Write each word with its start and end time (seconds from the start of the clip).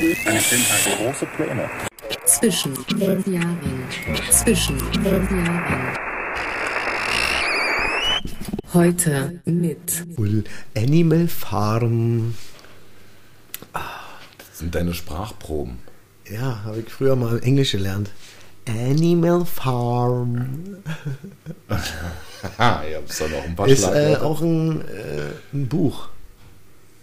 Es 0.00 0.50
sind 0.50 0.64
halt 0.70 0.96
große 0.96 1.26
Pläne. 1.26 1.68
Zwischen 2.24 2.72
den 2.96 3.34
Jahren. 3.34 3.82
Zwischen 4.30 4.78
den 4.92 5.04
Jahren. 5.04 5.98
Heute 8.72 9.40
mit 9.44 10.04
Wohl 10.16 10.44
Animal 10.76 11.26
Farm. 11.26 12.34
Das 13.72 14.58
sind 14.58 14.72
deine 14.72 14.94
Sprachproben. 14.94 15.78
Ja, 16.30 16.62
habe 16.64 16.78
ich 16.86 16.92
früher 16.92 17.16
mal 17.16 17.42
Englisch 17.42 17.72
gelernt. 17.72 18.12
Animal 18.68 19.44
Farm. 19.46 20.76
Haha, 22.58 22.84
ihr 22.84 22.98
habt 22.98 23.20
da 23.20 23.26
noch 23.26 23.44
ein 23.44 23.56
paar 23.56 23.66
Ist 23.66 23.82
äh, 23.82 24.16
auch 24.20 24.40
ein, 24.42 24.80
äh, 24.82 25.32
ein 25.52 25.66
Buch. 25.66 26.08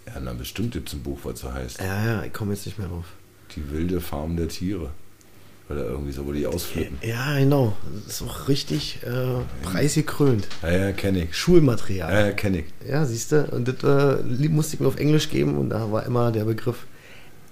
Ja, 0.06 0.20
na 0.20 0.32
bestimmt 0.32 0.72
gibt 0.72 0.88
es 0.88 0.94
ein 0.94 1.02
Buch, 1.02 1.18
was 1.24 1.40
so 1.40 1.52
heißt. 1.52 1.80
Ja, 1.80 2.04
ja, 2.04 2.22
ich 2.24 2.32
komme 2.32 2.54
jetzt 2.54 2.66
nicht 2.66 2.78
mehr 2.78 2.88
drauf. 2.88 3.06
Die 3.54 3.70
wilde 3.70 4.00
Farm 4.00 4.36
der 4.36 4.48
Tiere. 4.48 4.90
Oder 5.68 5.84
irgendwie 5.84 6.12
so, 6.12 6.24
wo 6.24 6.32
die 6.32 6.46
ausflippen. 6.46 6.96
Ja, 7.02 7.38
genau. 7.38 7.76
Das 8.04 8.20
ist 8.20 8.22
auch 8.22 8.46
richtig 8.46 9.00
äh, 9.02 9.40
preisgekrönt. 9.64 10.46
Ja, 10.62 10.70
ja, 10.70 10.92
kenne 10.92 11.24
ich. 11.24 11.36
Schulmaterial. 11.36 12.12
Ja, 12.12 12.26
ja, 12.26 12.32
kenne 12.32 12.58
ich. 12.58 12.88
Ja, 12.88 13.04
siehst 13.04 13.32
du, 13.32 13.44
und 13.50 13.66
das 13.66 13.82
äh, 13.82 14.48
musste 14.48 14.74
ich 14.74 14.80
mir 14.80 14.86
auf 14.86 14.96
Englisch 14.96 15.28
geben 15.28 15.58
und 15.58 15.70
da 15.70 15.90
war 15.90 16.06
immer 16.06 16.30
der 16.30 16.44
Begriff 16.44 16.86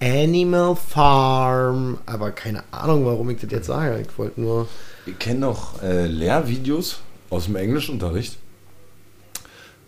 Animal 0.01 0.77
Farm. 0.77 1.99
Aber 2.07 2.31
keine 2.31 2.63
Ahnung, 2.71 3.05
warum 3.05 3.31
ich 3.31 3.41
das 3.41 3.51
jetzt 3.51 3.67
sage. 3.67 4.01
Ich 4.01 4.17
wollte 4.17 4.41
nur. 4.41 4.69
Ich 5.07 5.19
kenne 5.19 5.41
noch 5.41 5.83
äh, 5.83 6.07
Lehrvideos 6.07 7.01
aus 7.31 7.47
dem 7.47 7.57
Englischunterricht 7.57 8.39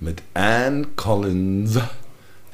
mit 0.00 0.22
Anne 0.34 0.88
Collins 0.96 1.78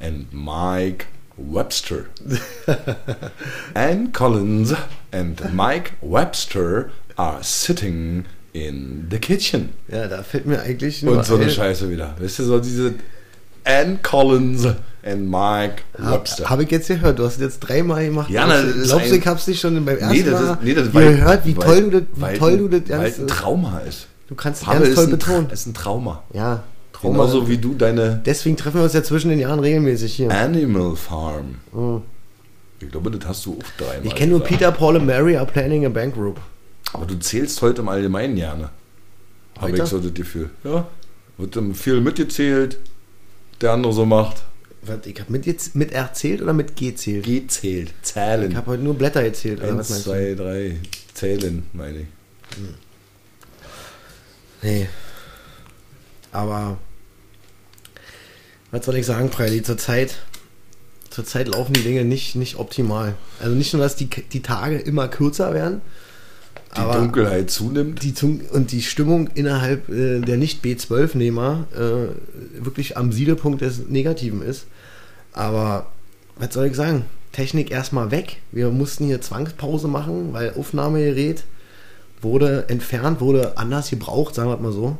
und 0.05 0.27
Mike 0.33 1.05
Webster. 1.37 2.05
Anne 3.73 4.09
Collins 4.11 4.73
and 5.11 5.53
Mike 5.53 5.91
Webster 6.01 6.89
are 7.15 7.39
sitting 7.43 8.25
in 8.53 9.07
the 9.09 9.17
kitchen. 9.19 9.69
Ja, 9.87 10.07
da 10.07 10.23
fällt 10.23 10.45
mir 10.45 10.61
eigentlich 10.61 11.01
nur. 11.03 11.17
Und 11.17 11.25
so 11.25 11.35
eine 11.35 11.45
ein- 11.45 11.49
Scheiße 11.49 11.89
wieder. 11.89 12.15
Weißt 12.19 12.39
du, 12.39 12.43
so 12.43 12.59
diese 12.59 12.93
Anne 13.65 13.97
Collins 14.03 14.65
and 15.03 15.29
Mike 15.29 15.83
Webster. 15.97 16.49
Habe 16.49 16.63
ich 16.63 16.71
jetzt 16.71 16.87
gehört, 16.87 17.17
du 17.19 17.25
hast 17.25 17.35
es 17.35 17.41
jetzt 17.41 17.59
dreimal 17.61 18.05
gemacht. 18.05 18.29
Ja, 18.29 18.45
na, 18.45 18.61
das 18.61 18.87
Glaubst 18.89 19.11
du, 19.11 19.15
ich 19.15 19.25
hab's 19.27 19.47
nicht 19.47 19.59
schon 19.61 19.83
beim 19.85 19.97
ersten 19.97 20.15
Nee, 20.15 20.23
das 20.23 20.33
Mal 20.41 20.51
ist, 20.53 20.63
nee, 20.63 20.73
das 20.73 20.91
gehört, 20.91 21.45
wie 21.45 21.57
weil- 21.57 21.65
toll 21.65 21.81
du 21.89 21.89
das, 21.99 22.01
wie 22.15 22.21
weil- 22.21 22.37
toll 22.37 22.57
du 22.57 22.67
das 22.67 22.89
weil 22.89 23.13
ein 23.13 23.27
Trauma 23.27 23.79
ist. 23.79 24.07
Du 24.27 24.35
kannst 24.35 24.61
es 24.63 24.67
ganz 24.67 24.95
toll 24.95 25.07
betonen. 25.07 25.49
ist 25.49 25.65
ein 25.67 25.73
Trauma. 25.73 26.23
Ja, 26.33 26.63
Genauso 27.11 27.47
wie 27.49 27.57
du 27.57 27.73
deine 27.75 28.21
Deswegen 28.25 28.57
treffen 28.57 28.77
wir 28.77 28.83
uns 28.83 28.93
ja 28.93 29.03
zwischen 29.03 29.29
den 29.29 29.39
Jahren 29.39 29.59
regelmäßig 29.59 30.13
hier. 30.15 30.31
Animal 30.31 30.95
Farm. 30.95 31.55
Ich 32.79 32.89
glaube, 32.89 33.11
das 33.11 33.27
hast 33.27 33.45
du 33.45 33.53
auch 33.59 33.63
dreimal. 33.77 33.99
Oh. 34.03 34.07
ich 34.07 34.15
kenne 34.15 34.31
nur. 34.31 34.41
Peter, 34.43 34.71
Paul 34.71 34.95
und 34.97 35.05
Mary 35.05 35.37
are 35.37 35.45
planning 35.45 35.85
a 35.85 35.89
bank 35.89 36.15
group. 36.15 36.39
Aber 36.93 37.05
du 37.05 37.17
zählst 37.19 37.61
heute 37.61 37.81
im 37.81 37.89
Allgemeinen 37.89 38.35
gerne. 38.35 38.69
Habe 39.57 39.71
ich 39.77 39.83
so 39.85 39.99
das 39.99 40.13
Gefühl. 40.13 40.49
Ja. 40.63 40.87
Wird 41.37 41.57
viel 41.75 42.01
mitgezählt, 42.01 42.77
der 43.61 43.71
andere 43.71 43.93
so 43.93 44.05
macht. 44.05 44.43
Was, 44.81 45.05
ich 45.05 45.19
habe 45.19 45.31
mit, 45.31 45.45
jetzt- 45.45 45.75
mit 45.75 45.91
erzählt 45.93 46.41
oder 46.41 46.53
mit 46.53 46.75
gezählt? 46.75 47.25
Gezählt, 47.25 47.93
Ich 48.01 48.11
zählen. 48.13 48.55
habe 48.55 48.67
heute 48.71 48.83
nur 48.83 48.95
Blätter 48.95 49.23
was 49.23 49.45
Eins, 49.91 50.03
zwei, 50.03 50.33
drei, 50.35 50.77
zählen, 51.13 51.63
meine 51.73 51.99
ich. 52.01 52.07
Nee. 54.61 54.87
Aber 56.31 56.77
was 58.73 58.85
soll 58.85 58.95
ich 58.95 59.05
sagen, 59.05 59.29
Preili? 59.29 59.61
Zurzeit, 59.61 60.15
zurzeit 61.11 61.47
laufen 61.47 61.73
die 61.73 61.83
Dinge 61.83 62.03
nicht, 62.05 62.35
nicht 62.35 62.57
optimal. 62.57 63.13
Also 63.39 63.55
nicht 63.55 63.71
nur, 63.71 63.83
dass 63.83 63.95
die, 63.95 64.07
die 64.07 64.41
Tage 64.41 64.79
immer 64.79 65.07
kürzer 65.07 65.53
werden, 65.53 65.81
Die 66.75 66.79
aber 66.79 66.95
Dunkelheit 66.95 67.51
zunimmt. 67.51 68.01
die 68.01 68.15
und 68.51 68.71
die 68.71 68.81
Stimmung 68.81 69.29
innerhalb 69.35 69.89
äh, 69.89 70.21
der 70.21 70.37
Nicht-B12-Nehmer 70.37 71.67
äh, 71.75 72.63
wirklich 72.65 72.97
am 72.97 73.11
Siedepunkt 73.11 73.61
des 73.61 73.87
Negativen 73.89 74.41
ist. 74.41 74.65
Aber 75.33 75.85
was 76.35 76.51
soll 76.55 76.65
ich 76.65 76.75
sagen? 76.75 77.05
Technik 77.31 77.69
erstmal 77.69 78.09
weg. 78.09 78.37
Wir 78.51 78.71
mussten 78.71 79.05
hier 79.05 79.21
Zwangspause 79.21 79.87
machen, 79.87 80.33
weil 80.33 80.55
Aufnahmegerät 80.57 81.43
wurde 82.21 82.65
entfernt, 82.69 83.21
wurde 83.21 83.55
anders 83.59 83.91
gebraucht, 83.91 84.33
sagen 84.33 84.49
wir 84.49 84.57
mal 84.57 84.71
so. 84.71 84.97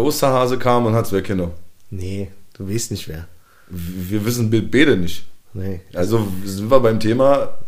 Der 0.00 0.06
Osterhase 0.06 0.58
kam 0.58 0.86
und 0.86 0.94
hat's 0.94 1.12
weggenommen. 1.12 1.61
Nee, 1.94 2.28
du 2.54 2.68
weißt 2.68 2.90
nicht 2.90 3.06
wer. 3.08 3.26
Wir 3.68 4.24
wissen 4.24 4.48
Bild 4.50 4.70
beide 4.70 4.96
nicht. 4.96 5.24
Nee. 5.54 5.80
Also 5.94 6.26
sind 6.44 6.70
wir 6.70 6.80
beim 6.80 6.98
Thema, 6.98 7.58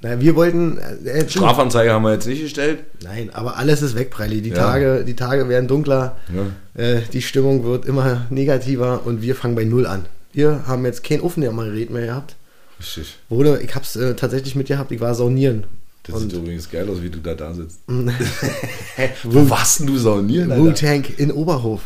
Na, 0.00 0.20
wir 0.20 0.36
wollten. 0.36 0.78
Äh, 0.78 1.08
äh, 1.22 1.28
Strafanzeige 1.28 1.90
haben 1.92 2.04
wir 2.04 2.12
jetzt 2.12 2.26
nicht 2.28 2.40
gestellt. 2.40 2.84
Nein, 3.02 3.30
aber 3.32 3.56
alles 3.56 3.82
ist 3.82 3.96
weg, 3.96 4.10
Preili. 4.10 4.40
Die, 4.40 4.50
Ja. 4.50 4.54
Tage, 4.56 5.04
die 5.04 5.16
Tage 5.16 5.48
werden 5.48 5.66
dunkler, 5.66 6.16
Ja. 6.32 6.80
äh, 6.80 7.02
die 7.12 7.20
Stimmung 7.22 7.64
wird 7.64 7.84
immer 7.84 8.26
negativer 8.30 9.04
und 9.04 9.20
wir 9.22 9.34
fangen 9.34 9.56
bei 9.56 9.64
Null 9.64 9.86
an. 9.86 10.06
Wir 10.32 10.62
haben 10.68 10.84
jetzt 10.84 11.02
kein 11.02 11.20
Aufnahmegerät 11.20 11.90
mehr 11.90 12.06
gehabt. 12.06 12.36
Richtig. 12.78 13.16
Wurde, 13.28 13.60
ich 13.60 13.74
hab's 13.74 13.96
äh, 13.96 14.14
tatsächlich 14.14 14.54
mitgehabt, 14.54 14.92
ich 14.92 15.00
war 15.00 15.16
saunieren. 15.16 15.64
Das 16.04 16.14
Und- 16.14 16.30
sieht 16.30 16.38
übrigens 16.40 16.70
geil 16.70 16.88
aus, 16.88 17.02
wie 17.02 17.10
du 17.10 17.18
da 17.18 17.34
da 17.34 17.52
sitzt. 17.52 17.80
Wo 19.24 19.50
warst 19.50 19.80
denn 19.80 19.88
du 19.88 19.98
saunieren? 19.98 20.50
Wu-Tank 20.56 21.18
in 21.18 21.32
Oberhof. 21.32 21.82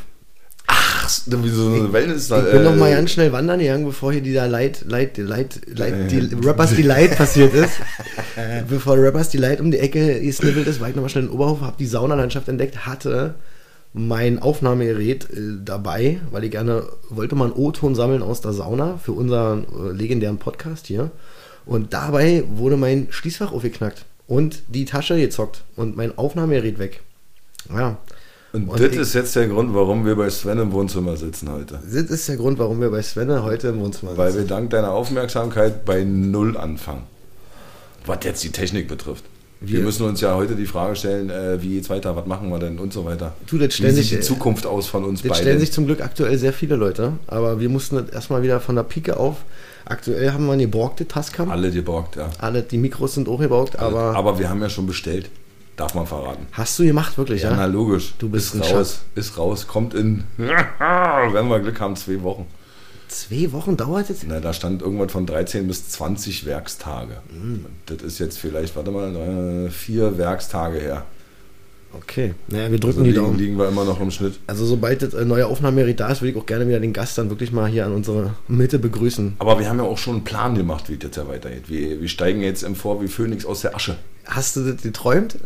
Ach, 0.85 1.21
wie 1.27 1.49
so 1.49 1.69
eine 1.69 1.93
Wellness. 1.93 2.31
Ich 2.31 2.53
bin 2.53 2.65
noch 2.65 2.77
mal 2.77 2.91
ganz 2.91 3.11
schnell 3.11 3.33
wandern 3.33 3.61
gegangen, 3.61 3.85
bevor 3.85 4.13
hier 4.13 4.21
dieser 4.21 4.49
Light, 4.49 4.85
Light, 4.87 5.17
Light, 5.19 5.61
Light, 5.67 6.11
die 6.11 6.31
Rappers 6.45 6.75
Delight 6.75 7.17
passiert 7.17 7.55
ist. 7.55 7.75
bevor 8.69 8.97
Rappers 8.97 9.31
Delight 9.31 9.61
um 9.61 9.71
die 9.71 9.79
Ecke 9.79 10.21
gesniffelt 10.21 10.67
ist, 10.67 10.81
war 10.81 10.89
ich 10.89 10.97
noch 10.97 11.03
mal 11.03 11.09
schnell 11.09 11.25
in 11.25 11.31
Oberhof, 11.31 11.61
habe 11.61 11.77
die 11.79 11.87
Saunalandschaft 11.87 12.49
entdeckt, 12.49 12.87
hatte 12.87 13.35
mein 13.93 14.41
Aufnahmegerät 14.41 15.29
äh, 15.31 15.59
dabei, 15.65 16.21
weil 16.31 16.45
ich 16.45 16.51
gerne 16.51 16.85
wollte 17.11 17.35
mal 17.35 17.47
einen 17.47 17.55
O-Ton 17.55 17.95
sammeln 17.95 18.23
aus 18.23 18.41
der 18.41 18.53
Sauna 18.53 18.99
für 18.99 19.13
unseren 19.13 19.65
äh, 19.65 19.93
legendären 19.93 20.39
Podcast 20.39 20.87
hier. 20.87 21.11
Und 21.67 21.93
dabei 21.93 22.45
wurde 22.49 22.77
mein 22.77 23.09
Schließfach 23.11 23.53
aufgeknackt 23.53 24.05
und 24.27 24.63
die 24.69 24.85
Tasche 24.85 25.19
gezockt 25.19 25.63
und 25.77 25.97
mein 25.97 26.17
Aufnahmegerät 26.17 26.79
weg. 26.79 27.01
Ja. 27.71 27.99
Und, 28.53 28.69
Und 28.69 28.81
das 28.81 28.95
ist 28.97 29.15
jetzt 29.15 29.35
der 29.35 29.49
Grund, 29.49 29.75
warum 29.75 30.05
wir 30.05 30.15
bei 30.15 30.29
Sven 30.29 30.59
im 30.59 30.73
Wohnzimmer 30.73 31.17
sitzen 31.17 31.51
heute. 31.51 31.79
Das 31.85 31.95
ist 32.11 32.29
der 32.29 32.37
Grund, 32.37 32.59
warum 32.59 32.81
wir 32.83 32.91
bei 32.91 33.01
Svenne 33.01 33.43
heute 33.43 33.69
im 33.69 33.81
Wohnzimmer 33.81 34.17
Weil 34.17 34.31
sitzen. 34.31 34.45
wir 34.45 34.49
dank 34.57 34.71
deiner 34.71 34.93
Aufmerksamkeit 34.93 35.85
bei 35.87 36.05
Null 36.05 36.57
anfangen. 36.59 37.05
Was 38.05 38.19
jetzt 38.25 38.45
die 38.45 38.51
Technik 38.51 38.89
betrifft. 38.89 39.25
Wir, 39.61 39.79
Wir- 39.79 39.85
müssen 39.85 40.05
uns 40.05 40.21
ja 40.21 40.35
heute 40.35 40.55
die 40.57 40.67
Frage 40.67 40.97
stellen, 40.97 41.31
äh, 41.31 41.63
wie 41.63 41.71
geht's 41.71 41.89
weiter, 41.89 42.15
was 42.17 42.27
machen 42.27 42.51
wir 42.51 42.59
denn 42.59 42.79
und 42.79 42.93
so 42.93 43.05
weiter. 43.07 43.33
Du, 43.47 43.57
das 43.57 43.69
wie 43.69 43.73
stellen 43.73 43.95
sieht 43.95 44.05
sich- 44.07 44.19
die 44.19 44.21
Zukunft 44.21 44.67
aus 44.67 44.87
von 44.87 45.05
uns 45.05 45.23
Das 45.23 45.31
beiden? 45.31 45.43
stellen 45.45 45.61
sich 45.61 45.73
zum 45.73 45.87
Glück 45.87 46.03
aktuell 46.03 46.37
sehr 46.37 46.53
viele 46.53 46.77
Leute, 46.77 47.13
aber 47.29 47.59
wir 47.61 47.69
mussten 47.71 47.97
das 47.97 48.11
erstmal 48.11 48.43
wieder 48.43 48.61
von 48.61 48.75
der 48.75 48.83
Pike 48.83 49.17
auf. 49.17 49.37
Aktuell 49.87 50.33
haben 50.33 50.45
wir 50.47 50.53
eine 50.53 50.65
geborgte 50.65 51.07
Tascam. 51.09 51.51
Alle 51.51 51.71
geborgt, 51.71 52.17
ja. 52.17 52.29
Alle, 52.39 52.63
die 52.63 52.77
Mikros 52.77 53.15
sind 53.15 53.29
auch 53.29 53.39
geborgt, 53.41 53.79
aber, 53.79 54.15
Aber 54.17 54.39
wir 54.39 54.51
haben 54.51 54.61
ja 54.61 54.69
schon 54.69 54.87
bestellt. 54.87 55.31
Darf 55.77 55.95
man 55.95 56.07
verraten. 56.07 56.47
hast 56.53 56.79
du 56.79 56.85
gemacht 56.85 57.17
wirklich, 57.17 57.43
Ja, 57.43 57.51
ja? 57.51 57.57
na 57.57 57.65
logisch. 57.67 58.15
Du 58.19 58.29
bist 58.29 58.55
ist 58.55 58.63
ein 58.71 58.77
raus. 58.77 59.01
Ist 59.15 59.39
raus. 59.39 59.67
Kommt 59.67 59.95
in, 59.95 60.25
wenn 60.37 61.49
wir 61.49 61.61
Glück 61.61 61.81
haben, 61.81 61.97
zwei 61.97 62.23
Wochen. 62.23 62.47
Zwei 63.09 63.53
Wochen 63.53 63.77
dauert 63.77 64.09
es? 64.11 64.23
Na, 64.27 64.41
da 64.41 64.53
stand 64.53 64.81
irgendwas 64.83 65.13
von 65.13 65.27
13 65.27 65.67
bis 65.67 65.89
20 65.91 66.47
Werkstage. 66.47 67.19
Mhm. 67.31 67.67
Das 67.87 67.99
ist 68.03 68.19
jetzt 68.19 68.39
vielleicht, 68.39 68.75
warte 68.77 68.91
mal, 68.91 69.15
äh, 69.67 69.71
vier 69.71 70.17
Werkstage 70.19 70.79
her. 70.79 71.05
Okay, 71.95 72.35
naja, 72.49 72.71
wir 72.71 72.79
drücken 72.81 73.01
Also 73.01 73.05
die 73.05 73.11
liegen, 73.11 73.23
Daumen. 73.25 73.39
liegen 73.39 73.59
wir 73.59 73.69
immer 73.69 73.85
noch 73.85 74.01
im 74.01 74.11
Schnitt. 74.11 74.39
Also 74.47 74.65
sobald 74.65 75.03
das 75.03 75.15
äh, 75.15 75.25
neue 75.25 75.47
Aufnahmegerät 75.47 76.01
da 76.01 76.09
ist, 76.11 76.23
würde 76.23 76.33
ich 76.33 76.37
auch 76.39 76.47
gerne 76.47 76.67
wieder 76.67 76.81
den 76.81 76.93
Gast 76.93 77.19
dann 77.19 77.29
wirklich 77.31 77.53
mal 77.53 77.69
hier 77.69 77.85
an 77.87 77.93
unsere 77.93 78.35
Mitte 78.49 78.79
begrüßen. 78.79 79.35
Aber 79.39 79.59
wir 79.59 79.69
haben 79.69 79.79
ja 79.79 79.85
auch 79.85 79.99
schon 79.99 80.17
einen 80.17 80.25
Plan 80.25 80.55
gemacht, 80.55 80.89
wie 80.89 80.95
es 80.95 81.01
jetzt 81.03 81.17
ja 81.17 81.29
weitergeht. 81.29 81.65
Wir, 81.69 82.01
wir 82.01 82.09
steigen 82.09 82.41
jetzt 82.43 82.63
empor 82.63 83.03
wie 83.03 83.09
Phönix 83.09 83.45
aus 83.45 83.61
der 83.61 83.75
Asche. 83.75 83.97
Hast 84.25 84.57
du 84.57 84.65
das 84.73 84.83
geträumt? 84.83 85.37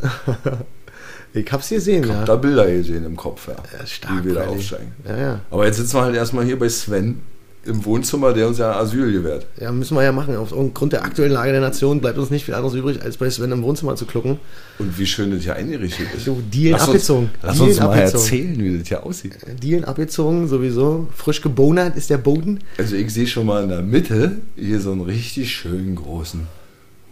ich 1.35 1.51
hab's 1.53 1.69
gesehen, 1.69 2.05
Ich 2.05 2.11
ja. 2.11 2.17
hab 2.21 2.27
da 2.27 2.37
Bilder 2.37 2.67
gesehen 2.71 3.05
im 3.05 3.17
Kopf, 3.17 3.49
ja. 3.49 3.57
Ja, 3.79 3.87
stark, 3.87 4.21
wie 4.25 4.29
wir 4.29 4.35
da 4.35 4.47
aufsteigen. 4.47 4.93
Ja, 5.07 5.17
ja. 5.17 5.41
Aber 5.51 5.67
jetzt 5.67 5.77
sitzen 5.77 5.97
wir 5.97 6.03
halt 6.03 6.15
erstmal 6.15 6.45
hier 6.45 6.59
bei 6.59 6.69
Sven 6.69 7.21
im 7.67 7.85
Wohnzimmer, 7.85 8.33
der 8.33 8.49
uns 8.49 8.59
ja 8.59 8.73
Asyl 8.79 9.13
gewährt. 9.13 9.47
Ja, 9.61 9.73
müssen 9.73 9.97
wir 9.97 10.03
ja 10.03 10.13
machen. 10.13 10.37
Aufgrund 10.37 10.93
der 10.93 11.05
aktuellen 11.05 11.33
Lage 11.33 11.53
der 11.53 11.61
Nation 11.61 12.01
bleibt 12.01 12.19
uns 12.19 12.31
nicht 12.31 12.45
viel 12.45 12.55
anderes 12.55 12.75
übrig, 12.75 13.03
als 13.03 13.17
bei 13.17 13.29
Sven 13.29 13.53
im 13.53 13.63
Wohnzimmer 13.63 13.97
zu 13.97 14.07
klucken. 14.07 14.39
Und 14.79 14.99
wie 14.99 15.07
schön 15.07 15.31
das 15.31 15.43
hier 15.43 15.57
eingerichtet 15.57 16.07
ist. 16.17 16.27
Du, 16.27 16.43
Deal 16.53 16.73
lass 16.73 16.83
abgezogen. 16.83 17.25
Uns, 17.25 17.43
lass 17.43 17.57
Deal 17.57 17.69
uns 17.69 17.79
mal 17.79 17.87
abgezogen. 17.87 18.23
erzählen, 18.23 18.59
wie 18.59 18.79
das 18.79 18.89
hier 18.89 19.05
aussieht. 19.05 19.37
Dielen 19.63 19.85
abgezogen, 19.85 20.49
sowieso. 20.49 21.09
Frisch 21.15 21.43
gebonert 21.43 21.97
ist 21.97 22.11
der 22.11 22.19
Boden. 22.19 22.61
Also 22.79 22.97
ich 22.97 23.13
sehe 23.13 23.27
schon 23.27 23.47
mal 23.47 23.63
in 23.63 23.69
der 23.69 23.83
Mitte 23.83 24.39
hier 24.57 24.81
so 24.81 24.93
einen 24.93 25.03
richtig 25.03 25.53
schönen 25.53 25.97
großen 25.97 26.47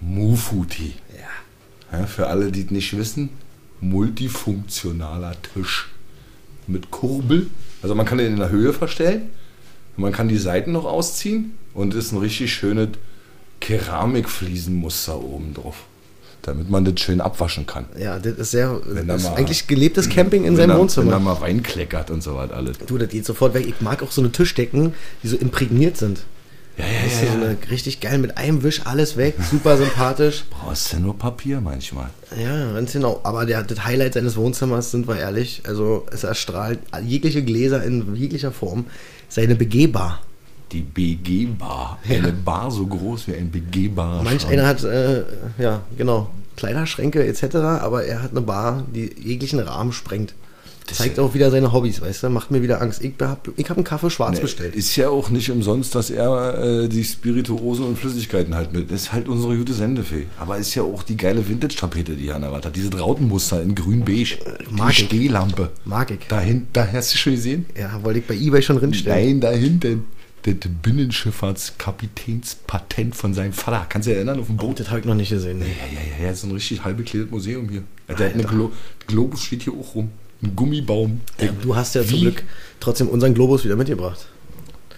Mufuti. 0.00 0.94
Ja. 1.10 1.98
Ja, 1.98 2.06
für 2.06 2.26
alle, 2.26 2.50
die 2.50 2.62
es 2.62 2.70
nicht 2.70 2.96
wissen, 2.96 3.30
multifunktionaler 3.80 5.34
Tisch 5.54 5.88
mit 6.66 6.90
Kurbel. 6.90 7.48
Also 7.82 7.94
man 7.94 8.06
kann 8.06 8.18
den 8.18 8.32
in 8.32 8.38
der 8.38 8.50
Höhe 8.50 8.72
verstellen, 8.72 9.30
man 9.96 10.12
kann 10.12 10.28
die 10.28 10.38
Seiten 10.38 10.72
noch 10.72 10.84
ausziehen 10.84 11.54
und 11.74 11.94
ist 11.94 12.12
ein 12.12 12.18
richtig 12.18 12.52
schönes 12.52 12.88
Keramikfliesenmuster 13.60 15.18
oben 15.22 15.54
drauf. 15.54 15.84
Damit 16.42 16.68
man 16.68 16.84
das 16.84 17.00
schön 17.00 17.22
abwaschen 17.22 17.64
kann. 17.66 17.86
Ja, 17.98 18.18
das 18.18 18.34
ist 18.34 18.50
sehr, 18.50 18.78
Wenn 18.86 19.06
da 19.08 19.14
das 19.14 19.22
ist 19.22 19.30
mal- 19.30 19.36
eigentlich 19.36 19.66
gelebtes 19.66 20.10
Camping 20.10 20.44
in 20.44 20.56
seinem 20.56 20.56
da- 20.56 20.62
Wenn 20.62 20.68
da 20.76 20.78
Wohnzimmer. 20.82 21.18
mal 21.18 21.40
Wein 21.40 21.62
kleckert 21.62 22.10
und 22.10 22.22
so 22.22 22.34
was 22.34 22.50
alles. 22.50 22.76
Du, 22.86 22.98
das 22.98 23.08
geht 23.08 23.24
sofort 23.24 23.54
weg. 23.54 23.66
Ich 23.66 23.80
mag 23.80 24.02
auch 24.02 24.10
so 24.10 24.20
eine 24.20 24.30
Tischdecken, 24.30 24.92
die 25.22 25.28
so 25.28 25.36
imprägniert 25.36 25.96
sind. 25.96 26.20
Ja, 26.76 26.84
Weißt 26.84 27.22
du, 27.22 27.26
so 27.28 27.32
eine 27.32 27.56
richtig 27.70 28.00
geil 28.00 28.18
mit 28.18 28.36
einem 28.36 28.62
Wisch 28.62 28.82
alles 28.84 29.16
weg, 29.16 29.36
super 29.50 29.76
sympathisch. 29.78 30.44
Brauchst 30.50 30.92
du 30.92 30.98
nur 30.98 31.16
Papier 31.16 31.60
manchmal. 31.62 32.10
Ja, 32.38 32.72
ganz 32.72 32.92
genau. 32.92 33.20
Aber 33.22 33.46
der, 33.46 33.62
das 33.62 33.84
Highlight 33.86 34.14
seines 34.14 34.36
Wohnzimmers, 34.36 34.90
sind 34.90 35.06
wir 35.08 35.16
ehrlich, 35.16 35.62
also 35.66 36.04
es 36.12 36.24
erstrahlt 36.24 36.80
jegliche 37.02 37.42
Gläser 37.44 37.82
in 37.84 38.14
jeglicher 38.16 38.50
Form. 38.52 38.86
Seine 39.28 39.54
begehbar. 39.54 40.20
Die 40.72 40.82
BG-Bar. 40.82 41.98
Eine 42.08 42.32
Bar 42.32 42.70
so 42.70 42.86
groß 42.86 43.28
wie 43.28 43.34
ein 43.34 43.50
BG-Bar. 43.50 44.22
Manch 44.22 44.46
einer 44.46 44.66
hat, 44.66 44.82
äh, 44.82 45.22
ja, 45.58 45.82
genau, 45.96 46.30
Kleiderschränke 46.56 47.24
etc., 47.26 47.56
aber 47.56 48.04
er 48.04 48.22
hat 48.22 48.32
eine 48.32 48.40
Bar, 48.40 48.84
die 48.94 49.10
jeglichen 49.20 49.60
Rahmen 49.60 49.92
sprengt. 49.92 50.34
Das 50.86 50.98
Zeigt 50.98 51.18
auch 51.18 51.32
wieder 51.32 51.50
seine 51.50 51.72
Hobbys, 51.72 52.02
weißt 52.02 52.24
du, 52.24 52.28
macht 52.28 52.50
mir 52.50 52.60
wieder 52.60 52.82
Angst. 52.82 53.02
Ich 53.02 53.14
hab, 53.20 53.48
ich 53.56 53.70
hab 53.70 53.78
einen 53.78 53.84
Kaffee 53.84 54.10
schwarz 54.10 54.38
bestellt. 54.38 54.74
Ist 54.74 54.94
ja 54.96 55.08
auch 55.08 55.30
nicht 55.30 55.50
umsonst, 55.50 55.94
dass 55.94 56.10
er 56.10 56.82
äh, 56.84 56.88
die 56.88 57.04
Spirituosen 57.04 57.86
und 57.86 57.98
Flüssigkeiten 57.98 58.54
halt 58.54 58.74
mit. 58.74 58.90
Ist 58.90 59.10
halt 59.12 59.26
unsere 59.28 59.56
gute 59.56 59.72
Sendefee. 59.72 60.26
Aber 60.38 60.58
ist 60.58 60.74
ja 60.74 60.82
auch 60.82 61.02
die 61.02 61.16
geile 61.16 61.48
Vintage-Tapete, 61.48 62.16
die 62.16 62.28
er 62.28 62.36
an 62.36 62.42
der 62.42 62.52
Wand 62.52 62.66
hat. 62.66 62.76
Diese 62.76 62.94
Rautenmuster 62.98 63.62
in 63.62 63.74
grün-beige. 63.74 64.36
mag 64.70 64.94
Die 64.94 65.00
ich. 65.00 65.06
Stehlampe. 65.06 65.70
Mag 65.86 66.10
ich. 66.10 66.26
Dahin, 66.28 66.66
da 66.74 66.86
hast 66.92 67.14
du 67.14 67.18
schon 67.18 67.32
gesehen? 67.32 67.64
Ja, 67.78 68.04
wollte 68.04 68.18
ich 68.18 68.26
bei 68.26 68.34
Ebay 68.34 68.60
schon 68.60 68.76
drinstellen. 68.76 69.26
Nein, 69.26 69.40
da 69.40 69.52
hinten. 69.52 70.04
Das 70.42 70.54
Binnenschifffahrtskapitänspatent 70.82 73.16
von 73.16 73.32
seinem 73.32 73.54
Vater. 73.54 73.86
Kannst 73.88 74.06
du 74.06 74.10
dich 74.10 74.18
erinnern 74.18 74.38
auf 74.40 74.48
dem 74.48 74.58
Boot? 74.58 74.78
Das 74.78 74.90
habe 74.90 75.00
ich 75.00 75.06
noch 75.06 75.14
nicht 75.14 75.30
gesehen. 75.30 75.60
Nee. 75.60 75.64
Ja, 75.64 75.86
ja, 75.98 76.02
ja, 76.18 76.24
ja, 76.26 76.32
ist 76.32 76.44
ein 76.44 76.50
richtig 76.50 76.84
halb 76.84 76.98
Museum 77.30 77.70
hier. 77.70 77.82
Der 78.08 78.26
hat 78.26 78.34
eine 78.34 78.44
Glo 78.44 78.70
Globus 79.06 79.42
steht 79.42 79.62
hier 79.62 79.72
auch 79.72 79.94
rum. 79.94 80.10
Ein 80.44 80.54
Gummibaum. 80.56 81.20
Ja, 81.40 81.48
du 81.62 81.74
hast 81.74 81.94
ja 81.94 82.02
zum 82.02 82.10
Wie? 82.12 82.20
Glück 82.22 82.42
trotzdem 82.80 83.08
unseren 83.08 83.34
Globus 83.34 83.64
wieder 83.64 83.76
mitgebracht. 83.76 84.26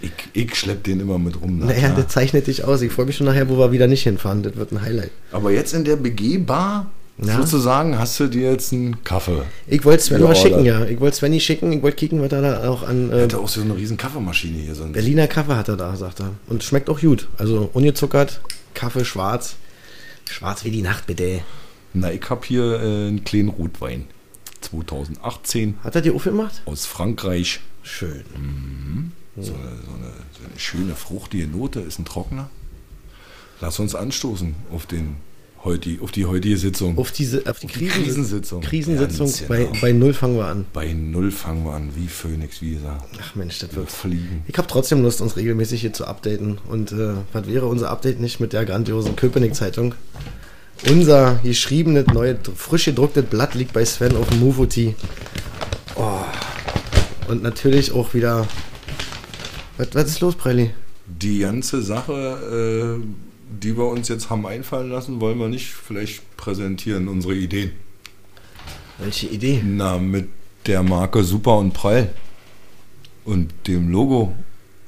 Ich, 0.03 0.11
ich 0.35 0.55
schlepp 0.55 0.85
den 0.85 1.01
immer 1.01 1.19
mit 1.19 1.41
rum. 1.41 1.59
na 1.61 1.67
Naja, 1.67 1.91
das 1.97 2.09
zeichnet 2.09 2.47
dich 2.47 2.65
aus. 2.65 2.83
Ich 2.83 2.93
freue 2.93 3.07
mich 3.07 3.17
schon 3.17 3.27
nachher, 3.27 3.49
wo 3.49 3.57
wir 3.59 3.73
wieder 3.73 3.87
nicht 3.87 4.03
hinfahren. 4.03 4.43
Das 4.43 4.57
wird 4.57 4.73
ein 4.73 4.83
Highlight. 4.83 5.11
Aber 5.33 5.51
jetzt 5.53 5.73
in 5.73 5.85
der 5.85 5.97
BG-Bar, 5.97 6.91
Ja. 7.23 7.37
sozusagen, 7.41 7.99
hast 7.99 8.21
du 8.21 8.27
dir 8.27 8.51
jetzt 8.53 8.73
einen 8.75 9.03
Kaffee. 9.05 9.43
Ich 9.67 9.85
wollte 9.87 10.03
Sven 10.03 10.23
mal 10.23 10.37
schicken, 10.37 10.65
ja. 10.67 10.85
Ich 10.85 11.01
wollte 11.01 11.17
Svenny 11.17 11.41
schicken. 11.41 11.73
Ich 11.73 11.83
wollte 11.83 11.97
kicken, 11.97 12.21
was 12.21 12.31
er 12.31 12.43
da 12.43 12.69
auch 12.69 12.83
an 12.87 13.11
Er 13.11 13.21
äh, 13.21 13.23
hatte 13.23 13.39
auch 13.39 13.49
so 13.49 13.63
eine 13.63 13.75
riesen 13.75 13.97
Kaffeemaschine 13.97 14.59
hier. 14.59 14.75
So 14.75 14.85
ein 14.85 14.93
Berliner 14.93 15.29
Kaffee 15.29 15.57
hat 15.57 15.69
er 15.69 15.77
da, 15.79 15.97
sagt 15.97 16.21
er. 16.21 16.33
Und 16.49 16.63
schmeckt 16.63 16.91
auch 16.91 17.01
gut. 17.01 17.29
Also 17.39 17.71
ungezuckert, 17.73 18.41
Kaffee 18.75 19.05
schwarz. 19.05 19.57
Schwarz 20.29 20.65
wie 20.65 20.71
die 20.71 20.83
Nacht, 20.83 21.07
bitte. 21.07 21.41
Na, 21.95 22.13
ich 22.13 22.29
hab 22.29 22.45
hier 22.45 22.81
äh, 22.83 23.07
einen 23.09 23.25
kleinen 23.25 23.49
Rotwein. 23.49 24.05
2018 24.61 25.79
Hat 25.83 25.95
er 25.95 26.03
dir 26.03 26.15
aufgemacht? 26.15 26.63
aus 26.65 26.87
Frankreich. 26.87 27.61
Schön. 27.83 28.25
So, 29.39 29.53
eine, 29.55 29.63
so, 29.63 29.93
eine, 29.93 30.13
so 30.39 30.45
eine 30.49 30.59
schöne 30.59 30.95
fruchtige 30.95 31.47
Note, 31.47 31.81
ist 31.81 31.99
ein 31.99 32.05
Trockener. 32.05 32.49
Lass 33.61 33.79
uns 33.79 33.95
anstoßen 33.95 34.55
auf, 34.73 34.87
den, 34.87 35.17
heuti, 35.65 35.99
auf 36.03 36.11
die 36.11 36.27
heutige 36.27 36.57
Sitzung. 36.59 36.99
Auf, 36.99 37.13
diese, 37.13 37.43
auf 37.49 37.59
die 37.61 37.67
Krisensitzung. 37.69 38.61
Krisensitzung. 38.61 38.61
Krisensitzung. 38.63 39.27
Ganz 39.27 39.43
bei, 39.43 39.65
genau. 39.65 39.81
bei 39.81 39.93
Null 39.93 40.15
fangen 40.15 40.37
wir 40.37 40.47
an. 40.47 40.67
Bei 40.73 40.93
Null 40.93 41.31
fangen 41.31 41.65
wir 41.65 41.73
an, 41.73 41.91
wie 41.95 42.09
Phönix, 42.09 42.61
wie 42.61 42.75
gesagt. 42.75 43.07
Ach 43.21 43.35
Mensch, 43.35 43.59
das 43.61 43.71
Wir 43.71 43.77
wird. 43.77 43.91
fliegen. 43.91 44.43
Ich 44.49 44.57
habe 44.59 44.69
trotzdem 44.69 45.03
Lust, 45.03 45.21
uns 45.21 45.37
regelmäßig 45.37 45.81
hier 45.83 45.93
zu 45.93 46.07
updaten. 46.07 46.59
Und 46.69 46.93
äh, 46.93 47.15
was 47.33 47.47
wäre 47.47 47.67
unser 47.67 47.91
Update 47.91 48.21
nicht 48.21 48.41
mit 48.41 48.53
der 48.53 48.65
grandiosen 48.65 49.17
Köpenick-Zeitung? 49.17 49.95
Unser 50.89 51.41
geschriebenes, 51.43 52.07
neue, 52.09 52.39
frisch 52.55 52.85
gedrucktes 52.85 53.25
Blatt 53.25 53.55
liegt 53.55 53.73
bei 53.73 53.85
Sven 53.85 54.17
auf 54.17 54.29
dem 54.29 54.41
Mufoti. 54.41 54.95
Oh. 55.97 56.21
Und 57.29 57.43
natürlich 57.43 57.93
auch 57.93 58.15
wieder. 58.15 58.47
Was, 59.79 59.89
was 59.95 60.05
ist 60.09 60.21
los, 60.21 60.37
Preili? 60.37 60.71
Die 61.07 61.41
ganze 61.41 61.83
Sache, 61.83 63.01
äh, 63.01 63.07
die 63.63 63.77
wir 63.77 63.87
uns 63.87 64.09
jetzt 64.09 64.31
haben 64.31 64.47
einfallen 64.47 64.91
lassen, 64.91 65.21
wollen 65.21 65.39
wir 65.39 65.49
nicht 65.49 65.73
vielleicht 65.73 66.37
präsentieren, 66.37 67.09
unsere 67.09 67.35
Ideen. 67.35 67.73
Welche 68.99 69.27
Idee? 69.27 69.63
Na, 69.65 69.99
mit 69.99 70.29
der 70.67 70.83
Marke 70.83 71.23
Super 71.25 71.59
und 71.59 71.73
Prall 71.73 72.11
und 73.25 73.53
dem 73.67 73.91
Logo 73.91 74.35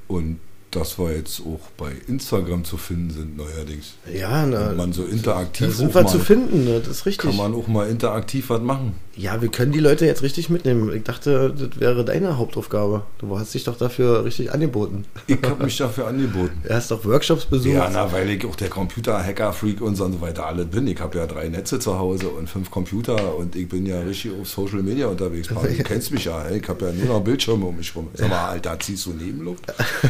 und 0.07 0.41
dass 0.71 0.99
wir 0.99 1.15
jetzt 1.15 1.41
auch 1.41 1.61
bei 1.77 1.93
Instagram 2.07 2.65
zu 2.65 2.77
finden 2.77 3.11
sind 3.11 3.37
neuerdings. 3.37 3.95
Ja, 4.13 4.45
na, 4.47 4.71
Und 4.71 4.77
man 4.77 4.93
so 4.93 5.05
da 5.05 5.13
interaktiv 5.13 5.75
sind 5.75 5.91
auch 5.91 5.95
wir 5.95 6.07
zu 6.07 6.19
finden, 6.19 6.65
ne? 6.65 6.81
das 6.81 6.99
ist 6.99 7.07
richtig. 7.07 7.31
kann 7.31 7.37
man 7.37 7.55
auch 7.55 7.69
mal 7.69 7.89
interaktiv 7.89 8.51
was 8.51 8.61
machen. 8.61 8.95
Ja, 9.19 9.43
wir 9.43 9.49
können 9.49 9.73
die 9.73 9.81
Leute 9.81 10.07
jetzt 10.07 10.23
richtig 10.23 10.49
mitnehmen. 10.49 10.95
Ich 10.95 11.03
dachte, 11.03 11.53
das 11.53 11.81
wäre 11.81 12.05
deine 12.05 12.39
Hauptaufgabe. 12.39 13.03
Du 13.19 13.37
hast 13.37 13.53
dich 13.53 13.65
doch 13.65 13.77
dafür 13.77 14.25
richtig 14.25 14.53
angeboten. 14.53 15.07
Ich 15.27 15.39
habe 15.43 15.65
mich 15.65 15.77
dafür 15.77 16.07
angeboten. 16.07 16.63
Du 16.63 16.73
hast 16.73 16.93
doch 16.93 17.05
Workshops 17.05 17.45
besucht. 17.47 17.75
Ja, 17.75 17.91
na, 17.93 18.13
weil 18.13 18.31
ich 18.31 18.47
auch 18.47 18.55
der 18.55 18.69
Computer-Hacker-Freak 18.69 19.81
und 19.81 19.97
so 19.97 20.21
weiter 20.21 20.47
alle 20.47 20.65
bin. 20.65 20.87
Ich 20.87 21.01
habe 21.01 21.19
ja 21.19 21.27
drei 21.27 21.49
Netze 21.49 21.81
zu 21.81 21.99
Hause 21.99 22.29
und 22.29 22.49
fünf 22.49 22.71
Computer 22.71 23.37
und 23.37 23.57
ich 23.57 23.69
bin 23.69 23.87
ja 23.87 24.01
richtig 24.03 24.31
auf 24.41 24.49
Social 24.49 24.83
Media 24.83 25.09
unterwegs. 25.09 25.49
Du 25.49 25.57
kennst 25.85 26.13
mich 26.13 26.25
ja, 26.27 26.49
ich 26.51 26.69
habe 26.69 26.87
ja 26.87 26.93
nur 26.93 27.07
noch 27.07 27.21
Bildschirme 27.21 27.67
um 27.67 27.77
mich 27.77 27.95
rum. 27.97 28.07
Sag 28.15 28.29
mal, 28.29 28.51
Alter, 28.51 28.79
ziehst 28.79 29.05
du 29.07 29.15
Nebenluft? 29.15 29.65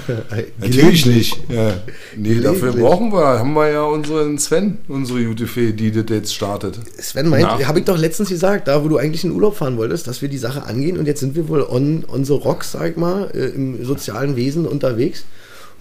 Natürlich 0.58 1.06
nicht. 1.06 1.34
Ja. 1.48 1.78
Nee, 2.14 2.40
dafür 2.40 2.72
brauchen 2.72 3.10
wir, 3.10 3.38
haben 3.38 3.54
wir 3.54 3.70
ja 3.70 3.84
unseren 3.84 4.36
Sven, 4.36 4.76
unsere 4.86 5.24
gute 5.24 5.46
Fee, 5.46 5.72
die 5.72 5.92
das 5.92 6.04
jetzt 6.10 6.34
startet. 6.34 6.78
Sven 7.00 7.30
meint, 7.30 7.66
habe 7.66 7.78
ich 7.78 7.86
doch 7.86 7.96
letztens 7.96 8.28
gesagt, 8.28 8.68
da 8.68 8.84
wo 8.84 8.88
du 8.88 8.97
eigentlich 8.98 9.24
in 9.24 9.32
Urlaub 9.32 9.56
fahren 9.56 9.76
wolltest, 9.76 10.06
dass 10.06 10.22
wir 10.22 10.28
die 10.28 10.38
Sache 10.38 10.64
angehen 10.64 10.98
und 10.98 11.06
jetzt 11.06 11.20
sind 11.20 11.34
wir 11.36 11.48
wohl 11.48 11.62
on, 11.62 12.04
on 12.08 12.24
the 12.24 12.32
rocks, 12.34 12.72
sag 12.72 12.90
ich 12.92 12.96
mal, 12.96 13.30
äh, 13.34 13.46
im 13.54 13.84
sozialen 13.84 14.36
Wesen 14.36 14.66
unterwegs. 14.66 15.24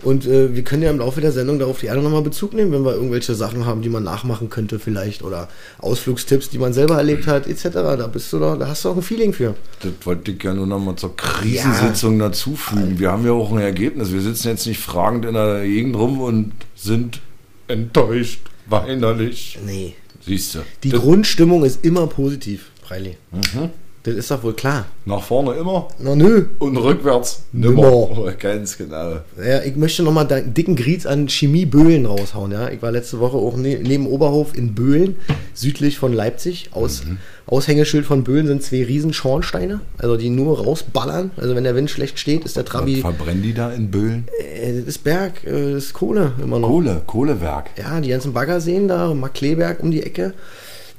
Und 0.03 0.27
äh, 0.27 0.53
wir 0.55 0.63
können 0.63 0.83
ja 0.83 0.91
im 0.91 0.99
Laufe 0.99 1.21
der 1.21 1.31
Sendung 1.31 1.57
darauf 1.57 1.81
gerne 1.81 2.03
nochmal 2.03 2.21
Bezug 2.21 2.53
nehmen, 2.53 2.71
wenn 2.71 2.85
wir 2.85 2.93
irgendwelche 2.93 3.33
Sachen 3.33 3.65
haben, 3.65 3.81
die 3.81 3.89
man 3.89 4.03
nachmachen 4.03 4.47
könnte 4.47 4.77
vielleicht 4.77 5.23
oder 5.23 5.49
Ausflugstipps, 5.79 6.49
die 6.51 6.59
man 6.59 6.71
selber 6.71 6.97
erlebt 6.97 7.25
hat, 7.25 7.47
etc. 7.47 7.69
Da 7.73 8.05
bist 8.05 8.31
du 8.31 8.37
doch, 8.37 8.59
da 8.59 8.67
hast 8.67 8.85
du 8.85 8.89
auch 8.89 8.95
ein 8.95 9.01
Feeling 9.01 9.33
für. 9.33 9.55
Das 9.81 9.91
wollte 10.03 10.31
ich 10.33 10.43
ja 10.43 10.53
nur 10.53 10.67
noch 10.67 10.77
mal 10.79 10.95
zur 10.97 11.17
Krisensitzung 11.17 12.19
dazufügen. 12.19 12.99
Wir 12.99 13.11
haben 13.11 13.25
ja 13.25 13.31
auch 13.31 13.51
ein 13.51 13.57
Ergebnis. 13.57 14.11
Wir 14.13 14.21
sitzen 14.21 14.49
jetzt 14.49 14.67
nicht 14.67 14.79
fragend 14.79 15.25
in 15.25 15.33
der 15.33 15.63
Gegend 15.63 15.95
rum 15.95 16.21
und 16.21 16.51
sind 16.75 17.19
enttäuscht, 17.67 18.41
weinerlich. 18.67 19.57
Nee. 19.65 19.95
Siehst 20.25 20.55
du. 20.55 20.59
Die 20.83 20.89
Das- 20.89 21.01
Grundstimmung 21.01 21.63
ist 21.63 21.83
immer 21.83 22.05
positiv, 22.07 22.67
Preili. 22.87 23.17
Mhm. 23.31 23.69
Das 24.03 24.15
ist 24.15 24.31
doch 24.31 24.41
wohl 24.41 24.53
klar. 24.53 24.85
Nach 25.03 25.21
vorne 25.21 25.53
immer 25.55 25.89
Na 25.99 26.15
nö. 26.15 26.45
und 26.59 26.77
rückwärts 26.77 27.41
Nimmer. 27.51 28.07
nimmer. 28.07 28.31
Ganz 28.39 28.77
genau. 28.77 29.17
Ja, 29.45 29.61
ich 29.65 29.75
möchte 29.75 30.01
nochmal 30.03 30.31
einen 30.31 30.53
dicken 30.53 30.77
Griez 30.77 31.05
an 31.05 31.27
Chemie 31.27 31.65
Böhlen 31.65 32.05
raushauen. 32.05 32.51
Ja? 32.53 32.69
Ich 32.69 32.81
war 32.81 32.91
letzte 32.93 33.19
Woche 33.19 33.35
auch 33.35 33.57
ne 33.57 33.79
neben 33.83 34.07
Oberhof 34.07 34.55
in 34.55 34.73
Böhlen, 34.75 35.17
südlich 35.53 35.97
von 35.99 36.13
Leipzig. 36.13 36.69
Aus, 36.71 37.01
Aushängeschild 37.47 38.05
von 38.05 38.23
Böhlen 38.23 38.47
sind 38.47 38.63
zwei 38.63 38.85
riesen 38.85 39.11
Schornsteine, 39.11 39.81
also 39.97 40.15
die 40.15 40.29
nur 40.29 40.57
rausballern. 40.63 41.31
Also 41.35 41.53
wenn 41.55 41.65
der 41.65 41.75
Wind 41.75 41.89
schlecht 41.89 42.17
steht, 42.17 42.45
ist 42.45 42.55
der 42.55 42.63
Was 42.63 42.71
Trabi, 42.71 43.01
verbrennen 43.01 43.43
die 43.43 43.53
da 43.53 43.73
in 43.73 43.91
Böhlen? 43.91 44.25
äh, 44.39 44.73
das 44.73 44.85
ist 44.87 45.03
Berg, 45.03 45.43
äh, 45.45 45.73
das 45.73 45.85
ist 45.85 45.93
Kohle 45.93 46.31
immer 46.41 46.59
noch. 46.59 46.69
Kohle, 46.69 47.01
Kohlewerk. 47.05 47.71
Ja, 47.77 47.99
die 47.99 48.09
ganzen 48.09 48.31
Baggerseen 48.31 48.87
da, 48.87 49.13
Markleberg 49.13 49.81
um 49.83 49.91
die 49.91 50.03
Ecke, 50.03 50.33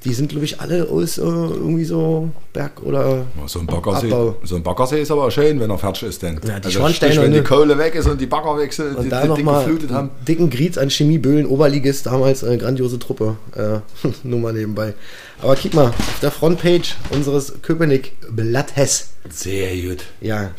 die 0.08 0.14
sind 0.14 0.30
glaube 0.30 0.46
ich 0.46 0.58
alle 0.60 0.88
aus 0.88 1.18
äh, 1.18 1.20
irgendwie 1.20 1.84
so 1.84 2.30
Berg 2.54 2.82
oder 2.82 3.26
So 3.46 3.60
ein, 3.60 3.66
Baggersee, 3.66 4.06
Abbau. 4.06 4.36
so 4.42 4.56
ein 4.56 4.62
Baggersee 4.62 5.02
ist 5.02 5.10
aber 5.10 5.30
schön, 5.30 5.60
wenn 5.60 5.68
er 5.70 5.78
fertig 5.78 6.04
ist. 6.04 6.22
Denn. 6.22 6.40
Ja, 6.46 6.58
die 6.58 6.66
also 6.66 6.78
Schornsteine, 6.78 7.12
sprich, 7.12 7.26
wenn 7.26 7.32
die? 7.34 7.42
Kohle 7.42 7.76
weg 7.76 7.94
ist 7.94 8.06
und 8.06 8.18
die 8.20 8.26
Bagger 8.26 8.56
weg 8.58 8.72
sind, 8.72 8.96
Und 8.96 9.04
die, 9.04 9.10
da 9.10 9.20
die 9.22 9.28
Ding 9.34 9.44
nochmal 9.44 9.64
geflutet 9.64 9.90
haben. 9.90 10.10
dicken 10.26 10.48
Griez 10.48 10.78
an 10.78 10.88
Chemie 10.90 11.18
Böhlen, 11.18 11.46
Oberligist, 11.46 12.06
damals 12.06 12.42
eine 12.42 12.56
grandiose 12.56 12.98
Truppe. 12.98 13.36
Äh, 13.54 13.80
nur 14.22 14.40
mal 14.40 14.52
nebenbei. 14.54 14.94
Aber 15.42 15.54
guck 15.54 15.74
mal, 15.74 15.86
auf 15.88 16.18
der 16.22 16.30
Frontpage 16.30 16.96
unseres 17.10 17.52
Köpenick 17.62 18.12
Blattes. 18.30 19.10
Sehr 19.28 19.76
gut. 19.76 20.04
Ja. 20.22 20.52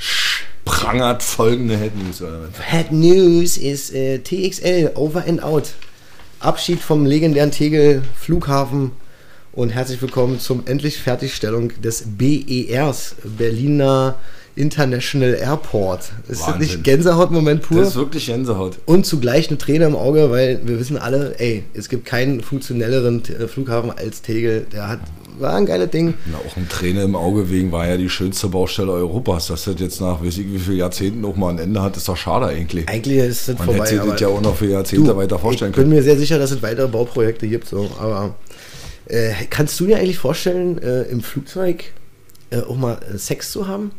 Prangert 0.63 1.24
folgende 1.24 1.75
Head 1.75 1.94
News. 1.98 2.22
Oder? 2.22 2.50
Bad 2.72 2.91
News 2.91 3.58
ist 3.58 3.94
äh, 3.94 4.20
TXL 4.20 4.91
Over 4.94 5.25
and 5.27 5.41
Out. 5.41 5.74
Abschied 6.39 6.79
vom 6.79 7.06
legendären 7.06 7.51
Tegel 7.51 8.03
Flughafen 8.15 8.91
und 9.53 9.70
herzlich 9.70 10.01
willkommen 10.01 10.39
zum 10.39 10.63
endlich 10.65 10.98
Fertigstellung 11.00 11.72
des 11.82 12.03
BERs, 12.18 13.15
Berliner 13.38 14.15
International 14.56 15.34
Airport. 15.36 16.12
Ist 16.27 16.41
das 16.41 16.48
Wahnsinn. 16.48 16.62
nicht 16.62 16.84
Gänsehautmoment 16.84 17.62
pur? 17.62 17.79
Das 17.79 17.89
ist 17.89 17.96
wirklich 17.96 18.25
Gänsehaut. 18.27 18.77
Und 18.86 19.06
zugleich 19.06 19.50
eine 19.50 19.58
Träne 19.58 19.86
im 19.86 19.96
Auge, 19.96 20.29
weil 20.32 20.62
wir 20.65 20.79
wissen 20.79 20.98
alle, 20.98 21.39
ey, 21.39 21.63
es 21.74 21.89
gibt 21.89 22.06
keinen 22.06 22.41
funktionelleren 22.41 23.24
äh, 23.25 23.48
Flughafen 23.48 23.91
als 23.91 24.22
Tegel. 24.22 24.68
Der 24.74 24.89
hat, 24.89 25.00
war 25.39 25.53
ein 25.56 25.65
geiles 25.65 25.89
Ding. 25.91 26.13
Na, 26.29 26.38
auch 26.38 26.58
ein 26.58 26.68
Träne 26.68 27.03
im 27.03 27.15
Auge 27.15 27.50
wegen 27.50 27.72
war 27.72 27.88
ja 27.88 27.96
die 27.96 28.10
schönste 28.10 28.50
Baustelle 28.50 28.91
Europas. 28.91 29.48
Dass 29.48 29.63
das 29.63 29.75
jetzt 29.79 30.01
nach 30.01 30.22
weiß 30.22 30.38
ich 30.39 30.51
wie 30.51 30.60
vielen 30.60 30.77
Jahrzehnten 30.77 31.22
noch 31.22 31.38
mal 31.38 31.51
ein 31.51 31.60
Ende 31.60 31.82
hat, 31.82 31.96
ist 31.96 32.10
doch 32.10 32.18
schade 32.18 32.48
eigentlich. 32.48 32.89
Eigentlich 32.89 33.20
ist 33.20 33.48
das 33.48 33.58
Man 33.60 33.65
vorbei. 33.65 33.86
hätte 33.86 34.01
sich 34.01 34.12
das 34.12 34.22
ja 34.22 34.27
auch 34.27 34.41
noch 34.41 34.56
für 34.56 34.68
Jahrzehnte 34.68 35.12
du, 35.12 35.15
weiter 35.15 35.39
vorstellen 35.39 35.72
ich 35.72 35.75
bin 35.75 35.86
können. 35.86 35.96
mir 35.96 36.03
sehr 36.03 36.18
sicher, 36.18 36.38
dass 36.38 36.51
es 36.51 36.62
weitere 36.62 36.88
Bauprojekte 36.88 37.48
gibt. 37.48 37.70
So. 37.70 37.89
Aber 37.98 38.36
äh, 39.10 39.34
kannst 39.50 39.80
du 39.80 39.86
dir 39.88 39.98
eigentlich 39.98 40.18
vorstellen, 40.18 40.78
äh, 40.82 41.01
im 41.04 41.22
Flugzeug 41.22 41.84
äh, 42.51 42.62
auch 42.62 42.78
mal 42.78 43.00
äh, 43.13 43.18
Sex 43.18 43.51
zu 43.51 43.68
haben? 43.68 43.92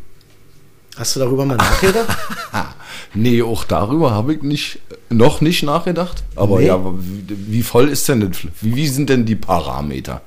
Hast 0.96 1.14
du 1.16 1.20
darüber 1.20 1.44
mal 1.44 1.56
nachgedacht? 1.56 2.16
Nee, 3.12 3.42
auch 3.42 3.64
darüber 3.64 4.12
habe 4.12 4.34
ich 4.34 4.42
nicht, 4.42 4.78
noch 5.08 5.40
nicht 5.40 5.64
nachgedacht. 5.64 6.22
Aber 6.36 6.60
Nee. 6.60 6.66
ja, 6.66 6.78
wie, 6.84 7.24
wie 7.28 7.62
voll 7.62 7.88
ist 7.88 8.08
denn 8.08 8.20
das? 8.20 8.42
Wie, 8.60 8.76
wie 8.76 8.86
sind 8.86 9.10
denn 9.10 9.24
die 9.26 9.34
Parameter? 9.34 10.22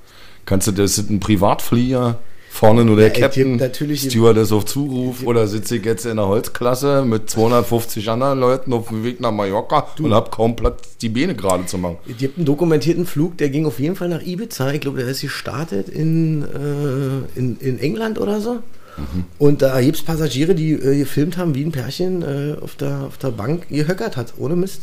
Kannst 0.45 0.67
du, 0.67 0.73
das 0.73 0.97
ist 0.97 1.09
ein 1.09 1.21
Privatflieger? 1.21 2.19
Vorne 2.55 2.85
nur 2.85 2.97
der 2.97 3.07
Ja, 3.07 3.13
Captain, 3.21 3.55
natürlich- 3.55 4.01
Stewardess 4.01 4.51
auf 4.51 4.65
Zuruf 4.65 5.25
oder 5.25 5.47
sitze 5.47 5.77
ich 5.77 5.85
jetzt 5.85 6.05
in 6.05 6.17
der 6.17 6.27
Holzklasse 6.27 7.03
mit 7.03 7.27
250 7.27 8.07
anderen 8.11 8.39
Leuten 8.39 8.73
auf 8.73 8.89
dem 8.89 9.03
Weg 9.03 9.19
nach 9.19 9.31
Mallorca 9.31 9.87
und 9.99 10.13
habe 10.13 10.29
kaum 10.29 10.55
Platz, 10.55 10.95
die 11.01 11.09
Beine 11.09 11.33
gerade 11.33 11.65
zu 11.65 11.79
machen. 11.79 11.97
Es 12.07 12.15
gibt 12.17 12.37
einen 12.37 12.45
dokumentierten 12.45 13.07
Flug, 13.07 13.37
der 13.39 13.49
ging 13.49 13.65
auf 13.65 13.79
jeden 13.79 13.95
Fall 13.95 14.07
nach 14.07 14.21
Ibiza. 14.21 14.71
Ich 14.71 14.81
glaube, 14.81 14.99
der 14.99 15.07
ist 15.07 15.21
gestartet 15.21 15.89
in, 15.89 16.43
äh, 16.43 17.39
in, 17.39 17.57
in 17.59 17.79
England 17.79 18.19
oder 18.19 18.39
so. 18.39 18.53
Mhm. 18.97 19.23
Und 19.39 19.63
da 19.63 19.81
gibt 19.81 19.97
es 19.97 20.03
Passagiere, 20.03 20.53
die 20.53 20.73
äh, 20.73 20.99
gefilmt 20.99 21.37
haben, 21.37 21.55
wie 21.55 21.63
ein 21.65 21.71
Pärchen 21.71 22.21
äh, 22.21 22.55
auf, 22.61 22.75
der, 22.75 23.01
auf 23.07 23.17
der 23.17 23.29
Bank 23.31 23.67
gehöckert 23.69 24.15
hat, 24.15 24.35
ohne 24.37 24.55
Mist. 24.55 24.81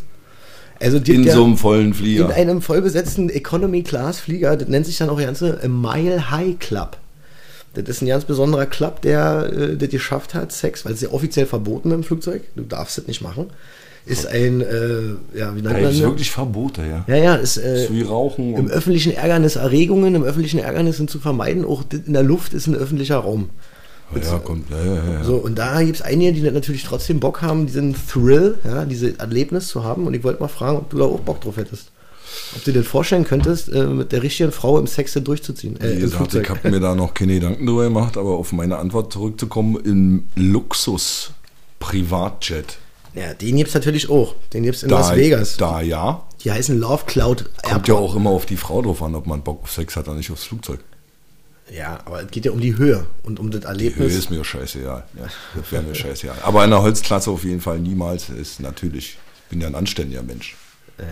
Also 0.80 0.98
In 0.98 1.22
ja 1.22 1.34
so 1.34 1.44
einem 1.44 1.56
vollen 1.56 1.86
in 1.88 1.94
Flieger. 1.94 2.34
einem 2.34 2.62
vollbesetzten 2.62 3.30
Economy-Class-Flieger, 3.30 4.56
das 4.56 4.68
nennt 4.68 4.86
sich 4.86 4.98
dann 4.98 5.08
auch 5.08 5.18
der 5.18 5.26
ganze 5.26 5.60
Mile 5.68 6.32
High 6.32 6.58
Club. 6.58 6.96
Das 7.74 7.88
ist 7.88 8.02
ein 8.02 8.08
ganz 8.08 8.24
besonderer 8.24 8.66
Club, 8.66 9.00
der 9.02 9.52
äh, 9.52 9.76
das 9.76 9.90
geschafft 9.90 10.34
hat, 10.34 10.52
Sex, 10.52 10.84
weil 10.84 10.92
es 10.92 11.00
ja 11.00 11.10
offiziell 11.10 11.46
verboten 11.46 11.92
im 11.92 12.02
Flugzeug, 12.02 12.42
du 12.56 12.62
darfst 12.62 12.98
das 12.98 13.06
nicht 13.06 13.22
machen, 13.22 13.50
ist 14.06 14.26
ein, 14.26 14.60
äh, 14.60 15.38
ja, 15.38 15.54
wie 15.54 15.62
nennt 15.62 15.74
man 15.74 15.84
es 15.84 15.98
das? 15.98 16.00
wirklich 16.00 16.30
Verbote, 16.30 16.82
ja. 16.82 17.04
Ja, 17.06 17.16
ja, 17.22 17.34
ist, 17.36 17.58
äh, 17.58 17.84
ist 17.84 17.92
wie 17.92 18.02
Rauchen. 18.02 18.56
im 18.56 18.68
öffentlichen 18.68 19.12
Ärgernis 19.12 19.56
Erregungen, 19.56 20.14
im 20.14 20.24
öffentlichen 20.24 20.58
Ärgernis 20.58 20.96
sind 20.96 21.10
zu 21.10 21.20
vermeiden, 21.20 21.64
auch 21.64 21.84
in 21.92 22.12
der 22.12 22.22
Luft 22.22 22.54
ist 22.54 22.66
ein 22.66 22.74
öffentlicher 22.74 23.18
Raum. 23.18 23.50
ja, 24.14 24.38
kommt, 24.38 24.70
ja, 24.70 24.84
ja, 24.84 25.12
ja. 25.12 25.24
So, 25.24 25.36
und 25.36 25.58
da 25.58 25.82
gibt 25.82 25.96
es 25.96 26.02
einige, 26.02 26.32
die 26.32 26.40
natürlich 26.50 26.82
trotzdem 26.82 27.20
Bock 27.20 27.42
haben, 27.42 27.66
diesen 27.66 27.94
Thrill, 27.94 28.58
ja, 28.64 28.84
diese 28.84 29.18
Erlebnis 29.18 29.68
zu 29.68 29.84
haben. 29.84 30.06
Und 30.06 30.14
ich 30.14 30.24
wollte 30.24 30.40
mal 30.40 30.48
fragen, 30.48 30.78
ob 30.78 30.90
du 30.90 30.98
da 30.98 31.04
auch 31.04 31.20
Bock 31.20 31.40
drauf 31.40 31.56
hättest. 31.56 31.92
Ob 32.56 32.64
du 32.64 32.72
dir 32.72 32.80
das 32.80 32.88
vorstellen 32.88 33.25
könntest, 33.25 33.68
äh, 33.68 33.87
mit 33.87 34.12
der 34.12 34.22
richtigen 34.22 34.52
Frau 34.52 34.78
im 34.78 34.87
Sex 34.87 35.12
durchzuziehen. 35.14 35.80
Äh, 35.80 35.96
Wie 35.96 36.00
gesagt, 36.00 36.34
ich 36.34 36.49
habe 36.49 36.70
mir 36.70 36.80
da 36.80 36.94
noch 36.94 37.14
keine 37.14 37.34
Gedanken 37.34 37.66
drüber 37.66 37.84
gemacht, 37.84 38.16
aber 38.16 38.30
auf 38.30 38.52
meine 38.52 38.78
Antwort 38.78 39.12
zurückzukommen, 39.12 39.76
im 39.84 40.25
Luxus 40.37 41.32
Privatjet. 41.78 42.78
Ja, 43.14 43.34
den 43.34 43.56
gibt 43.56 43.68
es 43.68 43.75
natürlich 43.75 44.08
auch. 44.08 44.34
Den 44.52 44.62
gibt 44.62 44.76
es 44.76 44.82
in 44.84 44.88
Da, 44.88 45.00
Las 45.00 45.16
Vegas. 45.16 45.56
Da 45.56 45.80
ja. 45.80 46.22
Die 46.44 46.52
heißen 46.52 46.78
Love 46.78 47.04
Cloud 47.06 47.44
Kommt 47.62 47.88
ja 47.88 47.94
auch 47.94 48.14
immer 48.14 48.30
auf 48.30 48.46
die 48.46 48.56
Frau 48.56 48.80
drauf 48.82 49.02
an, 49.02 49.14
ob 49.14 49.26
man 49.26 49.42
Bock 49.42 49.64
auf 49.64 49.72
Sex 49.72 49.96
hat 49.96 50.06
oder 50.06 50.16
nicht 50.16 50.30
aufs 50.30 50.44
Flugzeug. 50.44 50.80
Ja, 51.72 52.00
aber 52.04 52.22
es 52.22 52.30
geht 52.30 52.44
ja 52.44 52.52
um 52.52 52.60
die 52.60 52.76
Höhe 52.76 53.06
und 53.22 53.38
um 53.38 53.50
das 53.50 53.60
Die 53.60 53.66
Erlebnis. 53.66 54.12
Höhe 54.12 54.18
ist 54.18 54.30
mir 54.30 54.44
scheißegal. 54.44 55.04
Ja, 55.16 55.25
das 55.54 55.72
wäre 55.72 55.82
mir 55.82 55.94
scheißegal. 55.94 56.37
Aber 56.42 56.64
in 56.64 56.70
der 56.70 56.82
Holzklasse 56.82 57.30
auf 57.30 57.44
jeden 57.44 57.60
Fall 57.60 57.78
niemals 57.78 58.28
ist 58.28 58.60
natürlich. 58.60 59.18
Ich 59.44 59.50
bin 59.50 59.60
ja 59.60 59.66
ein 59.68 59.75
anständiger 59.75 60.22
Mensch. 60.22 60.56
ja, 60.99 61.04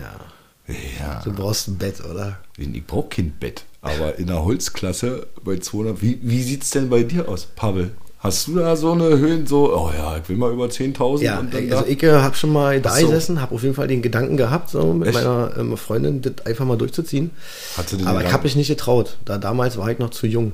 Ja. 0.99 1.21
du 1.23 1.33
brauchst 1.33 1.67
ein 1.67 1.77
Bett, 1.77 2.03
oder? 2.05 2.37
Ich 2.57 2.85
brauche 2.85 3.09
kein 3.09 3.31
Bett. 3.31 3.65
Aber 3.81 4.19
in 4.19 4.27
der 4.27 4.43
Holzklasse 4.43 5.27
bei 5.43 5.57
200. 5.57 6.01
Wie, 6.01 6.19
wie 6.21 6.43
sieht 6.43 6.63
es 6.63 6.69
denn 6.71 6.89
bei 6.89 7.03
dir 7.03 7.27
aus, 7.29 7.45
Pavel? 7.45 7.91
Hast 8.19 8.47
du 8.47 8.55
da 8.55 8.75
so 8.75 8.91
eine 8.91 9.17
Höhen, 9.17 9.47
so, 9.47 9.73
oh 9.73 9.91
ja, 9.97 10.17
ich 10.17 10.27
will 10.27 10.35
mal 10.35 10.51
über 10.51 10.65
10.000 10.65 11.21
Ja, 11.21 11.39
und 11.39 11.53
dann 11.53 11.71
also 11.71 11.85
ich 11.87 12.03
äh, 12.03 12.11
habe 12.11 12.35
schon 12.35 12.51
mal 12.51 12.81
da 12.81 12.93
so. 12.93 13.07
gesessen, 13.07 13.39
habe 13.39 13.55
auf 13.55 13.63
jeden 13.63 13.75
Fall 13.75 13.87
den 13.87 14.01
Gedanken 14.01 14.35
gehabt, 14.35 14.69
so 14.71 14.93
mit 14.93 15.07
Echt? 15.07 15.15
meiner 15.17 15.53
ähm, 15.57 15.77
Freundin 15.77 16.21
das 16.21 16.45
einfach 16.45 16.65
mal 16.65 16.77
durchzuziehen. 16.77 17.31
Hatte 17.77 17.95
den 17.95 18.05
Aber 18.07 18.21
ich 18.21 18.33
habe 18.33 18.43
mich 18.43 18.57
nicht 18.57 18.67
getraut. 18.67 19.15
Da 19.23 19.37
damals 19.37 19.77
war 19.77 19.89
ich 19.89 19.99
noch 19.99 20.09
zu 20.09 20.27
jung. 20.27 20.51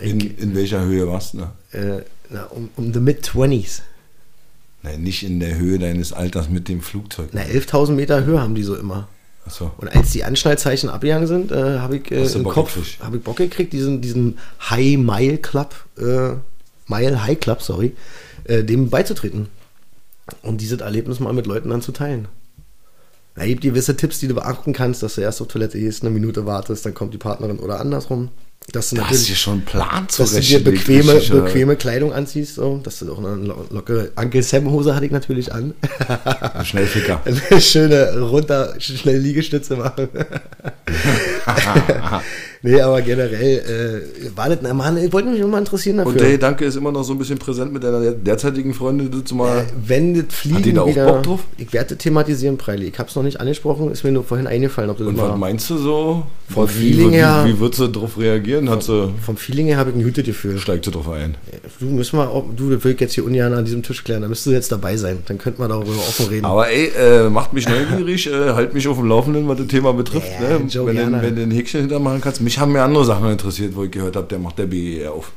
in, 0.00 0.18
in 0.36 0.56
welcher 0.56 0.82
Höhe 0.84 1.06
warst 1.06 1.34
du? 1.34 1.38
Ne? 1.38 1.50
Äh, 1.70 2.02
na, 2.30 2.44
um, 2.46 2.68
um 2.76 2.92
the 2.92 2.98
mid-20s. 3.00 3.82
Nein, 4.82 5.02
nicht 5.02 5.24
in 5.24 5.40
der 5.40 5.56
Höhe 5.56 5.78
deines 5.78 6.12
Alters 6.12 6.48
mit 6.48 6.68
dem 6.68 6.82
Flugzeug. 6.82 7.30
Na, 7.32 7.42
11.000 7.42 7.92
Meter 7.92 8.24
Höhe 8.24 8.40
haben 8.40 8.54
die 8.54 8.62
so 8.62 8.76
immer. 8.76 9.08
Achso. 9.44 9.72
Und 9.78 9.88
als 9.88 10.12
die 10.12 10.24
Anschnallzeichen 10.24 10.88
abgegangen 10.90 11.26
sind, 11.26 11.50
äh, 11.50 11.78
habe 11.78 11.96
ich 11.96 12.10
äh, 12.10 12.24
im 12.24 12.42
Bock 12.42 12.54
Kopf 12.54 12.74
gekriegt? 12.74 13.02
habe 13.02 13.16
ich 13.16 13.22
Bock 13.22 13.36
gekriegt, 13.36 13.72
diesen, 13.72 14.00
diesen 14.00 14.38
High 14.70 14.98
Mile 14.98 15.38
Club, 15.38 15.74
äh, 15.98 16.34
Mile 16.86 17.24
High 17.24 17.40
Club, 17.40 17.62
sorry, 17.62 17.96
äh, 18.44 18.62
dem 18.62 18.90
beizutreten. 18.90 19.48
Und 20.42 20.60
dieses 20.60 20.80
Erlebnis 20.80 21.20
mal 21.20 21.32
mit 21.32 21.46
Leuten 21.46 21.70
dann 21.70 21.80
zu 21.80 21.92
teilen. 21.92 22.28
Da 23.38 23.46
gibt 23.46 23.62
gewisse 23.62 23.96
Tipps, 23.96 24.18
die 24.18 24.28
du 24.28 24.34
beachten 24.34 24.72
kannst, 24.72 25.02
dass 25.02 25.14
du 25.14 25.20
erst 25.20 25.40
auf 25.40 25.48
Toilette 25.48 25.78
gehst, 25.78 26.02
eine 26.02 26.10
Minute 26.10 26.44
wartest, 26.44 26.84
dann 26.84 26.94
kommt 26.94 27.14
die 27.14 27.18
Partnerin 27.18 27.58
oder 27.58 27.78
andersrum. 27.80 28.30
Dass 28.72 28.90
du 28.90 28.96
Da 28.96 29.08
hast 29.08 29.22
du 29.22 29.28
dir 29.28 29.36
schon 29.36 29.52
einen 29.54 29.64
Plan 29.64 30.06
dass 30.18 30.32
du 30.34 30.40
dir 30.40 30.62
bequeme, 30.62 31.14
richtig, 31.14 31.30
äh, 31.30 31.40
bequeme 31.40 31.76
Kleidung 31.76 32.12
anziehst, 32.12 32.56
so, 32.56 32.78
dass 32.82 32.98
du 32.98 33.10
auch 33.10 33.18
eine 33.18 33.36
lo- 33.36 33.64
lockere 33.70 34.10
Uncle 34.16 34.42
Sam 34.42 34.70
Hose 34.70 34.94
hatte 34.94 35.06
ich 35.06 35.12
natürlich 35.12 35.54
an. 35.54 35.72
Schnellficker. 36.64 37.22
Eine 37.50 37.60
schöne 37.62 38.20
runter, 38.20 38.74
schnell 38.78 39.20
Liegestütze 39.20 39.76
machen. 39.76 40.08
nee, 42.62 42.80
aber 42.80 43.02
generell, 43.02 44.02
äh, 44.24 44.36
war 44.36 44.48
das, 44.48 44.58
na, 44.62 44.74
Mann, 44.74 44.96
ich 44.98 45.12
wollte 45.12 45.28
mich 45.30 45.44
mal 45.44 45.58
interessieren 45.58 45.98
dafür. 45.98 46.12
Und 46.12 46.20
der 46.20 46.30
Gedanke 46.32 46.64
ist 46.64 46.76
immer 46.76 46.92
noch 46.92 47.02
so 47.04 47.12
ein 47.12 47.18
bisschen 47.18 47.38
präsent 47.38 47.72
mit 47.72 47.84
deiner 47.84 48.10
derzeitigen 48.12 48.74
Freundin, 48.74 49.10
du 49.10 49.34
mal. 49.34 49.66
wenn 49.86 50.14
das 50.14 50.24
Fliegen 50.34 50.56
Hat 50.58 50.64
die 50.64 50.72
da 50.72 50.82
auch 50.82 50.88
wieder, 50.88 51.06
Bock 51.12 51.22
drauf? 51.22 51.40
ich 51.56 51.72
werde 51.72 51.94
das 51.94 51.98
thematisieren, 51.98 52.56
Preili. 52.58 52.86
Ich 52.88 52.98
habe 52.98 53.08
es 53.08 53.14
noch 53.16 53.22
nicht 53.22 53.40
angesprochen, 53.40 53.90
ist 53.90 54.04
mir 54.04 54.12
nur 54.12 54.24
vorhin 54.24 54.46
eingefallen, 54.46 54.90
ob 54.90 54.98
du 54.98 55.04
das 55.04 55.12
Und 55.14 55.20
was 55.20 55.36
meinst 55.38 55.70
du 55.70 55.78
so? 55.78 56.22
Vom 56.48 56.68
wie, 56.68 56.72
Feeling 56.72 57.10
wie, 57.12 57.16
her- 57.16 57.42
Wie, 57.44 57.54
wie 57.54 57.60
wird 57.60 57.74
sie 57.74 57.88
darauf 57.88 58.18
reagieren? 58.18 58.70
Hat 58.70 58.82
sie, 58.82 59.10
vom 59.24 59.36
Feeling 59.36 59.66
her 59.66 59.76
habe 59.76 59.90
ich 59.90 59.96
ein 59.96 60.02
gutes 60.02 60.24
Gefühl. 60.24 60.58
steigt 60.58 60.84
sie 60.86 60.90
drauf 60.90 61.08
ein? 61.10 61.36
Du 61.78 61.86
müssen 61.86 62.18
auch- 62.18 62.44
du, 62.56 62.70
das 62.70 62.82
will 62.84 62.92
ich 62.94 63.00
jetzt 63.00 63.14
hier 63.14 63.24
ungern 63.24 63.52
an 63.52 63.64
diesem 63.64 63.82
Tisch 63.82 64.02
klären, 64.02 64.22
da 64.22 64.28
müsstest 64.28 64.46
du 64.46 64.50
jetzt 64.52 64.72
dabei 64.72 64.96
sein, 64.96 65.18
dann 65.26 65.38
könnten 65.38 65.60
wir 65.62 65.68
darüber 65.68 65.90
offen 65.90 66.26
reden. 66.26 66.44
Aber 66.46 66.68
ey, 66.70 66.90
äh, 66.98 67.28
macht 67.28 67.52
mich 67.52 67.68
neugierig, 67.68 68.26
äh, 68.26 68.52
halt 68.54 68.74
mich 68.74 68.88
auf 68.88 68.96
dem 68.96 69.06
Laufenden, 69.08 69.46
was 69.46 69.58
das 69.58 69.66
Thema 69.68 69.92
betrifft. 69.92 70.26
Ja, 70.40 70.58
ne? 70.58 70.66
Du, 70.72 70.86
wenn 70.86 71.36
du 71.36 71.42
ein 71.42 71.50
Häkchen 71.50 71.80
hintermachen 71.80 72.20
kannst. 72.20 72.40
Mich 72.48 72.58
haben 72.58 72.72
mir 72.72 72.82
andere 72.82 73.04
Sachen 73.04 73.30
interessiert, 73.30 73.76
wo 73.76 73.84
ich 73.84 73.90
gehört 73.90 74.16
habe, 74.16 74.26
der 74.26 74.38
macht 74.38 74.58
der 74.58 74.64
BER 74.64 75.12
auf. 75.12 75.32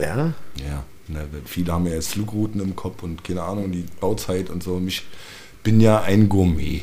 ja, 0.00 0.32
Ja, 0.56 0.84
ne, 1.06 1.26
viele 1.44 1.70
haben 1.70 1.86
ja 1.86 1.92
jetzt 1.92 2.12
Flugrouten 2.12 2.62
im 2.62 2.74
Kopf 2.74 3.02
und 3.02 3.22
keine 3.22 3.42
Ahnung, 3.42 3.70
die 3.70 3.84
Bauzeit 4.00 4.48
und 4.48 4.62
so. 4.62 4.78
Mich 4.80 5.02
bin 5.62 5.82
ja 5.82 6.00
ein 6.00 6.30
Gourmet. 6.30 6.80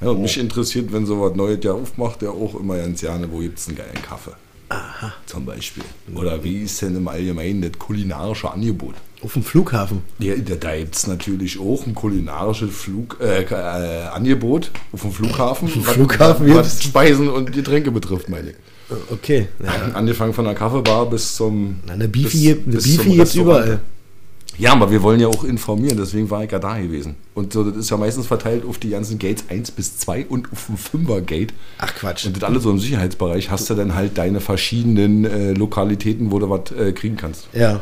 Ja, 0.00 0.10
und 0.10 0.22
mich 0.22 0.38
interessiert, 0.38 0.92
wenn 0.92 1.04
so 1.04 1.20
was 1.20 1.34
Neues 1.34 1.58
ja 1.64 1.72
aufmacht, 1.72 2.22
der 2.22 2.30
auch 2.30 2.54
immer 2.54 2.76
ganz 2.76 3.00
gerne, 3.00 3.26
wo 3.32 3.38
gibt 3.38 3.58
es 3.58 3.66
einen 3.66 3.76
geilen 3.78 4.00
Kaffee? 4.08 4.34
Aha. 4.68 5.12
Zum 5.26 5.46
Beispiel. 5.46 5.82
Oder 6.14 6.44
wie 6.44 6.58
ist 6.62 6.80
denn 6.80 6.94
im 6.94 7.08
Allgemeinen 7.08 7.60
das 7.62 7.72
kulinarische 7.80 8.52
Angebot? 8.52 8.94
auf 9.20 9.32
dem 9.32 9.42
Flughafen. 9.42 10.02
Ja, 10.20 10.34
da, 10.36 10.76
gibt 10.76 10.94
es 10.94 11.08
natürlich 11.08 11.58
auch 11.58 11.86
ein 11.88 11.94
kulinarisches 11.96 12.70
Flug, 12.72 13.18
äh, 13.20 13.42
äh, 13.42 14.04
Angebot 14.12 14.70
auf 14.92 15.02
dem 15.02 15.10
Flughafen. 15.12 15.68
was- 15.74 15.94
Flughafen 15.94 16.48
was, 16.50 16.56
was 16.56 16.82
Speisen 16.84 17.28
und 17.28 17.50
Getränke 17.52 17.90
betrifft, 17.90 18.28
meine 18.28 18.50
ich. 18.50 18.56
Okay, 19.10 19.48
ja. 19.62 19.94
Angefangen 19.94 20.32
von 20.34 20.44
der 20.44 20.54
Kaffeebar 20.54 21.06
bis 21.08 21.34
zum. 21.36 21.80
Na, 21.86 21.94
eine 21.94 22.08
bis- 22.08 22.22
Beefy, 22.22 22.54
bis 22.54 22.84
zum 22.96 23.04
Beefy 23.04 23.20
Restaurant. 23.20 23.64
überall. 23.66 23.80
Ja, 24.58 24.72
aber 24.72 24.90
wir 24.90 25.02
wollen 25.02 25.18
ja 25.18 25.28
auch 25.28 25.44
informieren, 25.44 25.96
deswegen 25.96 26.28
war 26.28 26.44
ich 26.44 26.52
ja 26.52 26.58
da 26.58 26.78
gewesen. 26.78 27.14
Und 27.34 27.54
so, 27.54 27.64
das 27.64 27.74
ist 27.78 27.90
ja 27.90 27.96
meistens 27.96 28.26
verteilt 28.26 28.64
auf 28.68 28.76
die 28.76 28.90
ganzen 28.90 29.18
Gates 29.18 29.44
1 29.48 29.70
bis 29.70 29.96
2 29.96 30.26
und 30.26 30.52
auf 30.52 30.66
dem 30.66 30.76
5er 31.06 31.22
Gate. 31.22 31.54
Ach 31.78 31.94
Quatsch. 31.94 32.26
Und 32.26 32.36
das 32.36 32.44
alles 32.44 32.62
so 32.64 32.70
im 32.70 32.78
Sicherheitsbereich 32.78 33.50
hast 33.50 33.70
du 33.70 33.74
dann 33.74 33.94
halt 33.94 34.18
deine 34.18 34.40
verschiedenen 34.40 35.24
äh, 35.24 35.52
Lokalitäten, 35.54 36.30
wo 36.30 36.38
du 36.38 36.50
was 36.50 36.70
äh, 36.72 36.92
kriegen 36.92 37.16
kannst. 37.16 37.48
Ja. 37.54 37.80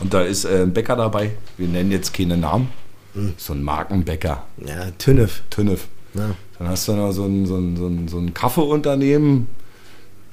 Und 0.00 0.14
da 0.14 0.22
ist 0.22 0.44
äh, 0.44 0.62
ein 0.62 0.72
Bäcker 0.72 0.94
dabei, 0.94 1.32
wir 1.56 1.66
nennen 1.66 1.90
jetzt 1.90 2.14
keine 2.14 2.36
Namen, 2.36 2.68
so 3.36 3.52
ein 3.52 3.62
Markenbäcker, 3.64 4.44
Ja, 4.64 4.92
Tünnef. 4.98 5.42
Tünnef. 5.50 5.88
Ja. 6.14 6.30
Dann 6.60 6.68
hast 6.68 6.86
du 6.86 6.92
noch 6.92 7.10
so 7.10 7.24
ein, 7.24 7.44
so 7.46 7.56
ein, 7.56 7.76
so 7.76 7.86
ein, 7.88 8.06
so 8.06 8.18
ein 8.18 8.32
Kaffeeunternehmen, 8.34 9.48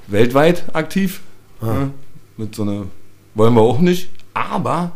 weltweit 0.08 0.64
aktiv. 0.74 1.22
Ja, 1.62 1.90
mit 2.38 2.56
so 2.56 2.64
einer, 2.64 2.88
wollen 3.34 3.54
wir 3.54 3.62
auch 3.62 3.80
nicht. 3.80 4.10
Aber 4.34 4.92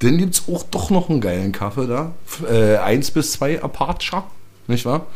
dann 0.00 0.18
gibt 0.18 0.34
es 0.34 0.48
auch 0.48 0.64
doch 0.64 0.90
noch 0.90 1.08
einen 1.08 1.20
geilen 1.20 1.52
Kaffee 1.52 1.86
da. 1.86 2.12
Äh, 2.48 2.76
1 2.76 3.12
bis 3.12 3.32
2 3.32 3.62
Apache, 3.62 4.24
nicht 4.66 4.84
wahr? 4.84 5.06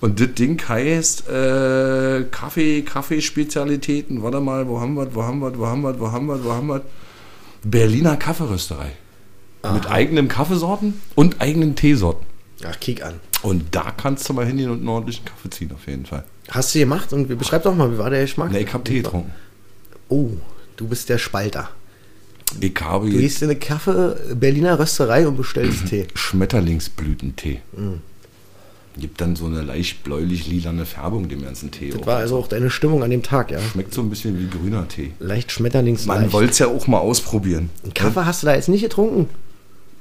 Und 0.00 0.20
das 0.20 0.34
Ding 0.34 0.60
heißt 0.66 1.28
äh, 1.28 2.24
Kaffee, 2.30 2.82
Kaffeespezialitäten. 2.82 4.22
Warte 4.22 4.40
mal, 4.40 4.68
wo 4.68 4.80
haben 4.80 4.94
wir, 4.94 5.14
wo 5.14 5.22
haben 5.22 5.40
wir, 5.40 5.58
wo 5.58 5.66
haben 5.66 5.82
wir, 5.82 5.98
wo 5.98 6.12
haben 6.12 6.26
wir, 6.26 6.44
wo 6.44 6.52
haben 6.52 6.68
wir? 6.68 6.82
Berliner 7.62 8.16
Kaffeerösterei. 8.16 8.92
Mit 9.72 9.90
eigenen 9.90 10.28
Kaffeesorten 10.28 11.00
und 11.14 11.40
eigenen 11.40 11.74
Teesorten. 11.74 12.26
Ach, 12.66 12.78
kick 12.80 13.02
an. 13.02 13.14
Und 13.40 13.74
da 13.74 13.92
kannst 13.96 14.28
du 14.28 14.34
mal 14.34 14.44
hingehen 14.44 14.70
und 14.70 14.80
einen 14.80 14.88
ordentlichen 14.88 15.24
Kaffee 15.24 15.48
ziehen, 15.48 15.72
auf 15.72 15.86
jeden 15.86 16.04
Fall. 16.04 16.24
Hast 16.48 16.74
du 16.74 16.78
gemacht 16.78 17.12
und 17.12 17.26
beschreib 17.38 17.62
doch 17.62 17.74
mal, 17.74 17.92
wie 17.92 17.98
war 17.98 18.10
der 18.10 18.22
Geschmack? 18.22 18.52
Ne, 18.52 18.60
ich 18.60 18.72
habe 18.72 18.84
Tee 18.84 18.96
getrunken. 19.02 19.32
Oh, 20.08 20.30
du 20.76 20.86
bist 20.86 21.08
der 21.08 21.18
Spalter. 21.18 21.70
Ich 22.60 22.74
habe 22.80 23.10
Du 23.10 23.18
gehst 23.18 23.42
in 23.42 23.50
eine 23.50 23.58
Kaffee 23.58 24.16
Berliner 24.34 24.78
Rösterei 24.78 25.26
und 25.26 25.36
bestellst 25.36 25.86
Tee. 25.88 26.06
Schmetterlingsblütentee. 26.14 27.60
Mm. 27.72 27.94
Gibt 28.96 29.20
dann 29.20 29.34
so 29.34 29.46
eine 29.46 29.62
leicht 29.62 30.04
bläulich-lilane 30.04 30.86
Färbung 30.86 31.28
dem 31.28 31.42
ganzen 31.42 31.72
Tee. 31.72 31.90
Das 31.90 32.06
war 32.06 32.18
also 32.18 32.38
auch 32.38 32.46
deine 32.46 32.70
Stimmung 32.70 33.02
an 33.02 33.10
dem 33.10 33.24
Tag, 33.24 33.50
ja. 33.50 33.58
Schmeckt 33.60 33.92
so 33.92 34.02
ein 34.02 34.10
bisschen 34.10 34.38
wie 34.38 34.46
grüner 34.46 34.86
Tee. 34.86 35.12
Leicht 35.18 35.50
Schmetterlings. 35.50 36.06
Man 36.06 36.32
wollte 36.32 36.52
es 36.52 36.58
ja 36.60 36.68
auch 36.68 36.86
mal 36.86 36.98
ausprobieren. 36.98 37.70
Kaffee 37.94 38.24
hast 38.24 38.42
du 38.42 38.46
da 38.46 38.54
jetzt 38.54 38.68
nicht 38.68 38.82
getrunken? 38.82 39.28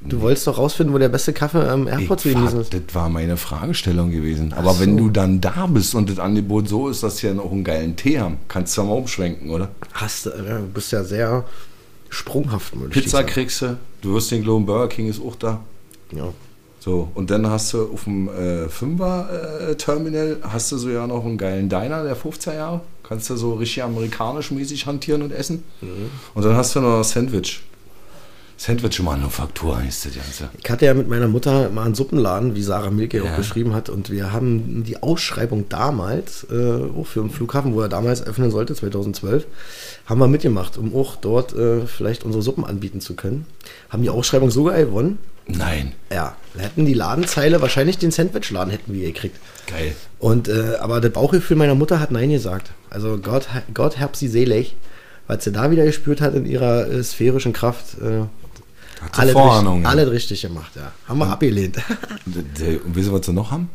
Du 0.06 0.22
wolltest 0.22 0.48
doch 0.48 0.58
rausfinden, 0.58 0.94
wo 0.94 0.98
der 0.98 1.10
beste 1.10 1.34
Kaffee 1.34 1.68
am 1.70 1.88
Airport 1.88 2.20
zu 2.22 2.30
Ich 2.30 2.36
genießen 2.36 2.62
ist. 2.62 2.74
das 2.74 2.82
war 2.94 3.10
meine 3.10 3.38
Fragestellung 3.38 4.12
gewesen. 4.12 4.54
Aber 4.54 4.72
Ach 4.76 4.80
wenn 4.80 4.98
so. 4.98 5.06
du 5.06 5.10
dann 5.10 5.40
da 5.42 5.66
bist 5.68 5.96
und 5.96 6.10
das 6.10 6.20
Angebot 6.20 6.68
so 6.68 6.90
ist, 6.90 7.04
dass 7.04 7.18
sie 7.18 7.28
ja 7.28 7.34
noch 7.34 7.52
einen 7.52 7.64
geilen 7.64 7.96
Tee 7.96 8.20
haben, 8.20 8.38
kannst 8.48 8.76
du 8.78 8.82
ja 8.82 8.88
mal 8.88 8.94
umschwenken, 8.96 9.50
oder? 9.50 9.70
Hast 9.94 10.26
du, 10.26 10.30
du 10.32 10.68
bist 10.74 10.92
ja 10.92 11.04
sehr 11.04 11.46
sprunghaft, 12.10 12.76
würde 12.76 12.88
ich 12.88 13.04
Pizza 13.04 13.18
sagen. 13.18 13.28
kriegst 13.28 13.62
du, 13.62 13.78
du 14.02 14.14
wirst 14.16 14.30
den 14.32 14.44
Globen 14.44 14.66
Burger 14.66 14.88
King 14.90 15.08
ist 15.10 15.22
auch 15.22 15.36
da. 15.36 15.62
Ja. 16.12 16.30
So, 16.80 17.08
und 17.16 17.32
dann 17.32 17.48
hast 17.50 17.72
du 17.74 17.92
auf 17.94 18.04
dem 18.04 18.28
äh, 18.28 18.68
Fünfer-Terminal 18.68 20.38
hast 20.44 20.72
du 20.72 20.78
so 20.78 20.90
ja 20.90 21.08
noch 21.08 21.26
einen 21.26 21.38
geilen 21.38 21.70
Diner 21.70 22.04
der 22.04 22.18
50er 22.18 22.56
Jahre. 22.56 22.82
Kannst 23.04 23.30
du 23.30 23.36
so 23.36 23.54
richtig 23.54 23.84
amerikanisch 23.84 24.52
mäßig 24.52 24.86
hantieren 24.86 25.22
und 25.22 25.32
essen. 25.32 25.64
Und 26.34 26.44
dann 26.46 26.56
hast 26.56 26.76
du 26.76 26.82
noch 26.82 27.04
Sandwich. 27.04 27.62
Sandwich-Manufaktur 28.64 29.78
heißt 29.78 30.06
das 30.06 30.14
Ganze. 30.16 30.50
Ich 30.64 30.70
hatte 30.70 30.86
ja 30.86 30.94
mit 30.94 31.10
meiner 31.10 31.28
Mutter 31.28 31.70
mal 31.70 31.84
einen 31.86 31.96
Suppenladen, 31.96 32.56
wie 32.56 32.62
Sarah 32.64 32.92
Milke 32.92 33.18
Ja. 33.18 33.24
auch 33.26 33.36
beschrieben 33.38 33.74
hat, 33.74 33.90
und 33.90 34.10
wir 34.10 34.32
haben 34.32 34.84
die 34.86 35.02
Ausschreibung 35.04 35.68
damals, 35.70 36.46
äh, 36.50 36.56
auch 36.98 37.06
für 37.06 37.20
den 37.22 37.30
Flughafen, 37.30 37.74
wo 37.74 37.82
er 37.82 37.90
damals 37.90 38.26
öffnen 38.26 38.52
sollte, 38.52 38.74
2012, 38.76 39.46
haben 40.06 40.20
wir 40.20 40.28
mitgemacht, 40.28 40.78
um 40.78 40.96
auch 40.96 41.16
dort 41.18 41.54
äh, 41.54 41.86
vielleicht 41.88 42.24
unsere 42.24 42.42
Suppen 42.42 42.64
anbieten 42.64 43.02
zu 43.02 43.16
können. 43.16 43.46
Haben 43.90 44.04
die 44.04 44.10
Ausschreibung 44.10 44.50
sogar 44.50 44.78
gewonnen. 44.78 45.18
Nein, 45.46 45.92
Ja, 46.10 46.38
wir 46.54 46.64
hätten 46.64 46.86
die 46.86 46.94
Ladenzeile, 46.94 47.62
wahrscheinlich 47.62 47.98
den 47.98 48.12
Sandwichladen 48.12 48.72
hätten 48.72 48.94
wir 48.94 49.06
gekriegt. 49.08 49.36
geil. 49.68 49.94
Und, 50.20 50.48
äh, 50.48 50.76
aber 50.80 51.02
das 51.02 51.12
Bauchgefühl 51.12 51.58
meiner 51.58 51.76
Mutter 51.76 52.00
hat 52.00 52.12
Nein 52.12 52.30
gesagt. 52.30 52.72
Also 52.90 53.18
Gott, 53.18 53.48
Gott 53.74 54.00
hab 54.00 54.16
sie 54.16 54.30
selig, 54.30 54.76
was 55.28 55.44
sie 55.44 55.52
da 55.52 55.70
wieder 55.70 55.84
gespürt 55.84 56.22
hat 56.22 56.34
in 56.34 56.46
ihrer 56.46 56.88
äh, 56.90 57.04
sphärischen 57.04 57.52
Kraft. 57.52 57.98
Äh, 58.02 58.24
Hat 59.04 59.16
sie 59.16 59.22
alles, 59.22 59.34
Vorahnung, 59.34 59.74
richtig, 59.76 59.84
ja. 59.84 59.90
alles 59.90 60.12
richtig 60.12 60.42
gemacht, 60.42 60.72
ja. 60.76 60.92
Haben 61.08 61.20
wir 61.20 61.28
abgelehnt. 61.28 61.78
Und 62.26 62.60
der- 62.60 62.80
wisst 62.86 63.10
ihr, 63.10 63.14
was 63.14 63.26
sie 63.26 63.34
noch 63.34 63.52
haben? 63.52 63.70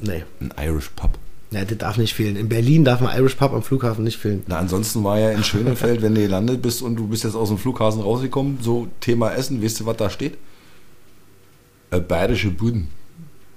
nee. 0.00 0.24
Ein 0.40 0.52
Irish 0.60 0.90
Pub. 0.96 1.10
Ja, 1.50 1.64
das 1.66 1.76
darf 1.76 1.98
nicht 1.98 2.14
fehlen. 2.14 2.36
In 2.36 2.48
Berlin 2.48 2.82
darf 2.84 3.00
man 3.02 3.14
Irish 3.18 3.34
Pub 3.34 3.52
am 3.52 3.62
Flughafen 3.62 4.04
nicht 4.04 4.16
fehlen. 4.18 4.42
Na, 4.46 4.58
ansonsten 4.58 5.04
war 5.04 5.18
ja 5.18 5.30
in 5.32 5.44
Schönefeld, 5.44 6.00
wenn 6.00 6.14
du 6.14 6.22
gelandet 6.22 6.62
bist 6.62 6.80
und 6.80 6.96
du 6.96 7.06
bist 7.06 7.24
jetzt 7.24 7.34
aus 7.34 7.48
dem 7.48 7.58
Flughafen 7.58 8.00
rausgekommen, 8.00 8.58
so 8.62 8.88
Thema 9.00 9.32
Essen, 9.32 9.62
weißt 9.62 9.80
du, 9.80 9.86
was 9.86 9.96
da 9.98 10.08
steht? 10.08 10.38
Äh, 11.90 12.00
bayerische 12.00 12.48
Buden. 12.50 12.88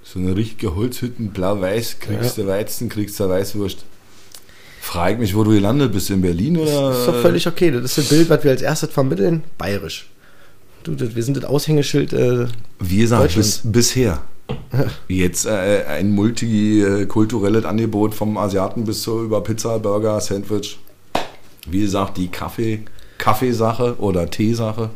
So 0.04 0.18
eine 0.18 0.36
richtige 0.36 0.76
Holzhütten, 0.76 1.30
blau-weiß, 1.30 1.98
kriegst 1.98 2.36
du 2.38 2.46
Weizen, 2.46 2.88
kriegst 2.90 3.18
du 3.18 3.28
Weißwurst. 3.28 3.84
Frag 4.82 5.18
mich, 5.18 5.34
wo 5.34 5.42
du 5.42 5.50
gelandet 5.50 5.90
bist, 5.92 6.10
in 6.10 6.20
Berlin 6.20 6.58
oder? 6.58 6.90
Das 6.90 6.98
ist 7.00 7.06
doch 7.08 7.20
völlig 7.22 7.46
okay. 7.48 7.70
Das 7.72 7.82
ist 7.84 7.98
das 7.98 8.08
Bild, 8.08 8.28
was 8.30 8.44
wir 8.44 8.52
als 8.52 8.62
erstes 8.62 8.90
vermitteln. 8.90 9.42
Bayerisch. 9.58 10.06
Du, 10.86 11.16
wir 11.16 11.22
sind 11.22 11.36
das 11.36 11.44
Aushängeschild. 11.44 12.12
Äh, 12.12 12.46
Wie 12.78 12.98
gesagt, 12.98 13.34
bis, 13.34 13.60
bisher. 13.64 14.22
Jetzt 15.08 15.46
äh, 15.46 15.84
ein 15.88 16.12
multikulturelles 16.12 17.64
Angebot 17.64 18.14
vom 18.14 18.38
Asiaten 18.38 18.84
bis 18.84 19.02
zu 19.02 19.24
über 19.24 19.42
Pizza, 19.42 19.80
Burger, 19.80 20.20
Sandwich. 20.20 20.78
Wie 21.66 21.80
gesagt, 21.80 22.16
die 22.16 22.28
Kaffee, 22.28 22.82
Kaffeesache 23.18 23.96
oder 23.98 24.30
Teesache. 24.30 24.90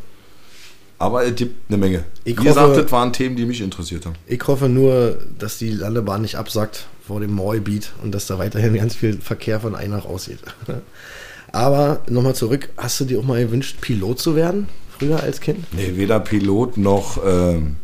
Aber 0.97 1.25
es 1.25 1.35
gibt 1.35 1.69
eine 1.69 1.77
Menge. 1.77 2.05
Ich 2.23 2.39
Wie 2.39 2.45
gesagt, 2.45 2.77
das 2.77 2.91
waren 2.91 3.11
Themen, 3.11 3.35
die 3.35 3.45
mich 3.45 3.59
interessiert 3.59 4.05
haben. 4.05 4.15
ich 4.27 4.41
hoffe 4.47 4.69
nur, 4.69 5.17
dass 5.37 5.57
die 5.57 5.71
Landebahn 5.71 6.21
nicht 6.21 6.35
absackt 6.35 6.85
vor 7.05 7.19
dem 7.19 7.33
Moorgebiet 7.33 7.91
und 8.01 8.13
dass 8.13 8.27
da 8.27 8.39
weiterhin 8.39 8.75
ganz 8.75 8.95
viel 8.95 9.17
Verkehr 9.17 9.59
von 9.59 9.75
ein 9.75 9.89
nach 9.89 10.05
ausgeht. 10.05 10.39
Aber 11.51 11.99
nochmal 12.07 12.35
zurück. 12.35 12.69
Hast 12.77 13.01
du 13.01 13.05
dir 13.05 13.19
auch 13.19 13.25
mal 13.25 13.43
gewünscht, 13.43 13.81
Pilot 13.81 14.19
zu 14.19 14.37
werden? 14.37 14.69
Früher 15.01 15.23
als 15.23 15.41
Kind? 15.41 15.65
Nee, 15.73 15.93
weder 15.95 16.19
Pilot 16.19 16.77
noch 16.77 17.19
ähm, 17.25 17.77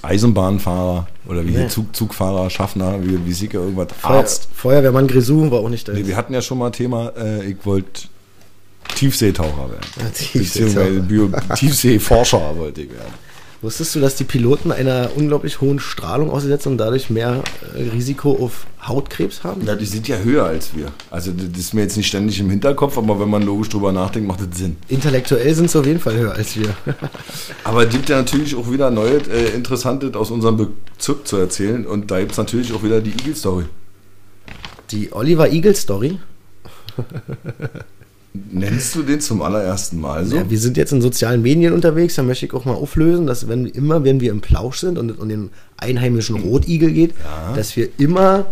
Eisenbahnfahrer 0.00 1.06
oder 1.28 1.44
wie 1.44 1.50
Nee. 1.50 1.58
hier 1.58 1.68
Zug, 1.68 1.94
Zugfahrer, 1.94 2.48
Schaffner, 2.48 3.04
wie, 3.04 3.26
wie 3.26 3.32
Sieke, 3.34 3.58
irgendwas, 3.58 3.88
Feuer, 3.92 4.16
Arzt. 4.16 4.48
Feuerwehrmann 4.54 5.06
Grisou 5.06 5.50
war 5.50 5.60
auch 5.60 5.68
nicht 5.68 5.86
da. 5.86 5.92
Nee, 5.92 6.06
wir 6.06 6.16
hatten 6.16 6.32
ja 6.32 6.40
schon 6.40 6.56
mal 6.56 6.70
Thema, 6.70 7.12
äh, 7.14 7.44
ich 7.44 7.56
wollte 7.64 8.08
Tiefseetaucher 8.94 9.70
werden. 9.70 9.86
Ja, 9.98 10.08
Tiefseetaucher. 10.08 11.54
Tiefseeforscher 11.56 12.56
wollte 12.56 12.80
ich 12.80 12.90
werden. 12.90 13.12
Wusstest 13.60 13.96
du, 13.96 14.00
dass 14.00 14.14
die 14.14 14.22
Piloten 14.22 14.70
einer 14.70 15.10
unglaublich 15.16 15.60
hohen 15.60 15.80
Strahlung 15.80 16.30
ausgesetzt 16.30 16.68
und 16.68 16.78
dadurch 16.78 17.10
mehr 17.10 17.42
äh, 17.74 17.88
Risiko 17.90 18.32
auf 18.40 18.66
Hautkrebs 18.80 19.42
haben? 19.42 19.66
Ja, 19.66 19.74
die 19.74 19.84
sind 19.84 20.06
ja 20.06 20.18
höher 20.18 20.44
als 20.44 20.76
wir. 20.76 20.92
Also 21.10 21.32
das 21.32 21.58
ist 21.58 21.74
mir 21.74 21.80
jetzt 21.80 21.96
nicht 21.96 22.06
ständig 22.06 22.38
im 22.38 22.50
Hinterkopf, 22.50 22.96
aber 22.96 23.18
wenn 23.18 23.28
man 23.28 23.42
logisch 23.42 23.68
drüber 23.70 23.90
nachdenkt, 23.90 24.28
macht 24.28 24.40
das 24.40 24.56
Sinn. 24.56 24.76
Intellektuell 24.86 25.52
sind 25.56 25.72
sie 25.72 25.78
auf 25.80 25.86
jeden 25.86 25.98
Fall 25.98 26.14
höher 26.16 26.34
als 26.34 26.56
wir. 26.56 26.72
Aber 27.64 27.84
es 27.84 27.90
gibt 27.90 28.08
ja 28.08 28.18
natürlich 28.18 28.54
auch 28.54 28.70
wieder 28.70 28.90
Neues, 28.90 29.26
äh, 29.26 29.48
Interessantes 29.48 30.14
aus 30.14 30.30
unserem 30.30 30.56
Bezirk 30.56 31.26
zu 31.26 31.36
erzählen. 31.36 31.84
Und 31.84 32.12
da 32.12 32.20
gibt 32.20 32.32
es 32.32 32.38
natürlich 32.38 32.72
auch 32.72 32.84
wieder 32.84 33.00
die 33.00 33.10
Eagle-Story. 33.10 33.64
Die 34.92 35.12
Oliver 35.12 35.50
Eagle 35.50 35.74
Story. 35.74 36.18
Nennst 38.32 38.94
du 38.94 39.02
den 39.02 39.20
zum 39.20 39.42
allerersten 39.42 40.00
Mal 40.00 40.24
so? 40.26 40.36
Ja, 40.36 40.48
wir 40.48 40.58
sind 40.58 40.76
jetzt 40.76 40.92
in 40.92 41.00
sozialen 41.00 41.42
Medien 41.42 41.72
unterwegs, 41.72 42.14
da 42.14 42.22
möchte 42.22 42.46
ich 42.46 42.52
auch 42.52 42.64
mal 42.64 42.74
auflösen, 42.74 43.26
dass 43.26 43.48
wenn 43.48 43.66
immer, 43.66 44.04
wenn 44.04 44.20
wir 44.20 44.30
im 44.30 44.40
Plausch 44.40 44.78
sind 44.78 44.98
und 44.98 45.10
es 45.10 45.16
um 45.16 45.28
den 45.28 45.50
einheimischen 45.76 46.36
Rotigel 46.36 46.92
geht, 46.92 47.14
dass 47.56 47.76
wir 47.76 47.88
immer 47.98 48.46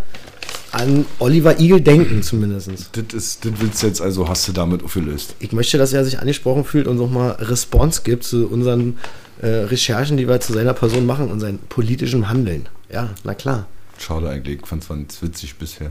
an 0.72 1.06
Oliver 1.18 1.58
Eagle 1.60 1.80
denken 1.80 2.22
zumindest. 2.22 2.70
Das, 2.92 3.04
ist, 3.14 3.44
das 3.44 3.52
willst 3.58 3.82
du 3.82 3.86
jetzt 3.86 4.00
also, 4.00 4.28
hast 4.28 4.48
du 4.48 4.52
damit 4.52 4.82
aufgelöst. 4.82 5.34
Ich 5.38 5.52
möchte, 5.52 5.78
dass 5.78 5.92
er 5.92 6.04
sich 6.04 6.18
angesprochen 6.18 6.64
fühlt 6.64 6.86
und 6.86 6.96
nochmal 6.96 7.32
Response 7.32 8.02
gibt 8.04 8.24
zu 8.24 8.46
unseren 8.48 8.98
äh, 9.40 9.46
Recherchen, 9.46 10.16
die 10.16 10.28
wir 10.28 10.40
zu 10.40 10.52
seiner 10.52 10.74
Person 10.74 11.06
machen 11.06 11.30
und 11.30 11.40
seinem 11.40 11.58
politischen 11.58 12.28
Handeln. 12.28 12.68
Ja, 12.92 13.10
na 13.24 13.34
klar. 13.34 13.66
Schade 13.98 14.28
eigentlich, 14.28 14.60
ich 14.60 14.66
fand 14.66 14.82
es 14.82 14.88
ganz 14.88 15.22
witzig 15.22 15.56
bisher. 15.56 15.90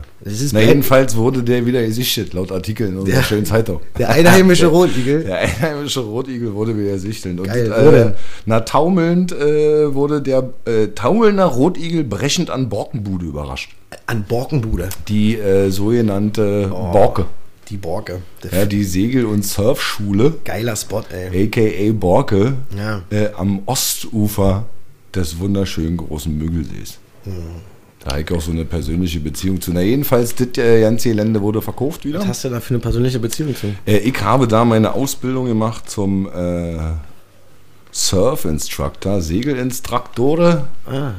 Na, 0.52 0.60
jedenfalls 0.60 1.16
wurde 1.16 1.42
der 1.42 1.66
wieder 1.66 1.84
gesichtet, 1.84 2.32
laut 2.34 2.52
Artikeln 2.52 2.92
in 2.92 2.98
unserer 2.98 3.16
Der- 3.16 3.22
schönen 3.24 3.44
Zeitung. 3.46 3.80
Der 3.98 4.08
einheimische 4.10 4.66
Rotigel. 4.78 5.24
Der 5.24 5.38
einheimische 5.38 6.00
Rotigel 6.00 6.54
wurde 6.54 6.76
wieder 6.78 6.92
gesichtet. 6.92 7.38
Und, 7.38 7.46
Geil, 7.46 7.68
denn? 7.68 8.08
äh, 8.08 8.14
na, 8.46 8.60
taumelnd 8.60 9.32
äh, 9.32 9.92
wurde 9.94 10.22
der 10.22 10.50
äh, 10.66 10.88
taumelnder 10.88 11.46
Rotigel 11.46 12.04
brechend 12.04 12.48
an 12.50 12.68
Borkenbude 12.68 13.26
überrascht. 13.26 13.74
An 14.06 14.24
Borkenbude. 14.24 14.88
Die 15.08 15.36
äh, 15.36 15.70
sogenannte 15.70 16.68
Borke. 16.68 17.26
Die 17.68 17.76
Borke. 17.76 18.22
Der 18.44 18.60
Ja, 18.60 18.64
die 18.66 18.84
Segel- 18.84 19.24
und 19.26 19.44
Surfschule, 19.44 20.34
Geiler 20.44 20.76
Spot, 20.76 21.02
ey. 21.10 21.46
a.k.a. 21.46 21.92
Borke, 21.92 22.54
Ja. 22.78 23.02
äh, 23.10 23.30
am 23.36 23.62
Ostufer 23.66 24.66
des 25.12 25.38
wunderschönen 25.40 25.96
großen 25.96 26.36
Müggelsees. 26.38 26.98
Hm. 27.24 27.32
Da 28.06 28.12
habe 28.12 28.22
ich 28.22 28.30
auch 28.30 28.40
so 28.40 28.52
eine 28.52 28.64
persönliche 28.64 29.18
Beziehung 29.18 29.60
zu. 29.60 29.72
Na, 29.72 29.80
jedenfalls, 29.80 30.32
das 30.36 30.56
äh, 30.58 30.80
ganze 30.82 31.08
Gelände 31.08 31.42
wurde 31.42 31.60
verkauft 31.60 32.04
wieder. 32.04 32.20
Was 32.20 32.28
hast 32.28 32.44
du 32.44 32.50
da 32.50 32.60
für 32.60 32.74
eine 32.74 32.78
persönliche 32.78 33.18
Beziehung 33.18 33.56
zu? 33.56 33.74
Äh, 33.84 33.96
ich 33.96 34.22
habe 34.22 34.46
da 34.46 34.64
meine 34.64 34.94
Ausbildung 34.94 35.46
gemacht 35.46 35.90
zum 35.90 36.28
äh, 36.32 36.76
Surf-Instructor, 37.90 39.20
Segelinstruktore 39.20 40.68
Ah, 40.88 41.14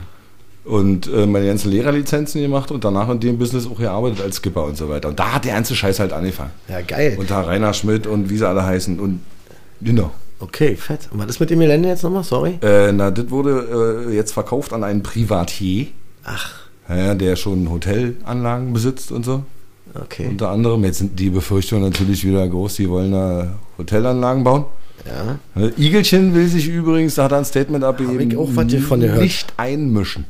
und 0.63 1.08
äh, 1.08 1.26
meine 1.26 1.47
ganzen 1.47 1.71
Lehrerlizenzen 1.71 2.41
gemacht 2.41 2.71
und 2.71 2.86
danach 2.86 3.10
in 3.10 3.19
dem 3.19 3.38
Business 3.38 3.67
auch 3.67 3.80
gearbeitet 3.80 4.21
als 4.21 4.38
Skipper 4.38 4.63
und 4.63 4.78
so 4.78 4.88
weiter. 4.88 5.10
Und 5.10 5.19
da 5.19 5.34
hat 5.34 5.43
der 5.43 5.56
ganze 5.56 5.76
Scheiß 5.76 6.00
halt 6.00 6.13
angefangen. 6.13 6.52
ja, 6.69 6.80
geil. 6.80 7.17
Unter 7.19 7.45
Rainer 7.45 7.73
Schmidt 7.73 8.08
und 8.08 8.30
wie 8.30 8.38
sie 8.38 8.47
alle 8.47 8.65
heißen 8.65 8.97
und 8.97 9.19
genau. 9.82 10.12
Okay, 10.39 10.78
fett. 10.78 11.10
Und 11.12 11.19
was 11.19 11.28
ist 11.28 11.39
mit 11.41 11.50
dem 11.50 11.60
Gelände 11.60 11.89
jetzt 11.89 12.04
nochmal? 12.04 12.23
Sorry. 12.23 12.60
Äh, 12.62 12.93
na, 12.93 13.12
das 13.12 13.30
wurde 13.30 14.06
äh, 14.10 14.15
jetzt 14.15 14.32
verkauft 14.32 14.71
an 14.71 14.86
einen 14.86 15.04
Privatier, 15.04 15.88
Ach, 16.23 16.66
ja, 16.89 17.15
der 17.15 17.36
schon 17.36 17.69
Hotelanlagen 17.69 18.73
besitzt 18.73 19.12
und 19.12 19.26
so. 19.26 19.43
okay. 19.95 20.28
Unter 20.30 20.50
anderem, 20.50 20.84
jetzt 20.86 21.00
sind 21.00 21.19
die 21.19 21.30
Befürchtungen 21.30 21.84
natürlich 21.84 22.26
wieder 22.26 22.47
groß, 22.47 22.76
die 22.76 22.89
wollen 22.89 23.12
da 23.12 23.54
Hotelanlagen 23.78 24.43
bauen. 24.43 24.65
Ja. 25.06 25.39
Ne, 25.56 25.71
Igelchen 25.78 26.34
will 26.34 26.47
sich 26.47 26.67
übrigens, 26.67 27.15
da 27.15 27.26
hat 27.26 27.32
er 27.32 27.38
ein 27.39 27.45
Statement 27.45 27.84
abgegeben, 27.84 28.32
ich 28.32 28.38
auch 28.38 28.50
was 28.54 28.73
von 28.84 29.00
gehört. 29.00 29.21
nicht 29.21 29.54
einmischen. 29.58 30.26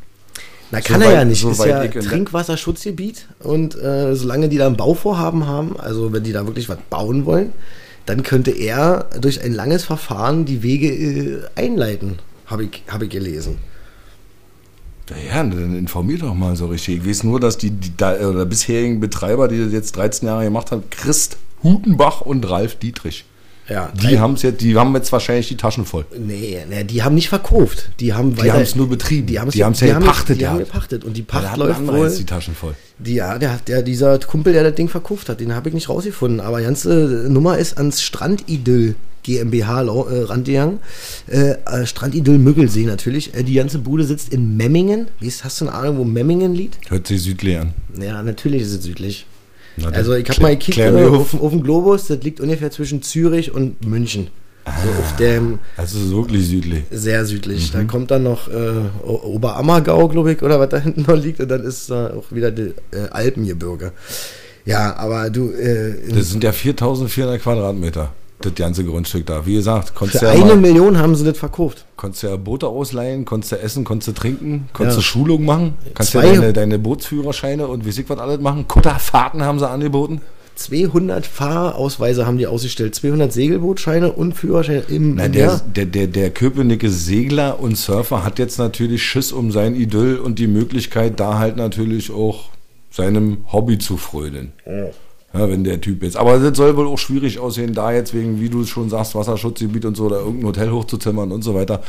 Na, 0.69 0.81
kann 0.81 0.99
Soweit- 0.99 1.13
er 1.13 1.19
ja 1.19 1.25
nicht. 1.25 1.43
ist 1.43 1.57
soweit 1.57 1.95
ja 1.95 2.01
Trinkwasserschutzgebiet 2.01 3.27
und 3.39 3.75
äh, 3.81 4.15
solange 4.15 4.49
die 4.49 4.57
da 4.57 4.67
ein 4.67 4.75
Bauvorhaben 4.77 5.47
haben, 5.47 5.79
also 5.79 6.11
wenn 6.11 6.23
die 6.23 6.33
da 6.33 6.45
wirklich 6.45 6.67
was 6.69 6.77
bauen 6.89 7.25
wollen, 7.25 7.53
dann 8.05 8.23
könnte 8.23 8.51
er 8.51 9.05
durch 9.19 9.41
ein 9.43 9.53
langes 9.53 9.85
Verfahren 9.85 10.45
die 10.45 10.63
Wege 10.63 10.87
äh, 10.89 11.37
einleiten, 11.55 12.19
habe 12.45 12.65
ich, 12.65 12.83
hab 12.89 13.01
ich 13.01 13.09
gelesen. 13.09 13.57
Ja, 15.09 15.43
dann 15.43 15.77
informier 15.77 16.17
doch 16.19 16.33
mal 16.33 16.55
so 16.55 16.67
richtig. 16.67 16.97
Ich 16.97 17.07
weiß 17.07 17.23
nur, 17.23 17.39
dass 17.39 17.57
die, 17.57 17.71
die 17.71 17.91
da, 17.95 18.15
oder 18.27 18.45
bisherigen 18.45 18.99
Betreiber, 18.99 19.47
die 19.47 19.63
das 19.63 19.71
jetzt 19.73 19.95
13 19.95 20.27
Jahre 20.27 20.43
gemacht 20.43 20.71
haben, 20.71 20.83
Christ 20.89 21.37
Hutenbach 21.63 22.21
und 22.21 22.49
Ralf 22.49 22.75
Dietrich. 22.75 23.25
Ja, 23.69 23.91
Die 24.01 24.17
haben 24.17 24.37
jetzt, 24.37 24.61
die 24.61 24.77
haben 24.77 24.95
jetzt 24.95 25.11
wahrscheinlich 25.11 25.49
die 25.49 25.57
Taschen 25.57 25.83
voll. 25.85 26.05
Nee, 26.17 26.57
nee, 26.69 26.85
die 26.85 27.03
haben 27.03 27.15
nicht 27.15 27.27
verkauft. 27.27 27.89
Die 27.99 28.13
haben 28.13 28.33
Die 28.35 28.49
haben 28.49 28.61
es 28.61 28.75
nur 28.77 28.87
betrieben. 28.87 29.27
Die, 29.27 29.33
Die 29.33 29.39
haben's 29.41 29.55
ja 29.55 29.65
haben- 29.95 30.03
gepachtet, 30.03 30.39
Die 30.39 30.47
haben 30.47 30.59
ja. 30.59 30.63
gepachtet. 30.63 31.03
Und 31.03 31.17
die 31.17 31.21
Pacht 31.23 31.49
hatten 31.49 31.59
läuft 31.59 31.85
wohl. 31.85 32.09
die 32.17 32.25
Taschen 32.25 32.55
voll. 32.55 32.75
Die, 32.99 33.15
ja, 33.15 33.37
der, 33.37 33.59
der, 33.67 33.81
dieser 33.83 34.19
Kumpel, 34.19 34.53
der 34.53 34.63
das 34.63 34.75
Ding 34.75 34.87
verkauft 34.87 35.27
hat, 35.27 35.41
den 35.41 35.53
habe 35.53 35.67
ich 35.67 35.75
nicht 35.75 35.89
rausgefunden. 35.89 36.39
Aber 36.39 36.61
ganze 36.61 37.25
Nummer 37.29 37.57
ist 37.57 37.77
ans 37.77 38.01
Strandidyll 38.01 38.95
GmbH 39.27 39.81
äh, 39.83 40.21
rangegangen. 40.23 40.79
Äh, 41.27 41.55
äh, 41.65 41.85
Strandidyll 41.85 42.37
Müggelsee 42.37 42.85
natürlich. 42.85 43.33
Äh, 43.35 43.43
die 43.43 43.53
ganze 43.55 43.77
Bude 43.79 44.05
sitzt 44.05 44.33
in 44.33 44.55
Memmingen. 44.55 45.09
Wie 45.19 45.27
ist, 45.27 45.43
hast 45.43 45.59
du 45.61 45.65
eine 45.67 45.73
Ahnung, 45.75 45.97
wo 45.97 46.03
Memmingen 46.05 46.55
liegt? 46.55 46.89
Hört 46.89 47.05
sich 47.07 47.21
südlich 47.21 47.57
an. 47.57 47.73
Ja, 48.01 48.23
natürlich 48.23 48.61
ist 48.61 48.73
es 48.73 48.83
südlich. 48.83 49.25
Na, 49.75 49.89
Also 49.89 50.13
dann 50.13 50.21
ich 50.21 50.29
habe 50.29 50.41
mal 50.41 50.55
gekickt 50.57 50.77
äh, 50.77 50.89
auf, 51.05 51.39
auf. 51.39 51.51
dem 51.51 51.61
Globus. 51.61 52.07
Das 52.07 52.23
liegt 52.23 52.39
ungefähr 52.39 52.71
zwischen 52.71 53.01
Zürich 53.01 53.51
und 53.53 53.85
München. 53.85 54.27
So 54.65 54.89
auf 55.01 55.15
dem 55.17 55.59
Also 55.77 55.99
so 55.99 56.17
wirklich 56.23 56.47
südlich. 56.47 56.83
sehr 56.91 57.25
südlich. 57.25 57.69
Mhm. 57.73 57.77
Da 57.77 57.83
kommt 57.85 58.11
dann 58.11 58.23
noch 58.23 58.47
äh, 58.49 58.81
Oberammergau, 59.05 60.07
glaube 60.07 60.33
ich, 60.33 60.41
oder 60.41 60.59
was 60.59 60.69
da 60.69 60.77
hinten 60.87 61.03
noch 61.07 61.15
liegt. 61.21 61.39
Und 61.39 61.49
dann 61.49 61.63
ist 61.63 61.89
da 61.91 62.13
auch 62.13 62.31
wieder 62.31 62.51
die 62.51 62.73
äh, 62.91 63.07
Alpengebirge. 63.11 63.91
Ja, 64.65 64.95
aber 64.97 65.29
du, 65.29 65.51
äh, 65.51 65.93
Das 66.13 66.29
sind 66.31 66.43
ja 66.43 66.51
4400 66.51 67.41
Quadratmeter, 67.41 68.13
das 68.39 68.53
ganze 68.55 68.83
Grundstück 68.83 69.25
da. 69.25 69.45
Wie 69.45 69.55
gesagt, 69.55 69.95
konntest 69.95 70.19
für 70.19 70.25
ja, 70.27 70.31
eine 70.33 70.45
mal, 70.45 70.57
Million 70.57 70.97
haben 70.99 71.15
sie 71.15 71.23
das 71.25 71.37
verkauft. 71.37 71.85
konntest 71.95 72.23
ja 72.23 72.35
Boote 72.35 72.67
ausleihen, 72.67 73.25
konntest 73.25 73.51
du 73.53 73.59
essen, 73.59 73.83
konntest 73.83 74.09
du 74.09 74.11
trinken, 74.13 74.69
konntest 74.73 74.97
Ja. 74.97 74.99
du 75.01 75.03
Schulung 75.03 75.43
machen, 75.45 75.73
kannst 75.95 76.13
ja 76.13 76.21
Zwei- 76.21 76.33
deine, 76.35 76.53
deine 76.53 76.79
Bootsführerscheine 76.79 77.67
und 77.67 77.85
wie 77.85 77.89
ich 77.89 78.09
was 78.09 78.19
alles 78.19 78.39
machen. 78.39 78.67
Kutterfahrten 78.67 79.43
haben 79.43 79.57
sie 79.59 79.67
angeboten. 79.67 80.21
200 80.55 81.25
Fahrausweise 81.27 82.25
haben 82.25 82.37
die 82.39 82.47
ausgestellt, 82.47 82.95
200 82.95 83.31
Segelbootscheine 83.31 84.11
und 84.11 84.33
Führerscheine 84.33 84.83
im, 84.89 85.13
Na, 85.15 85.27
der, 85.27 85.59
der, 85.75 85.85
der, 85.85 86.07
der 86.07 86.29
Köpenicker 86.31 86.89
Segler 86.89 87.59
und 87.59 87.77
Surfer 87.77 88.23
hat 88.23 88.39
jetzt 88.39 88.57
natürlich 88.57 89.03
Schiss 89.03 89.31
um 89.31 89.51
sein 89.51 89.75
Idyll 89.75 90.17
und 90.17 90.39
die 90.39 90.47
Möglichkeit, 90.47 91.19
da 91.19 91.37
halt 91.37 91.57
natürlich 91.57 92.11
auch 92.11 92.45
seinem 92.89 93.45
Hobby 93.51 93.77
zu 93.77 93.97
frönen. 93.97 94.51
Ja, 94.65 94.87
wenn 95.37 95.63
der 95.63 95.81
Typ 95.81 96.03
jetzt. 96.03 96.17
Aber 96.17 96.39
das 96.39 96.57
soll 96.57 96.75
wohl 96.75 96.87
auch 96.87 96.97
schwierig 96.97 97.39
aussehen, 97.39 97.73
da 97.73 97.91
jetzt 97.91 98.13
wegen, 98.13 98.39
wie 98.39 98.49
du 98.49 98.61
es 98.61 98.69
schon 98.69 98.89
sagst, 98.89 99.15
Wasserschutzgebiet 99.15 99.85
und 99.85 99.95
so, 99.95 100.05
oder 100.05 100.19
irgendein 100.19 100.47
Hotel 100.47 100.71
hochzuzimmern 100.71 101.31
und 101.31 101.43
so 101.43 101.53
weiter. 101.53 101.81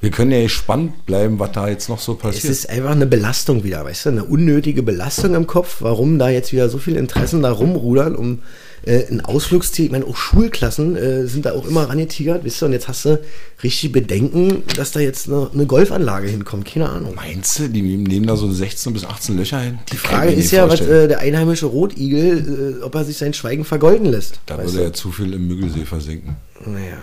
Wir 0.00 0.10
können 0.10 0.30
ja 0.30 0.42
gespannt 0.42 1.06
bleiben, 1.06 1.40
was 1.40 1.52
da 1.52 1.68
jetzt 1.68 1.88
noch 1.88 1.98
so 1.98 2.12
Es 2.12 2.18
passiert. 2.18 2.52
ist 2.52 2.70
einfach 2.70 2.92
eine 2.92 3.06
Belastung 3.06 3.64
wieder, 3.64 3.84
weißt 3.84 4.06
du, 4.06 4.10
eine 4.10 4.24
unnötige 4.24 4.84
Belastung 4.84 5.34
im 5.34 5.48
Kopf, 5.48 5.78
warum 5.80 6.20
da 6.20 6.28
jetzt 6.28 6.52
wieder 6.52 6.68
so 6.68 6.78
viele 6.78 7.00
Interessen 7.00 7.42
da 7.42 7.50
rumrudern, 7.50 8.14
um 8.14 8.40
äh, 8.84 9.04
ein 9.10 9.20
Ausflugsziel, 9.20 9.86
ich 9.86 9.90
meine, 9.90 10.06
auch 10.06 10.16
Schulklassen 10.16 10.94
äh, 10.94 11.26
sind 11.26 11.46
da 11.46 11.52
auch 11.52 11.66
immer 11.66 11.88
rangetigert, 11.88 12.44
weißt 12.44 12.62
du, 12.62 12.66
und 12.66 12.72
jetzt 12.72 12.86
hast 12.86 13.06
du 13.06 13.20
richtig 13.64 13.90
Bedenken, 13.90 14.62
dass 14.76 14.92
da 14.92 15.00
jetzt 15.00 15.28
eine, 15.28 15.50
eine 15.52 15.66
Golfanlage 15.66 16.28
hinkommt, 16.28 16.66
keine 16.66 16.88
Ahnung. 16.88 17.16
Meinst 17.16 17.58
du, 17.58 17.68
die 17.68 17.82
nehmen 17.82 18.26
da 18.26 18.36
so 18.36 18.48
16 18.50 18.92
bis 18.92 19.04
18 19.04 19.36
Löcher 19.36 19.60
hin? 19.60 19.78
Die 19.90 19.96
Frage 19.96 20.30
ist 20.30 20.52
ja, 20.52 20.68
was 20.68 20.80
äh, 20.80 21.08
der 21.08 21.18
einheimische 21.18 21.66
Rotigel, 21.66 22.78
äh, 22.80 22.84
ob 22.84 22.94
er 22.94 23.04
sich 23.04 23.16
sein 23.18 23.34
Schweigen 23.34 23.64
vergolden 23.64 24.06
lässt. 24.06 24.38
da 24.46 24.58
würde 24.58 24.80
er 24.80 24.92
zu 24.92 25.10
viel 25.10 25.34
im 25.34 25.48
Müggelsee 25.48 25.84
versinken. 25.84 26.36
Naja, 26.64 26.98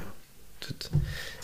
das, 0.61 0.89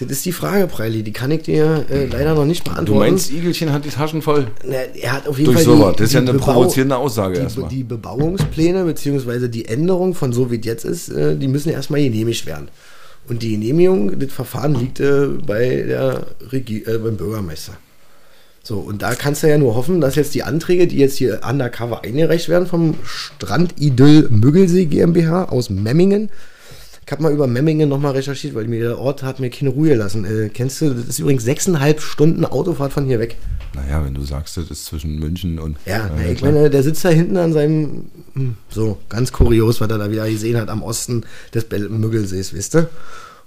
das 0.05 0.17
ist 0.17 0.25
die 0.25 0.31
Frage, 0.31 0.67
Preili, 0.67 1.03
die 1.03 1.13
kann 1.13 1.31
ich 1.31 1.43
dir 1.43 1.85
äh, 1.89 2.05
leider 2.05 2.33
noch 2.35 2.45
nicht 2.45 2.65
Du 2.67 2.71
beantworten. 2.71 3.11
meinst, 3.11 3.31
Igelchen 3.31 3.71
hat 3.71 3.85
die 3.85 3.89
Taschen 3.89 4.21
voll? 4.21 4.47
Na, 4.65 4.75
er 4.99 5.13
hat 5.13 5.27
auf 5.27 5.37
jeden 5.37 5.53
Durch 5.53 5.63
Fall 5.63 5.75
sowas. 5.77 5.95
Das 5.97 6.07
ist 6.07 6.13
ja 6.13 6.19
eine 6.21 6.33
Bebau- 6.33 6.53
provozierende 6.53 6.97
Aussage 6.97 7.35
die, 7.35 7.41
erstmal. 7.41 7.69
Die 7.69 7.83
Bebauungspläne 7.83 8.83
beziehungsweise 8.85 9.49
die 9.49 9.65
Änderung 9.65 10.13
von 10.15 10.33
so 10.33 10.51
wie 10.51 10.59
es 10.59 10.65
jetzt 10.65 10.85
ist, 10.85 11.09
äh, 11.09 11.35
die 11.37 11.47
müssen 11.47 11.69
erstmal 11.69 12.01
genehmigt 12.01 12.45
werden. 12.45 12.69
Und 13.27 13.43
die 13.43 13.51
Genehmigung, 13.51 14.19
das 14.19 14.31
Verfahren 14.33 14.73
liegt 14.75 14.99
äh, 14.99 15.27
bei 15.45 15.83
der 15.87 16.25
Regie, 16.51 16.83
äh, 16.83 16.97
beim 16.97 17.17
Bürgermeister. 17.17 17.73
So, 18.63 18.77
und 18.77 19.01
da 19.01 19.15
kannst 19.15 19.41
du 19.43 19.47
ja 19.49 19.57
nur 19.57 19.75
hoffen, 19.75 20.01
dass 20.01 20.15
jetzt 20.15 20.35
die 20.35 20.43
Anträge, 20.43 20.85
die 20.87 20.97
jetzt 20.97 21.17
hier 21.17 21.41
undercover 21.47 22.03
eingereicht 22.03 22.47
werden 22.49 22.67
vom 22.67 22.95
Strandidyll 23.03 24.27
Müggelsee 24.29 24.85
GmbH 24.85 25.45
aus 25.45 25.69
Memmingen. 25.69 26.29
Ich 27.11 27.13
habe 27.13 27.23
mal 27.23 27.33
über 27.33 27.45
Memmingen 27.45 27.89
nochmal 27.89 28.13
recherchiert, 28.13 28.55
weil 28.55 28.69
mir 28.69 28.79
der 28.79 28.97
Ort 28.97 29.21
hat 29.21 29.41
mir 29.41 29.49
keine 29.49 29.71
Ruhe 29.71 29.89
gelassen. 29.89 30.23
Äh, 30.23 30.47
kennst 30.47 30.79
du, 30.79 30.93
das 30.93 31.07
ist 31.07 31.19
übrigens 31.19 31.43
sechseinhalb 31.43 31.99
Stunden 31.99 32.45
Autofahrt 32.45 32.93
von 32.93 33.03
hier 33.03 33.19
weg. 33.19 33.35
Naja, 33.73 34.05
wenn 34.05 34.13
du 34.13 34.23
sagst, 34.23 34.55
das 34.55 34.71
ist 34.71 34.85
zwischen 34.85 35.19
München 35.19 35.59
und. 35.59 35.75
Ja, 35.85 36.07
Na 36.07 36.13
na, 36.15 36.31
ich 36.31 36.41
meine, 36.41 36.69
der 36.69 36.83
sitzt 36.83 37.03
da 37.03 37.09
hinten 37.09 37.35
an 37.35 37.51
seinem, 37.51 38.05
hm, 38.33 38.55
so, 38.69 38.97
ganz 39.09 39.33
kurios, 39.33 39.81
was 39.81 39.89
er 39.89 39.97
da 39.97 40.09
wieder 40.09 40.29
gesehen 40.29 40.55
hat 40.55 40.69
am 40.69 40.81
Osten 40.81 41.25
des 41.53 41.65
Müggelsees, 41.69 42.53
wisst 42.53 42.77
ihr? 42.77 42.89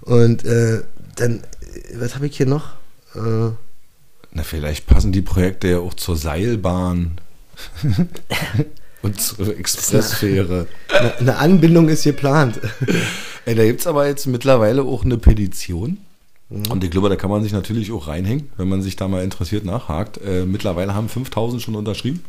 Und 0.01 0.45
äh, 0.45 0.81
dann, 1.15 1.39
äh, 1.39 1.95
was 1.95 2.13
habe 2.13 2.27
ich 2.27 2.37
hier 2.37 2.45
noch? 2.45 2.73
Äh, 3.15 3.49
Na, 4.31 4.43
vielleicht 4.43 4.85
passen 4.85 5.11
die 5.11 5.23
Projekte 5.23 5.69
ja 5.69 5.79
auch 5.79 5.95
zur 5.95 6.17
Seilbahn 6.17 7.19
und 9.05 9.21
zur 9.21 9.57
Expressfähre. 9.57 10.67
eine, 10.89 11.17
eine 11.17 11.35
Anbindung 11.37 11.89
ist 11.89 12.03
geplant. 12.03 12.59
Ey, 13.45 13.55
da 13.55 13.63
gibt 13.65 13.81
es 13.81 13.87
aber 13.87 14.07
jetzt 14.07 14.25
mittlerweile 14.27 14.81
auch 14.83 15.05
eine 15.05 15.17
Petition. 15.17 15.97
Mhm. 16.49 16.63
Und 16.71 16.83
ich 16.83 16.91
glaube, 16.91 17.09
da 17.09 17.15
kann 17.15 17.29
man 17.29 17.43
sich 17.43 17.53
natürlich 17.53 17.91
auch 17.91 18.07
reinhängen, 18.07 18.49
wenn 18.57 18.67
man 18.69 18.81
sich 18.81 18.95
da 18.95 19.07
mal 19.07 19.23
interessiert 19.23 19.65
nachhakt. 19.65 20.19
Äh, 20.25 20.45
mittlerweile 20.45 20.93
haben 20.93 21.09
5000 21.09 21.61
schon 21.61 21.75
unterschrieben, 21.75 22.23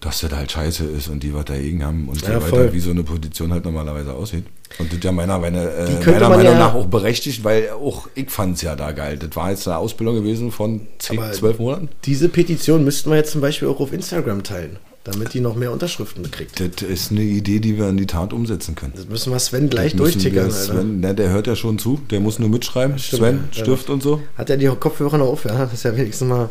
dass 0.00 0.20
das 0.20 0.32
halt 0.32 0.50
scheiße 0.50 0.84
ist 0.84 1.08
und 1.08 1.22
die 1.22 1.32
was 1.32 1.44
dagegen 1.44 1.84
haben 1.84 2.08
und 2.08 2.20
Ja, 2.22 2.40
so 2.40 2.46
voll. 2.46 2.60
weiter, 2.64 2.72
wie 2.72 2.80
so 2.80 2.90
eine 2.90 3.02
Petition 3.04 3.52
halt 3.52 3.64
normalerweise 3.64 4.12
aussieht. 4.14 4.44
Und 4.78 4.88
das 4.90 4.98
ist 4.98 5.04
ja 5.04 5.12
meiner, 5.12 5.38
meine, 5.38 5.70
äh, 5.70 6.06
meiner 6.10 6.28
Meinung 6.30 6.44
ja- 6.54 6.58
nach 6.58 6.74
auch 6.74 6.86
berechtigt, 6.86 7.44
weil 7.44 7.70
auch 7.70 8.08
ich 8.14 8.30
fand 8.30 8.56
es 8.56 8.62
ja 8.62 8.74
da 8.74 8.90
geil. 8.92 9.18
Das 9.18 9.36
war 9.36 9.50
jetzt 9.50 9.68
eine 9.68 9.76
Ausbildung 9.76 10.16
gewesen 10.16 10.50
von 10.50 10.80
10, 10.98 11.18
Aber 11.18 11.30
12 11.32 11.58
Monaten. 11.58 11.88
Diese 12.04 12.28
Petition 12.30 12.82
müssten 12.84 13.10
wir 13.10 13.16
jetzt 13.18 13.32
zum 13.32 13.40
Beispiel 13.42 13.68
auch 13.68 13.80
auf 13.80 13.92
Instagram 13.92 14.42
teilen, 14.42 14.76
damit 15.04 15.34
die 15.34 15.40
noch 15.40 15.56
mehr 15.56 15.72
Unterschriften 15.72 16.30
kriegt. 16.30 16.60
Das 16.60 16.88
ist 16.88 17.10
eine 17.10 17.22
Idee, 17.22 17.58
die 17.58 17.76
wir 17.76 17.88
in 17.88 17.96
die 17.96 18.06
Tat 18.06 18.32
umsetzen 18.32 18.74
können. 18.74 18.92
Das 18.94 19.08
müssen 19.08 19.32
wir 19.32 19.38
Sven 19.38 19.68
gleich 19.68 19.96
durchtickern. 19.96 20.50
Sven, 20.50 21.00
ne, 21.00 21.14
der 21.14 21.30
hört 21.30 21.46
ja 21.46 21.56
schon 21.56 21.78
zu, 21.78 22.00
der 22.10 22.20
muss 22.20 22.38
nur 22.38 22.48
mitschreiben. 22.48 22.98
Stimmt, 22.98 23.20
Sven. 23.20 23.44
Stift 23.50 23.90
und 23.90 24.02
so. 24.02 24.22
Hat 24.36 24.50
er 24.50 24.56
die 24.56 24.66
Kopfhörer 24.66 25.18
noch 25.18 25.26
auf? 25.26 25.44
Ja, 25.44 25.58
das 25.58 25.72
ist 25.72 25.82
ja 25.82 25.96
wenigstens 25.96 26.28
mal 26.28 26.50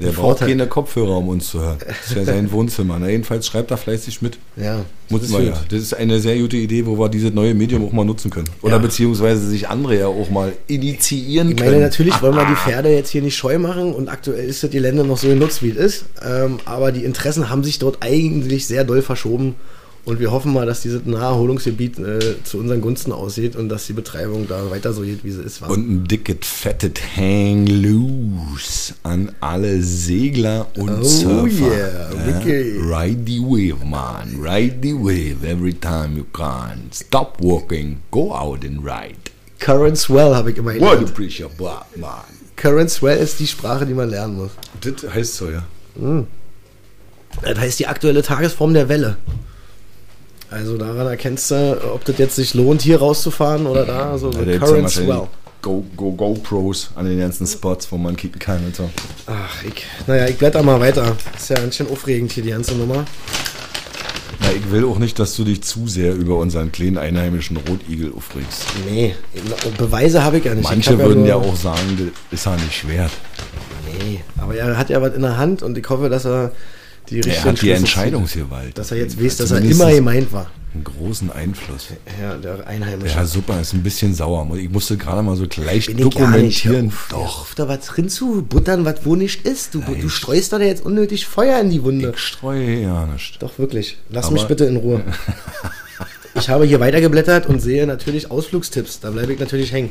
Der 0.00 0.06
braucht 0.06 0.16
Vorteil. 0.38 0.48
keine 0.48 0.66
Kopfhörer, 0.66 1.18
um 1.18 1.28
uns 1.28 1.48
zu 1.50 1.60
hören. 1.60 1.76
Das 1.86 1.96
ist 2.08 2.16
ja 2.16 2.24
sein 2.24 2.50
Wohnzimmer. 2.52 2.98
Na, 2.98 3.08
jedenfalls 3.10 3.46
schreibt 3.46 3.70
er 3.70 3.76
fleißig 3.76 4.22
mit. 4.22 4.38
Ja, 4.56 4.84
Muss 5.10 5.20
das 5.20 5.30
man 5.30 5.42
ist 5.42 5.48
ja. 5.48 5.60
Das 5.68 5.80
ist 5.80 5.94
eine 5.94 6.18
sehr 6.18 6.38
gute 6.38 6.56
Idee, 6.56 6.86
wo 6.86 6.98
wir 6.98 7.08
dieses 7.10 7.32
neue 7.34 7.54
Medium 7.54 7.84
auch 7.86 7.92
mal 7.92 8.04
nutzen 8.04 8.30
können. 8.30 8.48
Oder 8.62 8.76
Ja. 8.76 8.78
beziehungsweise 8.78 9.46
sich 9.46 9.68
andere 9.68 9.98
ja 9.98 10.06
auch 10.06 10.30
mal 10.30 10.52
initiieren 10.66 11.50
Ich 11.50 11.56
können. 11.56 11.70
meine, 11.72 11.82
natürlich 11.82 12.20
wollen 12.22 12.34
wir 12.36 12.46
die 12.46 12.56
Pferde 12.56 12.88
jetzt 12.90 13.10
hier 13.10 13.20
nicht 13.22 13.36
scheu 13.36 13.58
machen 13.58 13.92
und 13.92 14.08
aktuell 14.08 14.48
ist 14.48 14.62
das 14.62 14.70
Gelände 14.70 15.04
noch 15.04 15.18
so 15.18 15.28
genutzt, 15.28 15.62
wie 15.62 15.70
es 15.70 15.76
ist. 15.76 16.04
Ähm, 16.26 16.58
aber 16.64 16.90
die 16.92 17.04
Interessen 17.04 17.50
haben 17.50 17.62
sich 17.62 17.78
dort 17.78 17.98
eigentlich 18.00 18.66
sehr 18.66 18.84
doll 18.84 19.02
verschoben 19.02 19.56
und 20.06 20.18
wir 20.20 20.30
hoffen 20.30 20.52
mal, 20.52 20.64
dass 20.66 20.80
dieses 20.80 21.04
Naherholungsgebiet 21.04 21.98
äh, 21.98 22.42
zu 22.44 22.58
unseren 22.58 22.80
Gunsten 22.80 23.12
aussieht 23.12 23.56
und 23.56 23.68
dass 23.68 23.86
die 23.86 23.92
Betreibung 23.92 24.46
da 24.48 24.70
weiter 24.70 24.92
so 24.92 25.02
geht, 25.02 25.22
wie 25.24 25.30
sie 25.32 25.42
ist. 25.42 25.60
Und 25.62 25.88
ein 25.90 26.04
dicket, 26.08 26.44
fettet 26.44 27.00
Hang 27.16 27.66
Loose 27.66 28.94
an 29.02 29.32
alle 29.40 29.82
Segler 29.82 30.68
und 30.76 31.00
Oh 31.00 31.02
Surfer. 31.02 31.48
yeah, 31.48 32.10
wicked. 32.26 32.80
Ride 32.82 33.24
the 33.26 33.40
wave, 33.40 33.84
man. 33.84 34.40
Ride 34.40 34.76
the 34.82 34.94
wave 34.94 35.44
every 35.44 35.74
time 35.74 36.16
you 36.16 36.24
can. 36.32 36.88
Stop 36.92 37.38
walking, 37.40 37.98
go 38.10 38.32
out 38.32 38.64
and 38.64 38.84
ride. 38.84 39.16
Current 39.58 39.98
Swell 39.98 40.34
habe 40.34 40.52
ich 40.52 40.58
immer 40.58 40.74
What 40.76 40.82
a 40.82 40.94
gelernt. 40.96 41.14
precious 41.14 41.50
man. 41.58 42.12
Current 42.56 42.90
Swell 42.90 43.18
ist 43.18 43.40
die 43.40 43.46
Sprache, 43.46 43.84
die 43.86 43.94
man 43.94 44.08
lernen 44.10 44.36
muss. 44.36 44.50
Das 44.80 45.12
heißt 45.12 45.34
so, 45.34 45.50
ja. 45.50 45.64
Das 47.42 47.58
heißt 47.58 47.78
die 47.80 47.86
aktuelle 47.86 48.22
Tagesform 48.22 48.72
der 48.72 48.88
Welle. 48.88 49.16
Also 50.50 50.76
daran 50.78 51.06
erkennst 51.06 51.50
du, 51.50 51.78
ob 51.92 52.04
das 52.04 52.18
jetzt 52.18 52.36
sich 52.36 52.54
lohnt, 52.54 52.82
hier 52.82 52.98
rauszufahren 52.98 53.66
oder 53.66 53.84
da. 53.84 54.16
So 54.18 54.30
Ja, 54.30 54.38
the 54.38 54.38
da 54.38 54.44
gibt's 54.44 54.52
ja 54.60 54.66
Current 54.66 54.82
wahrscheinlich 54.84 55.14
Swell. 55.16 55.28
Go, 55.62 55.84
Go, 55.96 56.12
GoPros 56.12 56.90
an 56.94 57.06
den 57.06 57.18
ganzen 57.18 57.46
Spots, 57.46 57.90
wo 57.90 57.96
man 57.96 58.14
kicken 58.14 58.38
kann 58.38 58.64
und 58.64 58.76
so. 58.76 58.88
Ach, 59.26 59.64
ich, 59.64 59.84
naja, 60.06 60.26
ich 60.28 60.36
blätter 60.38 60.62
mal 60.62 60.78
weiter. 60.78 61.16
Ist 61.36 61.50
ja 61.50 61.56
ganz 61.56 61.74
schön 61.76 61.88
aufregend 61.90 62.30
hier, 62.30 62.44
die 62.44 62.50
ganze 62.50 62.74
Nummer. 62.74 63.04
Na, 64.40 64.46
ich 64.52 64.70
will 64.70 64.84
auch 64.84 64.98
nicht, 64.98 65.18
dass 65.18 65.34
du 65.34 65.42
dich 65.42 65.62
zu 65.64 65.88
sehr 65.88 66.14
über 66.14 66.36
unseren 66.36 66.70
kleinen 66.70 66.98
einheimischen 66.98 67.56
Rotigel 67.56 68.12
aufregst. 68.16 68.64
Nee, 68.88 69.16
Beweise 69.78 70.22
habe 70.22 70.38
ich 70.38 70.44
ja 70.44 70.54
nicht. 70.54 70.62
ich 70.64 70.68
Manche 70.70 70.96
würden 70.98 71.20
nur- 71.20 71.28
ja 71.28 71.36
auch 71.36 71.56
sagen, 71.56 72.12
das 72.30 72.38
ist 72.38 72.46
ja 72.46 72.54
nicht 72.54 72.86
wert. 72.88 73.10
Nee, 73.98 74.20
aber 74.38 74.54
er 74.54 74.76
hat 74.78 74.90
ja 74.90 75.00
was 75.02 75.14
in 75.14 75.22
der 75.22 75.36
Hand 75.36 75.62
und 75.64 75.76
ich 75.76 75.88
hoffe, 75.88 76.08
dass 76.08 76.26
er 76.26 76.52
die 77.10 77.20
richtigen 77.20 77.48
hat 77.48 77.62
die 77.62 77.70
Entscheidungsgewalt. 77.70 78.76
Dass 78.78 78.90
er 78.90 78.98
jetzt 78.98 79.22
weiß, 79.22 79.36
dass 79.36 79.50
er 79.50 79.58
immer 79.60 79.90
gemeint 79.92 80.32
war. 80.32 80.50
Einen 80.74 80.84
großen 80.84 81.30
Einfluss. 81.32 81.86
Ja, 82.20 82.34
der 82.36 82.66
Einheimische. 82.66 83.14
Ja, 83.16 83.24
super, 83.24 83.58
ist 83.60 83.72
ein 83.72 83.82
bisschen 83.82 84.14
sauer. 84.14 84.46
Ich 84.56 84.68
musste 84.68 84.98
gerade 84.98 85.22
mal 85.22 85.34
so 85.34 85.46
gleich 85.48 85.86
Bin 85.86 85.96
nicht. 85.96 86.04
dokumentieren. 86.04 86.88
Auf, 86.88 87.08
Doch, 87.10 87.54
da 87.54 87.66
was 87.66 87.86
drin 87.86 88.10
zu 88.10 88.42
buttern, 88.42 88.84
was 88.84 88.96
wo 89.04 89.16
nicht 89.16 89.46
ist. 89.46 89.74
Du, 89.74 89.80
du 89.80 90.08
streust 90.10 90.52
da 90.52 90.58
jetzt 90.58 90.84
unnötig 90.84 91.26
Feuer 91.26 91.60
in 91.60 91.70
die 91.70 91.82
Wunde. 91.82 92.12
Ich 92.14 92.20
streue 92.20 92.82
ja 92.82 93.06
nicht. 93.06 93.42
Doch, 93.42 93.58
wirklich. 93.58 93.96
Lass 94.10 94.26
Aber- 94.26 94.34
mich 94.34 94.44
bitte 94.44 94.64
in 94.66 94.76
Ruhe. 94.76 95.02
Ich 96.38 96.50
habe 96.50 96.66
hier 96.66 96.80
weitergeblättert 96.80 97.46
und 97.46 97.60
sehe 97.60 97.86
natürlich 97.86 98.30
Ausflugstipps. 98.30 99.00
Da 99.00 99.10
bleibe 99.10 99.32
ich 99.32 99.40
natürlich 99.40 99.72
hängen. 99.72 99.90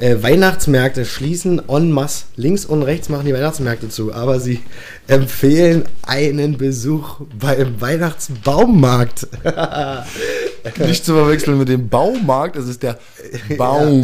Äh, 0.00 0.22
Weihnachtsmärkte 0.22 1.04
schließen 1.04 1.60
en 1.68 1.92
masse. 1.92 2.24
Links 2.36 2.64
und 2.64 2.82
rechts 2.82 3.10
machen 3.10 3.26
die 3.26 3.34
Weihnachtsmärkte 3.34 3.90
zu, 3.90 4.14
aber 4.14 4.40
sie 4.40 4.60
empfehlen 5.08 5.84
einen 6.02 6.56
Besuch 6.56 7.20
beim 7.38 7.78
Weihnachtsbaummarkt. 7.80 9.28
Nicht 10.78 11.04
zu 11.04 11.12
verwechseln 11.12 11.58
mit 11.58 11.68
dem 11.68 11.88
Baumarkt, 11.90 12.56
das 12.56 12.66
ist 12.66 12.82
der 12.82 12.98
Baum. 13.58 14.02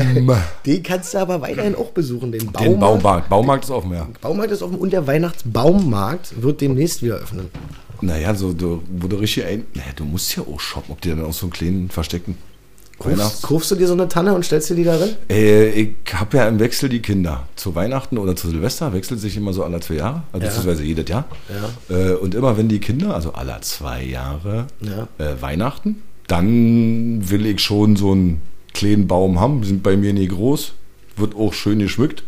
Den 0.67 0.83
kannst 0.83 1.15
du 1.15 1.19
aber 1.19 1.41
weiterhin 1.41 1.75
auch 1.75 1.91
besuchen. 1.93 2.31
Den 2.31 2.47
Baumarkt. 2.47 2.67
Den 2.67 2.79
Baumarkt. 2.79 3.29
Baumarkt 3.31 3.65
ist 3.65 3.71
offen, 3.71 3.93
ja. 3.95 4.07
Baumarkt 4.21 4.53
ist 4.53 4.63
offen 4.63 4.77
und 4.77 4.93
der 4.93 5.07
Weihnachtsbaummarkt 5.07 6.43
wird 6.43 6.61
demnächst 6.61 7.03
wieder 7.03 7.17
öffnen. 7.17 7.49
Naja, 8.03 8.35
so, 8.35 8.53
du, 8.53 8.83
wo 9.01 9.09
du 9.09 9.17
richtig 9.17 9.47
ein. 9.47 9.65
Naja, 9.73 9.93
du 9.97 10.05
musst 10.05 10.37
ja 10.37 10.43
auch 10.43 10.61
shoppen, 10.61 10.93
ob 10.93 11.01
die 11.01 11.09
dann 11.09 11.25
auch 11.25 11.33
so 11.33 11.47
einen 11.47 11.53
kleinen 11.53 11.89
versteckten 11.89 12.37
Kaufst, 12.99 13.43
kaufst 13.43 13.71
du 13.71 13.75
dir 13.75 13.87
so 13.87 13.93
eine 13.93 14.09
Tanne 14.09 14.35
und 14.35 14.45
stellst 14.45 14.71
dir 14.71 14.75
die 14.75 14.85
darin? 14.85 15.11
Äh, 15.29 15.69
ich 15.69 15.95
habe 16.15 16.39
ja 16.39 16.49
im 16.49 16.59
Wechsel 16.59 16.89
die 16.89 17.01
Kinder. 17.03 17.47
Zu 17.55 17.75
Weihnachten 17.75 18.17
oder 18.17 18.35
zu 18.37 18.49
Silvester 18.49 18.93
wechselt 18.95 19.21
sich 19.21 19.37
immer 19.37 19.53
so 19.53 19.65
alle 19.65 19.81
zwei 19.81 19.95
Jahre, 19.97 20.23
also 20.33 20.45
Ja. 20.47 20.51
beziehungsweise 20.53 20.83
jedes 20.85 21.09
Jahr. 21.09 21.25
Äh, 21.91 22.13
und 22.13 22.35
immer 22.35 22.57
wenn 22.57 22.69
die 22.69 22.79
Kinder, 22.79 23.15
also 23.15 23.33
alle 23.35 23.59
zwei 23.61 24.03
Jahre 24.03 24.67
Ja. 24.81 25.09
äh, 25.25 25.41
Weihnachten, 25.43 26.03
dann 26.27 27.29
will 27.29 27.45
ich 27.47 27.61
schon 27.61 27.97
so 27.97 28.13
einen 28.13 28.41
kleinen 28.73 29.07
Baum 29.07 29.41
haben. 29.41 29.61
Die 29.61 29.69
sind 29.69 29.83
bei 29.83 29.97
mir 29.97 30.13
nie 30.15 30.29
groß, 30.29 30.73
wird 31.17 31.35
auch 31.37 31.53
schön 31.53 31.79
geschmückt. 31.81 32.23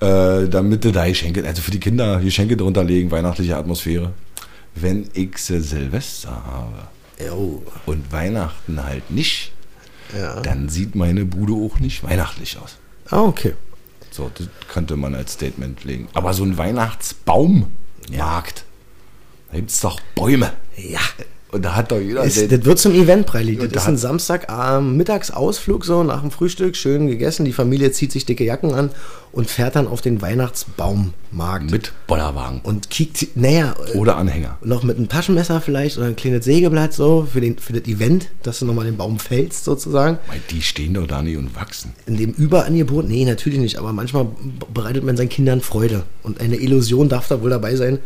Äh, 0.00 0.48
damit 0.48 0.84
du 0.84 0.92
da 0.92 1.06
Geschenke, 1.08 1.42
also 1.46 1.62
für 1.62 1.70
die 1.70 1.80
Kinder 1.80 2.20
Geschenke 2.20 2.56
drunter 2.56 2.84
legen, 2.84 3.10
weihnachtliche 3.10 3.56
Atmosphäre. 3.56 4.12
Wenn 4.74 5.08
ich 5.14 5.36
Silvester 5.38 6.30
habe 6.46 7.26
Jo. 7.26 7.62
und 7.86 8.12
Weihnachten 8.12 8.82
halt 8.84 9.10
nicht, 9.10 9.52
Ja. 10.16 10.40
dann 10.40 10.68
sieht 10.68 10.94
meine 10.94 11.24
Bude 11.24 11.52
auch 11.52 11.78
nicht 11.78 12.02
weihnachtlich 12.02 12.58
aus. 12.58 12.76
Ah, 13.08 13.22
okay. 13.22 13.54
So, 14.10 14.30
das 14.34 14.48
könnte 14.68 14.96
man 14.96 15.14
als 15.14 15.34
Statement 15.34 15.84
legen. 15.84 16.08
Aber 16.14 16.34
so 16.34 16.44
ein 16.44 16.58
Weihnachtsbaummarkt, 16.58 18.64
da 19.50 19.56
gibt 19.56 19.70
es 19.70 19.80
doch 19.80 20.00
Bäume. 20.14 20.52
Ja. 20.76 21.00
Und 21.52 21.64
da 21.64 21.74
hat 21.74 21.90
doch 21.90 21.98
jeder. 22.00 22.22
Es, 22.24 22.34
der- 22.36 22.46
das 22.58 22.64
wird 22.64 22.78
zum 22.78 22.92
Event, 22.94 23.26
Preili. 23.26 23.56
Das 23.56 23.66
ist 23.82 23.88
ein 23.88 23.94
hat- 23.94 24.00
Samstagabend, 24.00 24.96
Mittagsausflug, 24.96 25.84
so 25.84 26.02
nach 26.04 26.20
dem 26.20 26.30
Frühstück, 26.30 26.76
schön 26.76 27.08
gegessen. 27.08 27.44
Die 27.44 27.52
Familie 27.52 27.90
zieht 27.90 28.12
sich 28.12 28.24
dicke 28.24 28.44
Jacken 28.44 28.72
an 28.72 28.90
und 29.32 29.50
fährt 29.50 29.74
dann 29.76 29.88
auf 29.88 30.00
den 30.00 30.22
Weihnachtsbaummarkt. 30.22 31.70
mit 31.70 31.92
Bollerwagen 32.06 32.60
Und 32.62 32.90
kickt, 32.90 33.36
naja, 33.36 33.74
äh, 33.92 33.96
oder 33.96 34.16
Anhänger. 34.16 34.58
noch 34.62 34.82
mit 34.82 34.96
einem 34.96 35.08
Taschenmesser 35.08 35.60
vielleicht 35.60 35.98
oder 35.98 36.06
ein 36.06 36.16
kleines 36.16 36.44
Sägeblatt 36.44 36.92
so 36.92 37.26
für, 37.30 37.40
den, 37.40 37.58
für 37.58 37.72
das 37.72 37.84
Event, 37.88 38.28
dass 38.42 38.60
du 38.60 38.66
nochmal 38.66 38.84
den 38.86 38.96
Baum 38.96 39.18
fällst 39.18 39.64
sozusagen. 39.64 40.18
Weil 40.28 40.40
die 40.50 40.62
stehen 40.62 40.94
doch 40.94 41.06
da 41.06 41.22
nicht 41.22 41.36
und 41.36 41.54
wachsen. 41.56 41.92
In 42.06 42.16
dem 42.16 42.30
Überangebot, 42.32 43.08
nee, 43.08 43.24
natürlich 43.24 43.58
nicht, 43.58 43.76
aber 43.78 43.92
manchmal 43.92 44.26
bereitet 44.72 45.04
man 45.04 45.16
seinen 45.16 45.28
Kindern 45.28 45.60
Freude. 45.60 46.04
Und 46.22 46.40
eine 46.40 46.56
Illusion 46.56 47.08
darf 47.08 47.28
da 47.28 47.40
wohl 47.42 47.50
dabei 47.50 47.76
sein, 47.76 47.98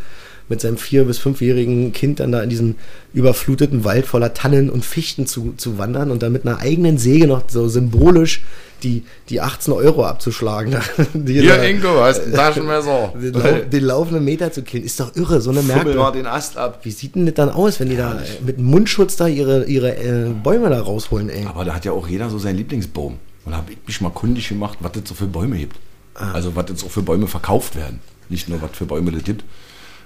mit 0.49 0.61
seinem 0.61 0.77
vier- 0.77 1.05
bis 1.05 1.17
fünfjährigen 1.17 1.91
Kind 1.93 2.19
dann 2.19 2.31
da 2.31 2.41
in 2.41 2.49
diesen 2.49 2.75
überfluteten 3.13 3.83
Wald 3.83 4.05
voller 4.05 4.33
Tannen 4.33 4.69
und 4.69 4.85
Fichten 4.85 5.25
zu, 5.25 5.53
zu 5.57 5.77
wandern 5.77 6.11
und 6.11 6.21
dann 6.21 6.31
mit 6.31 6.45
einer 6.45 6.59
eigenen 6.59 6.97
Säge 6.97 7.27
noch 7.27 7.43
so 7.47 7.67
symbolisch 7.67 8.43
die, 8.83 9.03
die 9.29 9.41
18 9.41 9.73
Euro 9.73 10.05
abzuschlagen. 10.05 10.75
Die 11.13 11.41
da- 11.47 11.57
hast 12.03 12.21
ein 12.21 12.33
Taschenmesser. 12.33 13.13
den, 13.15 13.33
lau 13.33 13.51
den 13.71 13.83
laufenden 13.83 14.23
Meter 14.25 14.51
zu 14.51 14.61
killen. 14.63 14.83
Ist 14.83 14.99
doch 14.99 15.15
irre, 15.15 15.41
so 15.41 15.49
eine 15.49 15.61
Fummel 15.63 15.95
mal 15.95 16.11
den 16.11 16.27
Ast 16.27 16.57
ab. 16.57 16.81
Wie 16.83 16.91
sieht 16.91 17.15
denn 17.15 17.25
das 17.25 17.35
dann 17.35 17.49
aus, 17.49 17.79
wenn 17.79 17.89
die 17.89 17.95
da 17.97 18.19
mit 18.45 18.59
Mundschutz 18.59 19.15
da 19.15 19.27
ihre, 19.27 19.65
ihre 19.65 19.95
äh, 19.95 20.29
Bäume 20.43 20.69
da 20.69 20.81
rausholen, 20.81 21.29
ey? 21.29 21.45
Aber 21.45 21.65
da 21.65 21.73
hat 21.73 21.85
ja 21.85 21.93
auch 21.93 22.07
jeder 22.07 22.29
so 22.29 22.37
seinen 22.37 22.57
Lieblingsbaum. 22.57 23.13
Und 23.45 23.51
da 23.51 23.57
habe 23.57 23.71
ich 23.71 23.77
mich 23.87 24.01
mal 24.01 24.09
kundig 24.11 24.49
gemacht, 24.49 24.77
was 24.81 24.91
es 25.01 25.07
so 25.09 25.15
für 25.15 25.25
Bäume 25.27 25.57
gibt. 25.57 25.77
Ah. 26.13 26.33
Also 26.33 26.55
was 26.55 26.65
jetzt 26.69 26.83
auch 26.83 26.91
für 26.91 27.01
Bäume 27.01 27.27
verkauft 27.27 27.75
werden. 27.75 27.99
Nicht 28.29 28.49
nur, 28.49 28.61
was 28.61 28.71
für 28.73 28.85
Bäume 28.85 29.15
es 29.15 29.23
gibt. 29.23 29.43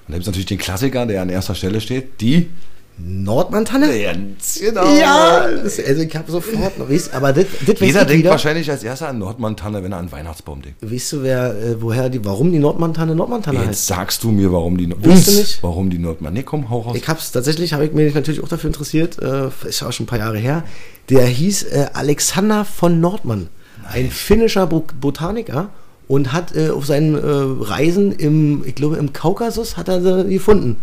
Und 0.10 0.14
da 0.14 0.18
gibt 0.18 0.22
es 0.24 0.28
natürlich 0.28 0.46
den 0.48 0.58
Klassiker, 0.58 1.06
der 1.06 1.22
an 1.22 1.30
erster 1.30 1.54
Stelle 1.54 1.80
steht. 1.80 2.20
Die 2.20 2.50
Nordmantanne? 2.98 3.88
Ganz 4.02 4.60
genau. 4.60 4.94
Ja, 4.96 5.48
das, 5.52 5.80
also 5.80 6.02
ich 6.02 6.16
habe 6.16 6.32
sofort 6.32 6.78
noch, 6.78 6.90
weißt, 6.90 7.14
aber 7.14 7.32
das, 7.32 7.46
das 7.66 7.80
Jeder 7.80 8.04
denkt 8.06 8.24
wieder. 8.24 8.32
wahrscheinlich 8.32 8.70
als 8.70 8.84
erster 8.84 9.08
an 9.08 9.20
Nordmantanne, 9.20 9.84
wenn 9.84 9.92
er 9.92 10.00
an 10.00 10.12
Weihnachtsbaum 10.12 10.62
denkt. 10.62 10.80
Weißt 10.82 11.14
du, 11.14 11.24
wer, 11.24 11.52
äh, 11.56 11.82
woher 11.82 12.10
die, 12.10 12.26
warum 12.26 12.52
die 12.52 12.60
Nordmantanne 12.60 13.16
Nordmantanne 13.16 13.60
Jetzt 13.60 13.68
heißt? 13.70 13.88
sagst 13.88 14.24
du 14.24 14.32
mir, 14.32 14.52
warum 14.52 14.78
die 14.78 14.88
Nord- 14.88 15.00
Willst 15.04 15.28
du 15.28 15.32
nicht? 15.34 15.60
warum 15.64 15.90
die 15.90 16.00
Nordmann. 16.00 16.34
Nee, 16.34 16.44
komm, 16.44 16.70
hau 16.70 16.80
raus. 16.82 16.98
Ich 16.98 17.08
hab's 17.08 17.32
tatsächlich, 17.32 17.72
habe 17.74 17.86
ich 17.86 17.94
mich 17.94 18.14
natürlich 18.14 18.44
auch 18.44 18.50
dafür 18.50 18.68
interessiert, 18.70 19.18
äh, 19.22 19.48
ist 19.68 19.80
ja 19.82 19.88
auch 19.88 19.94
schon 19.94 20.06
ein 20.06 20.08
paar 20.08 20.20
Jahre 20.20 20.40
her. 20.40 20.64
Der 21.10 21.26
hieß 21.26 21.64
äh, 21.64 21.88
Alexander 21.94 22.66
von 22.66 23.00
Nordmann, 23.00 23.48
ein 23.94 24.10
finnischer 24.10 24.68
Bo 24.68 24.86
Botaniker 25.00 25.70
und 26.10 26.34
hat 26.34 26.56
äh, 26.56 26.72
auf 26.72 26.88
seinen 26.88 27.14
äh, 27.16 27.20
Reisen 27.24 28.12
im, 28.12 28.64
ich 28.66 28.74
glaube 28.74 28.98
im 28.98 29.14
Kaukasus 29.14 29.78
hat 29.78 29.88
er 29.88 30.02
sie 30.02 30.34
gefunden. 30.34 30.76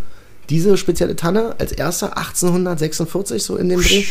Diese 0.49 0.77
spezielle 0.77 1.17
Tanne 1.17 1.53
als 1.59 1.73
erster 1.73 2.17
1846 2.17 3.43
so 3.43 3.57
in 3.57 3.67
dem 3.67 3.81
Dreh. 3.81 4.05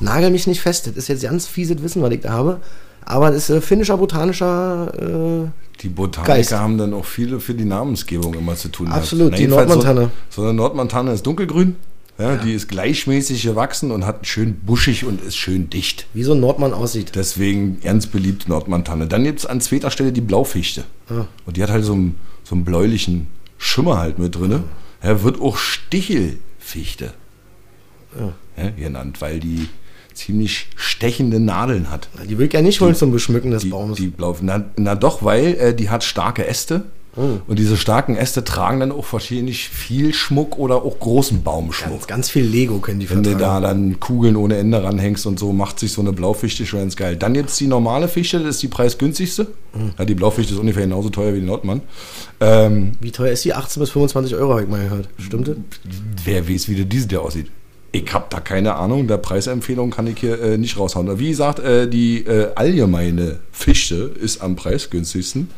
Nagel 0.00 0.30
mich 0.30 0.46
nicht 0.46 0.62
fest, 0.62 0.86
das 0.86 0.96
ist 0.96 1.08
jetzt 1.08 1.22
ganz 1.22 1.46
fieses 1.46 1.82
Wissen, 1.82 2.00
was 2.00 2.10
ich 2.10 2.22
da 2.22 2.30
habe. 2.30 2.60
Aber 3.04 3.30
das 3.30 3.50
ist 3.50 3.56
äh, 3.56 3.60
finnischer 3.60 3.98
botanischer 3.98 5.44
äh, 5.44 5.48
Die 5.82 5.88
Botaniker 5.88 6.32
Geist. 6.34 6.52
haben 6.52 6.78
dann 6.78 6.94
auch 6.94 7.04
viele 7.04 7.38
für 7.38 7.52
die 7.52 7.66
Namensgebung 7.66 8.32
immer 8.32 8.56
zu 8.56 8.68
tun. 8.68 8.88
Absolut, 8.88 9.32
Na, 9.32 9.36
die 9.36 9.48
Nordmantanne. 9.48 10.10
So, 10.30 10.40
so 10.40 10.48
eine 10.48 10.54
Nordmantanne 10.56 11.12
ist 11.12 11.26
dunkelgrün. 11.26 11.76
Ja, 12.18 12.36
Die 12.36 12.52
ist 12.52 12.68
gleichmäßig 12.68 13.42
gewachsen 13.42 13.90
und 13.90 14.04
hat 14.06 14.26
schön 14.26 14.54
buschig 14.54 15.04
und 15.04 15.22
ist 15.22 15.36
schön 15.36 15.70
dicht. 15.70 16.06
wie 16.12 16.22
so 16.22 16.34
ein 16.34 16.40
Nordmann 16.40 16.72
aussieht. 16.74 17.12
Deswegen 17.14 17.80
ganz 17.80 18.06
beliebt 18.06 18.48
Nordmantanne. 18.48 19.06
Dann 19.06 19.24
jetzt 19.24 19.48
an 19.48 19.60
zweiter 19.60 19.90
Stelle 19.90 20.12
die 20.12 20.20
Blaufichte. 20.20 20.84
Ah. 21.08 21.24
Und 21.46 21.56
die 21.56 21.62
hat 21.62 21.70
halt 21.70 21.84
so 21.84 21.94
einen, 21.94 22.16
so 22.44 22.54
einen 22.54 22.64
bläulichen 22.64 23.28
Schimmer 23.58 23.98
halt 23.98 24.18
mit 24.18 24.34
drin. 24.36 24.62
Ja, 25.02 25.22
wird 25.22 25.40
auch 25.40 25.56
Stichelfichte 25.56 27.12
ja, 28.18 28.70
genannt, 28.76 29.20
weil 29.20 29.40
die 29.40 29.68
ziemlich 30.14 30.68
stechende 30.76 31.40
Nadeln 31.40 31.90
hat. 31.90 32.08
Die 32.28 32.36
will 32.38 32.46
ich 32.46 32.52
ja 32.52 32.60
nicht 32.62 32.80
holen 32.82 32.94
zum 32.94 33.10
Beschmücken 33.12 33.50
des 33.50 33.62
Die, 33.62 33.70
Baumes. 33.70 33.96
die 33.96 34.08
blau, 34.08 34.36
na, 34.42 34.62
na 34.76 34.94
doch, 34.94 35.24
weil 35.24 35.54
äh, 35.54 35.74
die 35.74 35.88
hat 35.88 36.04
starke 36.04 36.46
Äste. 36.46 36.84
Oh. 37.14 37.40
Und 37.46 37.58
diese 37.58 37.76
starken 37.76 38.16
Äste 38.16 38.42
tragen 38.42 38.80
dann 38.80 38.90
auch 38.90 39.04
wahrscheinlich 39.12 39.68
viel 39.68 40.14
Schmuck 40.14 40.58
oder 40.58 40.76
auch 40.76 40.98
großen 40.98 41.42
Baumschmuck. 41.42 41.90
Ganz, 41.92 42.06
ganz 42.06 42.30
viel 42.30 42.44
Lego 42.44 42.78
können 42.78 43.00
die 43.00 43.10
Wenn 43.10 43.22
du 43.22 43.30
vertragen. 43.30 43.62
da 43.62 43.68
dann 43.68 44.00
Kugeln 44.00 44.36
ohne 44.36 44.56
Ende 44.56 44.82
ranhängst 44.82 45.26
und 45.26 45.38
so, 45.38 45.52
macht 45.52 45.78
sich 45.78 45.92
so 45.92 46.00
eine 46.00 46.12
Blaufichte 46.12 46.64
schon 46.64 46.80
ganz 46.80 46.96
geil. 46.96 47.16
Dann 47.16 47.34
jetzt 47.34 47.60
die 47.60 47.66
normale 47.66 48.08
Fichte, 48.08 48.38
das 48.38 48.56
ist 48.56 48.62
die 48.62 48.68
preisgünstigste. 48.68 49.48
Hm. 49.72 49.92
Ja, 49.98 50.04
die 50.06 50.14
Blaufichte 50.14 50.54
ist 50.54 50.58
ungefähr 50.58 50.84
genauso 50.84 51.10
teuer 51.10 51.34
wie 51.34 51.40
die 51.40 51.46
Nordmann. 51.46 51.82
Ähm, 52.40 52.92
Wie 53.00 53.10
teuer 53.10 53.32
ist 53.32 53.44
die? 53.44 53.52
18 53.52 53.80
bis 53.80 53.90
25 53.90 54.34
Euro, 54.36 54.52
habe 54.52 54.62
ich 54.62 54.68
mal 54.68 54.82
gehört. 54.82 55.08
Stimmt 55.18 55.48
das? 55.48 55.56
wer 56.24 56.48
weiß, 56.48 56.68
wie 56.68 56.76
der 56.76 56.84
diese 56.86 57.08
der 57.08 57.20
aussieht. 57.20 57.50
Ich 57.94 58.10
habe 58.14 58.24
da 58.30 58.40
keine 58.40 58.76
Ahnung, 58.76 59.06
der 59.06 59.18
Preisempfehlung 59.18 59.90
kann 59.90 60.06
ich 60.06 60.18
hier 60.18 60.40
äh, 60.40 60.56
nicht 60.56 60.78
raushauen. 60.78 61.08
Aber 61.10 61.18
Wie 61.18 61.28
gesagt, 61.28 61.58
äh, 61.58 61.86
die 61.88 62.24
äh, 62.24 62.48
allgemeine 62.54 63.40
Fichte 63.52 64.10
ist 64.18 64.40
am 64.40 64.56
preisgünstigsten. 64.56 65.50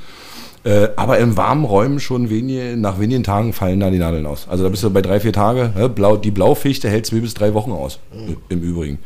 Äh, 0.65 0.89
aber 0.97 1.19
in 1.19 1.37
warmen 1.37 1.65
Räumen 1.65 2.01
schon 2.01 2.31
wenige, 2.31 2.77
nach 2.77 2.99
wenigen 2.99 3.23
Tagen 3.23 3.53
fallen 3.53 3.81
da 3.81 3.91
die 3.91 3.99
Nadeln 3.99 4.25
aus. 4.25 4.49
Also 4.49 4.65
da 4.65 4.71
bist 4.71 4.83
du 4.83 4.91
bei 4.91 5.03
drei, 5.03 5.21
vier 5.21 5.33
Tage. 5.33 5.73
Ne? 5.77 5.91
Blau, 5.91 6.17
die 6.17 6.31
Blaufichte 6.31 6.89
hält 6.89 7.05
zwei 7.05 7.21
bis 7.21 7.35
drei 7.35 7.53
Wochen 7.53 7.71
aus, 7.71 7.99
im 8.49 8.63
Übrigen. 8.63 8.99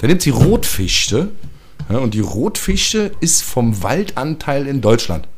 Dann 0.00 0.10
es 0.10 0.24
die 0.24 0.30
Rotfichte. 0.30 1.28
Ja, 1.88 1.98
und 1.98 2.14
die 2.14 2.20
Rotfichte 2.20 3.12
ist 3.20 3.42
vom 3.42 3.82
Waldanteil 3.82 4.66
in 4.66 4.80
Deutschland 4.80 5.28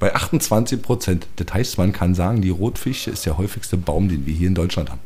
bei 0.00 0.14
28 0.14 0.82
Prozent. 0.82 1.28
Das 1.36 1.54
heißt, 1.54 1.78
man 1.78 1.92
kann 1.92 2.14
sagen, 2.14 2.42
die 2.42 2.50
Rotfichte 2.50 3.10
ist 3.10 3.24
der 3.24 3.38
häufigste 3.38 3.76
Baum, 3.76 4.08
den 4.08 4.26
wir 4.26 4.34
hier 4.34 4.48
in 4.48 4.54
Deutschland 4.54 4.90
haben. 4.90 5.00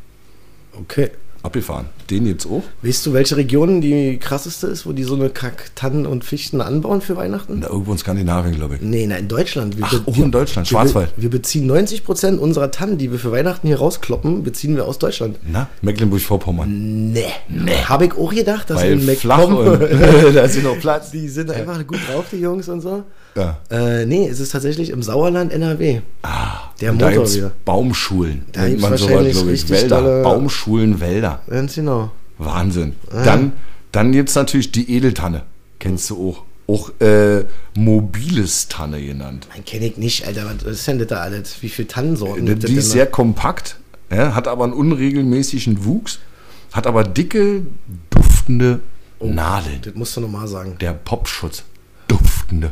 Okay. 0.77 1.11
Abgefahren. 1.41 1.85
Den 2.09 2.25
jetzt 2.25 2.45
auch? 2.45 2.63
Weißt 2.81 3.05
du, 3.05 3.13
welche 3.13 3.37
Region 3.37 3.79
die 3.81 4.17
krasseste 4.17 4.67
ist, 4.67 4.85
wo 4.85 4.91
die 4.91 5.03
so 5.03 5.15
eine 5.15 5.29
Kack 5.29 5.71
Tannen 5.75 6.05
und 6.05 6.23
Fichten 6.25 6.59
anbauen 6.61 7.01
für 7.01 7.15
Weihnachten? 7.15 7.61
Da 7.61 7.69
irgendwo 7.69 7.93
in 7.93 7.97
Skandinavien, 7.97 8.55
glaube 8.55 8.75
ich. 8.75 8.81
Nee, 8.81 9.07
nein, 9.07 9.21
in 9.21 9.27
Deutschland. 9.27 9.77
Wir 9.77 9.85
Ach, 9.85 10.01
wir- 10.05 10.25
in 10.25 10.31
Deutschland, 10.31 10.67
wir 10.69 10.77
Schwarzwald. 10.77 11.13
Wir 11.15 11.29
beziehen 11.29 11.65
90% 11.71 12.37
unserer 12.39 12.71
Tannen, 12.71 12.97
die 12.97 13.11
wir 13.11 13.19
für 13.19 13.31
Weihnachten 13.31 13.67
hier 13.67 13.77
rauskloppen, 13.77 14.43
beziehen 14.43 14.75
wir 14.75 14.85
aus 14.85 14.99
Deutschland. 14.99 15.37
Na, 15.49 15.69
Mecklenburg-Vorpommern. 15.81 17.11
Nee. 17.13 17.23
nee. 17.47 17.71
Habe 17.85 18.05
ich 18.05 18.13
auch 18.17 18.33
gedacht, 18.33 18.69
dass 18.69 18.81
Weil 18.81 18.93
in 18.99 19.05
McComb 19.05 19.79
da 20.33 20.41
ist 20.41 20.61
noch 20.63 20.77
Platz. 20.79 21.11
die 21.11 21.27
sind 21.29 21.51
einfach 21.51 21.85
gut 21.87 21.99
drauf, 22.11 22.25
die 22.31 22.37
Jungs 22.37 22.67
und 22.67 22.81
so. 22.81 23.03
Ja. 23.39 23.57
Äh, 23.69 24.05
nee, 24.05 24.27
es 24.27 24.39
ist 24.39 24.51
tatsächlich 24.51 24.89
im 24.89 25.01
Sauerland 25.01 25.51
NRW. 25.53 26.01
Ah, 26.23 26.71
Der 26.81 26.91
da 26.93 27.05
Motor 27.05 27.11
gibt's 27.11 27.35
wieder. 27.37 27.51
Baumschulen. 27.65 28.45
Da 28.51 28.61
nennt 28.63 28.81
man 28.81 28.97
sowas, 28.97 29.31
glaube 29.31 29.51
ich. 29.51 29.69
Wälder. 29.69 30.23
Baumschulen, 30.23 30.99
Wälder. 30.99 31.41
Ganz 31.49 31.75
genau. 31.75 32.11
Wahnsinn. 32.37 32.95
Dann, 33.11 33.53
dann 33.91 34.11
gibt's 34.11 34.35
natürlich 34.35 34.71
die 34.71 34.91
Edeltanne. 34.95 35.43
Kennst 35.79 36.09
du 36.09 36.29
auch. 36.29 36.43
Auch 36.67 36.91
äh, 37.01 37.45
mobiles 37.75 38.67
Tanne 38.67 39.01
genannt. 39.03 39.47
Mein 39.51 39.65
kenne 39.65 39.87
ich 39.87 39.97
nicht, 39.97 40.27
Alter. 40.27 40.45
Was 40.63 40.71
ist 40.71 40.87
denn 40.87 40.99
das 40.99 41.07
da 41.07 41.17
alles? 41.21 41.61
Wie 41.63 41.69
viele 41.69 41.87
Tannensorten 41.87 42.45
Die, 42.45 42.51
gibt 42.51 42.63
es 42.63 42.69
die 42.69 42.75
ist 42.77 42.89
da? 42.89 42.93
sehr 42.93 43.05
kompakt, 43.07 43.77
ja, 44.11 44.35
hat 44.35 44.47
aber 44.47 44.65
einen 44.65 44.73
unregelmäßigen 44.73 45.83
Wuchs, 45.85 46.19
hat 46.71 46.85
aber 46.85 47.03
dicke, 47.03 47.63
duftende 48.11 48.81
Nadeln. 49.19 49.79
Das 49.81 49.95
musst 49.95 50.15
du 50.15 50.21
nochmal 50.21 50.47
sagen. 50.47 50.75
Der 50.79 50.93
Popschutz. 50.93 51.63
Duftende. 52.07 52.71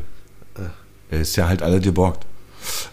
Der 1.12 1.22
ist 1.22 1.36
ja 1.36 1.48
halt 1.48 1.62
alle 1.62 1.80
geborgt. 1.80 2.26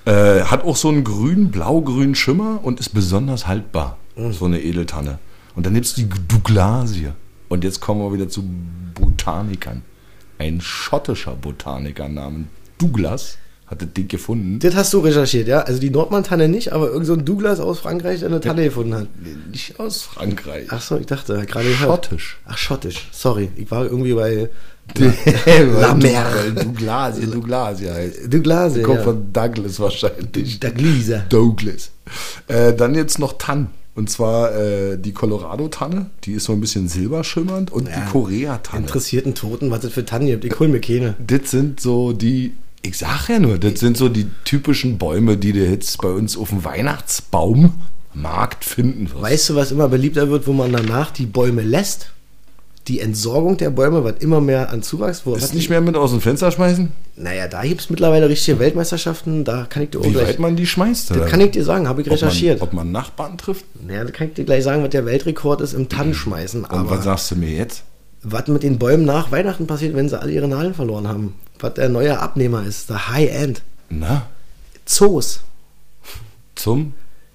Äh, 0.05 0.43
hat 0.43 0.65
auch 0.65 0.77
so 0.77 0.89
einen 0.89 1.05
grün, 1.05 1.51
blau-grün 1.51 2.15
Schimmer 2.15 2.61
und 2.63 2.81
ist 2.81 2.91
besonders 2.91 3.47
haltbar. 3.47 3.97
So 4.31 4.45
eine 4.45 4.61
Edeltanne. 4.61 5.19
Und 5.57 5.67
dann 5.67 5.73
nimmst 5.73 5.97
du 5.97 6.03
die 6.03 6.09
Douglasie. 6.29 7.11
Und 7.49 7.65
jetzt 7.65 7.81
kommen 7.81 8.01
wir 8.01 8.13
wieder 8.13 8.29
zu 8.29 8.45
Botanikern. 8.95 9.83
Ein 10.39 10.61
schottischer 10.61 11.35
Botaniker 11.35 12.09
namens 12.09 12.49
Douglas 12.79 13.39
hat 13.67 13.81
das 13.81 13.93
Ding 13.93 14.09
gefunden. 14.09 14.59
Das 14.59 14.75
hast 14.75 14.93
du 14.93 14.99
recherchiert, 15.01 15.49
ja? 15.49 15.61
Also 15.61 15.81
die 15.81 15.91
Nordmann-Tanne 15.91 16.49
nicht, 16.49 16.73
aber 16.73 16.89
irgend 16.89 17.07
so 17.07 17.15
ein 17.15 17.25
Douglas 17.25 17.61
aus 17.61 17.81
Frankreich, 17.81 18.21
der 18.21 18.29
eine 18.29 18.41
Tanne 18.41 18.65
gefunden 18.65 18.95
hat. 18.95 19.09
Nicht 19.51 19.81
aus 19.81 20.03
Frankreich. 20.03 20.67
Ach 20.71 20.83
so, 20.83 20.99
ich 20.99 21.07
dachte, 21.07 21.45
gerade 21.47 21.69
gehört. 21.69 22.07
Schottisch. 22.07 22.39
Ach, 22.47 22.59
schottisch. 22.59 23.09
Sorry, 23.11 23.51
ich 23.57 23.71
war 23.71 23.85
irgendwie 23.85 24.13
bei 24.13 24.51
La 25.81 25.95
Mer. 25.95 26.27
Douglas, 26.55 27.19
Douglas 27.19 27.81
ja 27.81 27.95
heißt. 27.95 28.33
Douglas, 28.33 28.83
Kommt 28.83 28.99
ja. 28.99 29.03
von 29.03 29.33
Douglas 29.33 29.81
wahrscheinlich. 29.81 30.61
Douglas. 30.61 31.29
Douglas. 31.31 31.91
Äh, 32.49 32.75
dann 32.75 32.95
jetzt 32.95 33.19
noch 33.19 33.39
Tannen. 33.39 33.69
Und 33.95 34.11
zwar 34.11 34.55
äh, 34.57 34.99
die 34.99 35.13
Colorado-Tanne, 35.13 36.11
die 36.25 36.33
ist 36.33 36.45
so 36.45 36.53
ein 36.53 36.61
bisschen 36.61 36.89
silberschimmernd. 36.89 37.73
Und 37.73 37.89
die 37.89 38.11
Korea-Tanne. 38.11 38.83
Interessierten 38.83 39.35
Toten, 39.35 39.71
was 39.71 39.81
das 39.81 39.93
für 39.93 40.05
Tannen 40.05 40.27
gibt. 40.27 40.45
Ich 40.45 40.59
hol 40.59 40.67
mir 40.67 40.81
keine. 40.81 41.15
Das 41.25 41.51
sind 41.53 41.81
so 41.81 42.13
die, 42.13 42.55
ich 42.85 42.99
sag 42.99 43.29
ja 43.29 43.39
nur, 43.39 43.59
das 43.59 43.81
sind 43.81 43.97
so 43.97 44.11
die 44.11 44.27
typischen 44.45 44.99
Bäume, 44.99 45.39
die 45.39 45.53
du 45.53 45.65
jetzt 45.65 46.01
bei 46.03 46.11
uns 46.11 46.37
auf 46.37 46.51
dem 46.51 46.65
Weihnachtsbaummarkt 46.65 48.65
finden 48.65 49.11
wirst. 49.11 49.23
Weißt 49.23 49.49
du, 49.49 49.55
was 49.55 49.73
immer 49.73 49.89
beliebter 49.89 50.29
wird, 50.29 50.47
wo 50.47 50.53
man 50.53 50.71
danach 50.71 51.11
die 51.11 51.27
Bäume 51.27 51.63
lässt? 51.63 52.11
Die 52.87 53.01
Entsorgung 53.01 53.57
der 53.57 53.71
Bäume 53.71 54.05
wird 54.05 54.23
immer 54.23 54.43
mehr 54.43 54.71
an 54.71 54.83
Zuwachs. 54.83 55.23
Wo 55.25 55.35
Ist 55.35 55.55
nicht 55.55 55.71
mehr 55.71 55.81
mit 55.81 55.97
aus 55.97 56.11
dem 56.11 56.21
Fenster 56.21 56.51
schmeißen? 56.51 56.93
Naja, 57.17 57.49
da 57.49 57.63
gibt 57.63 57.81
es 57.81 57.89
mittlerweile 57.89 58.29
richtige 58.29 58.59
Weltmeisterschaften. 58.59 59.45
Da 59.45 59.65
kann 59.65 59.85
ich 59.85 59.91
dir 59.91 60.01
auch 60.01 60.05
Wie 60.05 60.15
weit 60.15 60.39
man 60.39 60.55
die 60.55 60.67
schmeißt? 60.67 61.13
das 61.13 61.31
kann 61.31 61.41
ich 61.41 61.53
dir 61.53 61.65
sagen, 61.65 61.89
habe 61.89 62.03
ich 62.03 62.11
recherchiert. 62.11 62.61
Ob 62.61 62.75
man, 62.75 62.81
ob 62.81 62.85
man 62.85 62.93
Nachbarn 62.93 63.39
trifft? 63.39 63.65
Naja, 63.83 64.05
da 64.05 64.11
kann 64.11 64.29
ich 64.29 64.35
dir 64.35 64.45
gleich 64.45 64.63
sagen, 64.63 64.83
was 64.83 64.91
der 64.91 65.07
Weltrekord 65.07 65.63
ist 65.63 65.73
im 65.73 65.89
Tannenschmeißen. 65.89 66.65
Und 66.65 66.71
Aber 66.71 66.91
was 66.91 67.05
sagst 67.05 67.31
du 67.31 67.37
mir 67.37 67.49
jetzt? 67.49 67.85
Was 68.25 68.49
mit 68.49 68.63
den 68.63 68.79
Bäumen 68.79 69.05
nach 69.05 69.31
Weihnachten 69.31 69.67
passiert, 69.67 69.95
wenn 69.95 70.09
sie 70.09 70.21
alle 70.21 70.33
ihre 70.33 70.49
Nadeln 70.49 70.75
verloren 70.75 71.07
haben. 71.09 71.35
Was 71.61 71.75
der 71.75 71.89
neue 71.89 72.19
Abnehmer 72.19 72.65
ist, 72.67 72.91
der 72.91 73.11
High-End. 73.11 73.63
Na, 73.91 74.27
Zoos 74.85 75.41
zum? 76.55 76.95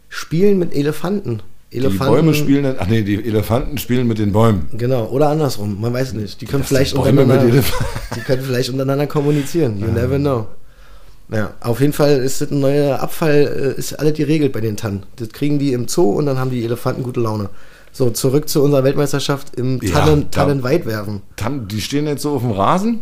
spielen 0.10 0.60
mit 0.60 0.75
Elefanten. 0.75 1.41
Die 1.71 1.78
Elefanten. 1.78 2.13
Bäume 2.13 2.34
spielen, 2.34 2.75
ach 2.80 2.88
nee, 2.88 3.04
die 3.04 3.23
Elefanten 3.23 3.78
spielen 3.78 4.08
mit 4.08 4.17
den 4.17 4.32
Bäumen. 4.32 4.67
Genau, 4.73 5.06
oder 5.06 5.30
andersrum, 5.30 5.80
man 5.80 5.93
weiß 5.93 6.13
nicht. 6.13 6.41
Die 6.41 6.45
können, 6.45 6.63
Das 6.63 6.69
vielleicht 6.69 6.95
untereinander, 6.95 7.45
die 8.15 8.21
können 8.21 8.43
vielleicht 8.43 8.69
untereinander 8.71 9.06
kommunizieren. 9.06 9.80
You 9.80 9.88
never 9.88 10.17
know. 10.17 10.47
Ja, 11.32 11.54
auf 11.60 11.80
jeden 11.80 11.93
Fall 11.93 12.17
ist 12.17 12.41
das 12.41 12.49
ein 12.49 12.60
neuer 12.60 12.99
Abfall, 12.99 13.75
äh, 13.78 13.80
ist 13.80 13.93
alles 13.93 14.13
geregelt 14.17 14.52
bei 14.52 14.62
den 14.62 14.78
Tannen. 14.78 15.04
Das 15.17 15.30
kriegen 15.30 15.60
die 15.60 15.73
im 15.73 15.88
Zoo 15.88 16.10
und 16.13 16.25
dann 16.25 16.39
haben 16.39 16.49
die 16.49 16.63
Elefanten 16.65 17.04
gute 17.04 17.19
Laune. 17.19 17.52
So, 17.91 18.10
zurück 18.12 18.47
zu 18.47 18.62
unserer 18.63 18.84
Weltmeisterschaft 18.84 19.56
im 19.56 19.80
Ja, 19.82 19.91
Tannen, 19.99 20.28
da- 20.32 20.41
Tannenweitwerfen. 20.45 21.21
Tan 21.36 21.67
die 21.67 21.82
stehen 21.82 22.06
jetzt 22.08 22.21
so 22.21 22.32
auf 22.36 22.41
dem 22.41 22.52
Rasen 22.52 22.99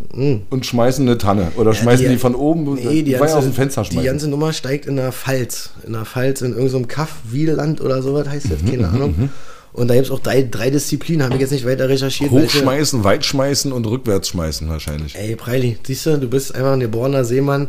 und 0.49 0.65
schmeißen 0.65 1.07
eine 1.07 1.17
Tanne. 1.17 1.51
Oder 1.57 1.73
schmeißen 1.73 2.09
die, 2.09 2.17
von 2.17 2.33
oben. 2.35 2.73
Nee, 2.75 3.03
die 3.03 3.11
ganze, 3.11 3.37
aus 3.37 3.43
dem 3.43 3.53
Fenster 3.53 3.83
die 3.83 3.91
schmeißen. 3.91 4.05
ganze 4.05 4.27
Nummer 4.29 4.53
steigt 4.53 4.85
in 4.85 4.95
der 4.95 5.11
Pfalz. 5.11 5.71
In 5.85 5.93
der 5.93 6.05
Pfalz, 6.05 6.41
in 6.41 6.53
irgendeinem 6.53 6.87
Kaff, 6.87 7.15
Wieland 7.29 7.81
oder 7.81 8.01
sowas 8.01 8.27
heißt 8.29 8.45
das, 8.51 8.61
Mhm, 8.63 8.71
keine 8.71 8.87
Ahnung. 8.89 9.29
Und 9.73 9.89
da 9.89 9.93
gibt 9.93 10.07
es 10.07 10.11
auch 10.11 10.19
drei, 10.19 10.41
drei 10.41 10.71
Disziplinen, 10.71 11.23
habe 11.23 11.35
ich 11.35 11.41
jetzt 11.41 11.51
nicht 11.51 11.65
weiter 11.67 11.87
recherchiert. 11.87 12.31
welche- 12.31 12.45
Hochschmeißen, 12.57 13.03
weit 13.03 13.25
schmeißen 13.25 13.71
und 13.71 13.85
rückwärts 13.85 14.29
schmeißen 14.29 14.67
wahrscheinlich. 14.69 15.15
Ey, 15.15 15.35
Preili, 15.35 15.77
siehst 15.85 16.05
du, 16.07 16.17
du 16.17 16.27
bist 16.27 16.55
einfach 16.55 16.71
ein 16.71 16.79
geborener 16.79 17.23
Seemann, 17.25 17.67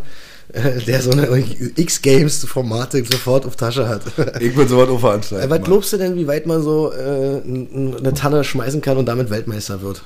der 0.87 1.03
so 1.03 1.11
eine 1.11 1.29
X-Games-Formate 1.77 3.05
sofort 3.05 3.45
auf 3.47 3.57
Tasche 3.57 3.89
hat. 3.89 4.03
Ich 4.41 4.55
bin 4.55 4.67
sowas 4.69 4.89
auf 4.89 4.99
Äh, 4.99 5.01
veranstalten. 5.01 5.51
Was 5.51 5.63
glaubst 5.63 5.93
du 5.93 5.97
denn, 5.99 6.17
wie 6.17 6.27
weit 6.27 6.47
man 6.47 6.63
so 6.63 6.93
äh, 6.93 7.43
eine 7.43 8.15
Tanne 8.15 8.45
schmeißen 8.45 8.81
kann 8.81 8.97
und 8.97 9.07
damit 9.07 9.31
Weltmeister 9.31 9.83
wird? 9.83 10.03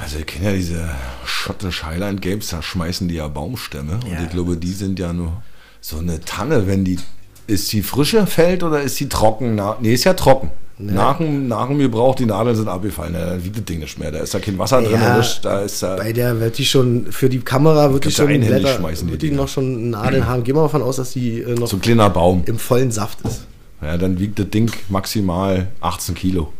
Also 0.00 0.18
ich 0.18 0.26
kenne 0.26 0.46
ja 0.46 0.52
diese 0.52 0.88
schottisch 1.24 1.82
Highland 1.84 2.22
Games, 2.22 2.48
da 2.48 2.62
schmeißen 2.62 3.08
die 3.08 3.16
ja 3.16 3.28
Baumstämme. 3.28 3.94
Und 3.94 4.10
Ja. 4.12 4.22
ich 4.22 4.30
glaube, 4.30 4.56
die 4.56 4.72
sind 4.72 4.98
ja 4.98 5.12
nur 5.12 5.42
so 5.80 5.98
eine 5.98 6.20
Tanne, 6.20 6.66
wenn 6.66 6.84
die. 6.84 6.98
Ist 7.46 7.72
die 7.72 7.82
frische 7.82 8.26
fällt 8.28 8.62
oder 8.62 8.80
ist 8.80 9.00
die 9.00 9.08
trocken? 9.08 9.56
Na, 9.56 9.76
nee, 9.80 9.92
ist 9.94 10.04
ja 10.04 10.14
trocken. 10.14 10.50
Nach, 10.82 11.18
dem, 11.18 11.46
nach 11.46 11.68
dem 11.68 11.78
Gebrauch, 11.78 12.14
die 12.14 12.24
Nadeln 12.24 12.56
sind 12.56 12.68
abgefallen. 12.68 13.12
Ja, 13.14 13.26
dann 13.26 13.44
wiegt 13.44 13.56
das 13.56 13.64
Ding 13.66 13.80
nicht 13.80 13.98
mehr. 13.98 14.10
Da 14.10 14.18
ist 14.20 14.32
da 14.32 14.38
kein 14.38 14.58
Wasser 14.58 14.80
drin. 14.80 14.92
Ja, 14.92 15.14
erwischt, 15.14 15.44
da 15.44 15.60
ist 15.60 15.82
da. 15.82 15.96
Bei 15.96 16.12
der 16.12 16.40
wird 16.40 16.56
die 16.56 16.64
schon, 16.64 17.06
für 17.12 17.28
die 17.28 17.40
Kamera 17.40 17.92
wird 17.92 18.06
die 18.06 18.10
schon 18.10 18.26
Blätter, 18.26 18.76
schmeißen, 18.76 19.06
die 19.06 19.12
wird 19.12 19.22
die 19.22 19.28
Dinger. 19.28 19.42
noch 19.42 19.48
schon 19.48 19.90
Nadeln 19.90 20.26
haben. 20.26 20.42
Gehen 20.42 20.54
wir 20.54 20.60
mal 20.60 20.66
davon 20.66 20.82
aus, 20.82 20.96
dass 20.96 21.12
die 21.12 21.40
äh, 21.40 21.54
noch 21.54 21.66
so 21.66 21.76
ein 21.76 21.80
kleiner 21.82 22.08
Baum. 22.08 22.42
im 22.46 22.58
vollen 22.58 22.90
Saft 22.90 23.20
ist. 23.22 23.46
Ja, 23.82 23.96
dann 23.98 24.18
wiegt 24.18 24.38
das 24.38 24.48
Ding 24.50 24.70
maximal 24.88 25.68
18 25.80 26.14
Kilo. 26.14 26.52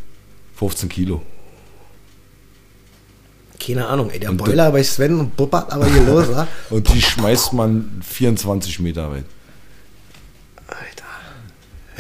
15 0.57 0.89
Kilo. 0.89 1.23
Keine 3.59 3.87
Ahnung, 3.87 4.11
ey, 4.11 4.19
der 4.19 4.31
Und 4.31 4.39
Boiler 4.39 4.71
bei 4.71 4.83
Sven 4.83 5.31
buppert 5.37 5.71
aber 5.73 5.87
hier 5.87 6.03
los, 6.03 6.29
wa? 6.31 6.47
Und 6.71 6.93
die 6.93 7.01
schmeißt 7.01 7.53
man 7.53 8.01
24 8.03 8.81
Meter 8.81 9.11
weit. 9.11 9.25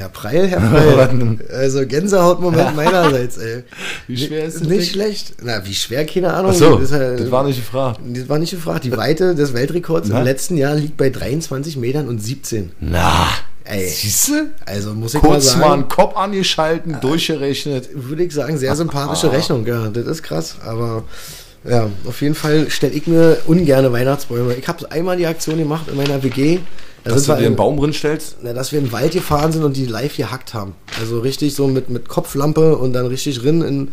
Herr 0.00 0.08
Preil, 0.08 0.46
Herr 0.48 0.60
Preil. 0.60 1.38
also 1.52 1.86
Gänsehautmoment 1.86 2.74
meinerseits, 2.74 3.36
ey. 3.36 3.64
Wie 4.08 4.16
schwer 4.16 4.44
ist 4.46 4.60
das 4.60 4.62
Nicht 4.68 4.80
Ding? 4.80 4.88
schlecht. 4.90 5.34
Na, 5.42 5.64
wie 5.64 5.74
schwer, 5.74 6.06
keine 6.06 6.32
Ahnung. 6.32 6.52
Achso, 6.52 6.76
Das 6.76 6.90
ist 6.90 6.92
halt- 6.92 7.20
das 7.20 7.30
war 7.30 7.44
nicht 7.44 7.58
gefragt. 7.58 8.00
Das 8.06 8.28
war 8.28 8.38
nicht 8.38 8.50
gefragt. 8.50 8.84
Die 8.84 8.96
Weite 8.96 9.34
des 9.34 9.52
Weltrekords 9.52 10.08
Na? 10.10 10.18
im 10.20 10.24
letzten 10.24 10.56
Jahr 10.56 10.74
liegt 10.74 10.96
bei 10.96 11.10
23 11.10 11.76
Metern 11.76 12.08
und 12.08 12.18
17. 12.22 12.72
Na, 12.80 13.28
Ey. 13.64 13.86
siehste? 13.88 14.46
Also 14.66 14.94
muss 14.94 15.14
ich 15.14 15.22
mal 15.22 15.28
Kurz 15.28 15.44
mal 15.54 15.60
sagen, 15.60 15.72
einen 15.74 15.88
Kopf 15.88 16.16
angeschalten, 16.16 16.96
durchgerechnet. 17.00 17.90
würde 17.94 18.24
ich 18.24 18.32
sagen, 18.32 18.56
sehr 18.58 18.74
sympathische 18.74 19.30
Rechnung. 19.30 19.66
Ja, 19.66 19.88
das 19.88 20.06
ist 20.06 20.22
krass. 20.22 20.56
Aber 20.64 21.04
ja, 21.68 21.90
auf 22.06 22.22
jeden 22.22 22.34
Fall 22.34 22.70
stelle 22.70 22.94
ich 22.94 23.06
mir 23.06 23.36
ungerne 23.46 23.92
Weihnachtsbäume. 23.92 24.54
Ich 24.54 24.66
habe 24.66 24.90
einmal 24.90 25.18
die 25.18 25.26
Aktion 25.26 25.58
gemacht 25.58 25.88
in 25.90 25.96
meiner 25.98 26.22
WG. 26.22 26.60
Da 27.04 27.10
Dass 27.12 27.24
du 27.24 27.32
dir 27.32 27.38
einen 27.38 27.46
in- 27.48 27.56
Baum 27.56 27.78
drin 27.78 27.92
stellst? 27.92 28.36
Na, 28.42 28.52
dass 28.52 28.72
wir 28.72 28.78
in 28.78 28.86
den 28.86 28.92
Wald 28.92 29.12
gefahren 29.12 29.52
sind 29.52 29.64
und 29.64 29.76
die 29.76 29.86
live 29.86 30.16
gehackt 30.16 30.52
haben. 30.54 30.74
Also 31.00 31.20
richtig 31.20 31.54
so 31.54 31.66
mit, 31.66 31.88
mit 31.88 32.08
Kopflampe 32.08 32.76
und 32.76 32.92
dann 32.92 33.06
richtig 33.06 33.42
rin 33.42 33.62
in, 33.62 33.88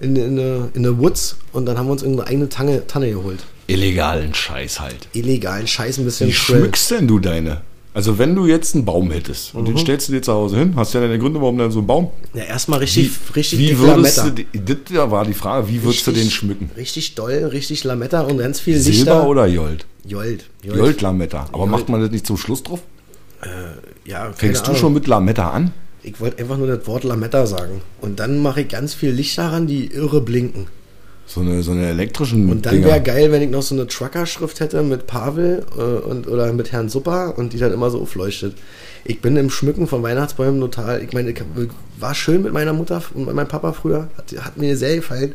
in, 0.00 0.16
in, 0.16 0.38
eine, 0.38 0.68
in 0.74 0.84
eine 0.86 0.98
Woods 0.98 1.36
und 1.52 1.64
dann 1.66 1.78
haben 1.78 1.86
wir 1.86 1.92
uns 1.92 2.02
irgendeine 2.02 2.28
eigene 2.28 2.48
Tanne, 2.48 2.86
Tanne 2.86 3.10
geholt. 3.10 3.40
Illegalen 3.66 4.34
Scheiß 4.34 4.80
halt. 4.80 5.08
Illegalen 5.14 5.66
Scheiß 5.66 5.98
ein 5.98 6.04
bisschen 6.04 6.28
Wie 6.28 6.32
schrill. 6.32 6.58
schmückst 6.58 6.90
denn 6.90 7.08
du 7.08 7.18
deine? 7.18 7.62
Also 7.92 8.18
wenn 8.18 8.36
du 8.36 8.46
jetzt 8.46 8.74
einen 8.76 8.84
Baum 8.84 9.10
hättest 9.10 9.52
und 9.54 9.66
den 9.66 9.76
stellst 9.76 10.08
du 10.08 10.12
dir 10.12 10.22
zu 10.22 10.32
Hause 10.32 10.58
hin, 10.58 10.74
hast 10.76 10.94
du 10.94 10.98
ja 10.98 11.04
deine 11.06 11.18
Gründe, 11.18 11.40
warum 11.40 11.58
dann 11.58 11.72
so 11.72 11.80
ein 11.80 11.86
Baum? 11.88 12.10
Ja, 12.34 12.44
erstmal 12.44 12.78
richtig, 12.78 13.10
richtig 13.34 13.58
wie 13.58 13.76
würdest 13.78 14.18
du, 14.18 14.22
Lametta. 14.22 14.42
die- 14.52 14.64
das 14.94 15.10
war 15.10 15.24
die 15.24 15.34
Frage, 15.34 15.68
wie 15.68 15.82
würdest 15.82 16.06
du 16.06 16.10
Richtig- 16.12 16.26
den 16.28 16.30
schmücken? 16.30 16.70
Richtig 16.76 17.14
doll, 17.16 17.32
richtig 17.52 17.82
Lametta 17.82 18.20
und 18.20 18.38
ganz 18.38 18.60
viel 18.60 18.74
Lichter. 18.76 18.92
Silber 18.92 19.26
oder 19.26 19.46
Jolt? 19.46 19.86
Jolt. 20.06 20.48
Jolt. 20.62 20.78
Jolt 20.78 21.00
Lametta. 21.00 21.46
Aber 21.52 21.58
Jolt. 21.58 21.70
macht 21.70 21.88
man 21.88 22.00
das 22.00 22.10
nicht 22.10 22.26
zum 22.26 22.36
Schluss 22.36 22.62
drauf? 22.62 22.80
Ja, 24.04 24.24
keine 24.24 24.34
Fängst 24.34 24.62
du 24.62 24.70
Ahnung. 24.70 24.80
schon 24.80 24.92
mit 24.94 25.06
Lametta 25.06 25.50
an? 25.50 25.72
Ich 26.02 26.20
wollte 26.20 26.38
einfach 26.42 26.56
nur 26.56 26.66
das 26.66 26.86
Wort 26.86 27.04
Lametta 27.04 27.46
sagen. 27.46 27.82
Und 28.00 28.20
dann 28.20 28.42
mache 28.42 28.62
ich 28.62 28.68
ganz 28.68 28.94
viel 28.94 29.10
Lichter 29.10 29.52
ran, 29.52 29.66
die 29.66 29.86
irre 29.86 30.20
blinken. 30.20 30.66
So 31.26 31.42
eine, 31.42 31.62
so 31.62 31.70
eine 31.70 31.86
elektrischen 31.86 32.50
Und 32.50 32.66
dann 32.66 32.82
wäre 32.82 33.00
geil, 33.00 33.30
wenn 33.30 33.40
ich 33.40 33.50
noch 33.50 33.62
so 33.62 33.74
eine 33.74 33.86
Trucker-Schrift 33.86 34.58
hätte 34.58 34.82
mit 34.82 35.06
Pavel 35.06 35.64
äh, 35.78 35.80
und, 35.80 36.26
oder 36.26 36.52
mit 36.52 36.72
Herrn 36.72 36.88
Supper 36.88 37.38
und 37.38 37.52
die 37.52 37.58
dann 37.58 37.72
immer 37.72 37.88
so 37.90 38.02
aufleuchtet. 38.02 38.56
Ich 39.04 39.20
bin 39.20 39.36
im 39.36 39.48
Schmücken 39.48 39.86
von 39.86 40.02
Weihnachtsbäumen 40.02 40.60
total. 40.60 41.02
Ich 41.02 41.12
meine, 41.12 41.30
ich 41.30 41.40
war 41.98 42.14
schön 42.14 42.42
mit 42.42 42.52
meiner 42.52 42.72
Mutter 42.72 43.00
und 43.14 43.26
mit 43.26 43.34
meinem 43.34 43.48
Papa 43.48 43.72
früher. 43.72 44.08
Hat, 44.16 44.34
hat 44.44 44.56
mir 44.56 44.76
sehr 44.76 44.96
gefallen. 44.96 45.34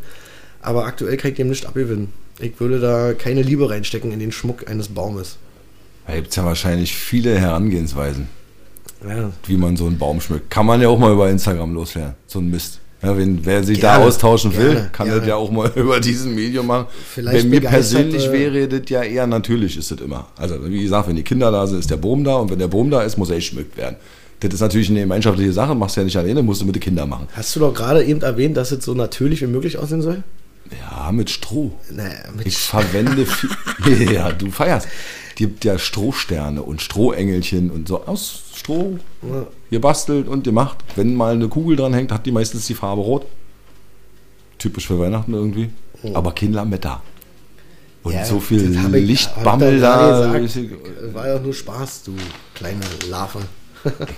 Aber 0.62 0.86
aktuell 0.86 1.16
kann 1.16 1.32
ich 1.32 1.38
dem 1.38 1.48
nicht 1.48 1.66
abgewinnen. 1.66 2.12
Ich 2.40 2.60
würde 2.60 2.80
da 2.80 3.14
keine 3.14 3.42
Liebe 3.42 3.70
reinstecken 3.70 4.12
in 4.12 4.20
den 4.20 4.32
Schmuck 4.32 4.70
eines 4.70 4.90
Baumes. 4.90 5.38
Da 6.08 6.16
gibt 6.16 6.30
es 6.30 6.36
ja 6.36 6.46
wahrscheinlich 6.46 6.94
viele 6.96 7.38
Herangehensweisen, 7.40 8.28
Ja. 9.08 9.32
wie 9.48 9.58
man 9.58 9.78
so 9.78 9.86
einen 9.88 9.98
Baum 9.98 10.20
schmückt. 10.22 10.50
Kann 10.52 10.66
man 10.66 10.82
ja 10.82 10.90
auch 10.90 11.00
mal 11.00 11.12
über 11.14 11.30
Instagram 11.30 11.74
loswerden. 11.74 12.14
So 12.28 12.40
ein 12.40 12.50
Mist. 12.50 12.80
Ja, 13.02 13.16
wenn, 13.18 13.46
wer 13.46 13.64
sich 13.64 13.80
Gerne, 13.80 14.00
da 14.00 14.06
austauschen 14.08 14.56
will, 14.58 14.74
gerne, 14.74 14.90
kann 14.92 15.06
gerne. 15.08 15.20
das 15.22 15.30
ja 15.30 15.36
auch 15.36 15.52
mal 15.52 15.72
über 15.76 16.00
diesen 16.00 16.34
Medium 16.34 16.68
machen. 16.68 16.88
Vielleicht 17.14 17.44
Bei 17.44 17.50
mir 17.50 17.62
persönlich 17.62 18.32
wäre 18.32 18.68
das 18.68 18.90
ja 18.90 19.04
eher 19.04 19.28
natürlich, 19.28 19.78
ist 19.78 19.92
das 19.92 20.00
immer. 20.02 20.28
Also 20.38 20.56
wie 20.68 20.82
gesagt, 20.84 21.08
wenn 21.08 21.16
die 21.16 21.24
Kinder 21.24 21.52
da 21.52 21.68
sind, 21.68 21.80
ist 21.80 21.92
der 21.92 21.98
Boom 21.98 22.24
da 22.24 22.36
und 22.38 22.50
wenn 22.52 22.60
der 22.60 22.68
Boom 22.68 22.90
da 22.90 23.04
ist, 23.04 23.18
muss 23.18 23.30
er 23.30 23.36
geschmückt 23.36 23.78
werden. 23.78 23.96
Das 24.40 24.54
ist 24.54 24.60
natürlich 24.62 24.90
eine 24.90 25.02
gemeinschaftliche 25.02 25.54
Sache, 25.54 25.76
machst 25.76 25.96
du 25.96 26.02
ja 26.02 26.06
nicht 26.06 26.18
alleine, 26.18 26.42
musst 26.44 26.62
du 26.62 26.66
mit 26.66 26.76
den 26.76 26.82
Kindern 26.82 27.10
machen. 27.10 27.28
Hast 27.34 27.56
du 27.56 27.60
doch 27.60 27.74
gerade 27.74 28.04
eben 28.04 28.22
erwähnt, 28.22 28.58
dass 28.58 28.72
es 28.72 28.84
so 28.84 28.94
natürlich 28.94 29.42
wie 29.42 29.48
möglich 29.48 29.78
aussehen 29.78 30.02
soll? 30.02 30.24
Ja, 30.80 31.12
mit 31.12 31.30
Stroh. 31.30 31.72
Naja, 31.92 32.12
mit 32.36 32.48
Ich 32.48 32.58
verwende 32.58 33.26
viel. 33.26 34.12
ja, 34.12 34.32
du 34.32 34.50
feierst. 34.52 34.88
Gibt 35.36 35.66
ja 35.66 35.78
Strohsterne 35.78 36.62
und 36.64 36.82
Strohengelchen 36.82 37.70
und 37.70 37.88
so 37.88 38.06
aus 38.06 38.44
Stroh 38.56 38.98
gebastelt 39.70 40.28
und 40.28 40.44
gemacht. 40.46 40.78
Wenn 40.96 41.14
mal 41.16 41.34
eine 41.34 41.50
Kugel 41.50 41.76
dran 41.76 41.94
hängt, 41.94 42.12
hat 42.12 42.26
die 42.26 42.32
meistens 42.32 42.66
die 42.68 42.74
Farbe 42.74 43.02
rot. 43.02 43.26
Typisch 44.58 44.88
für 44.88 44.98
Weihnachten 45.00 45.34
irgendwie. 45.34 45.70
Aber 46.14 46.32
kein 46.34 46.54
Lametta. 46.54 47.02
Und 48.04 48.14
Ja, 48.14 48.24
so 48.24 48.40
viel 48.40 48.62
Lichtbammel 48.62 49.80
da. 49.80 50.38
gesagt. 50.38 50.70
War 51.14 51.28
ja 51.28 51.40
nur 51.40 51.54
Spaß, 51.54 52.04
du 52.04 52.14
kleine 52.54 52.82
Larve. 53.10 53.40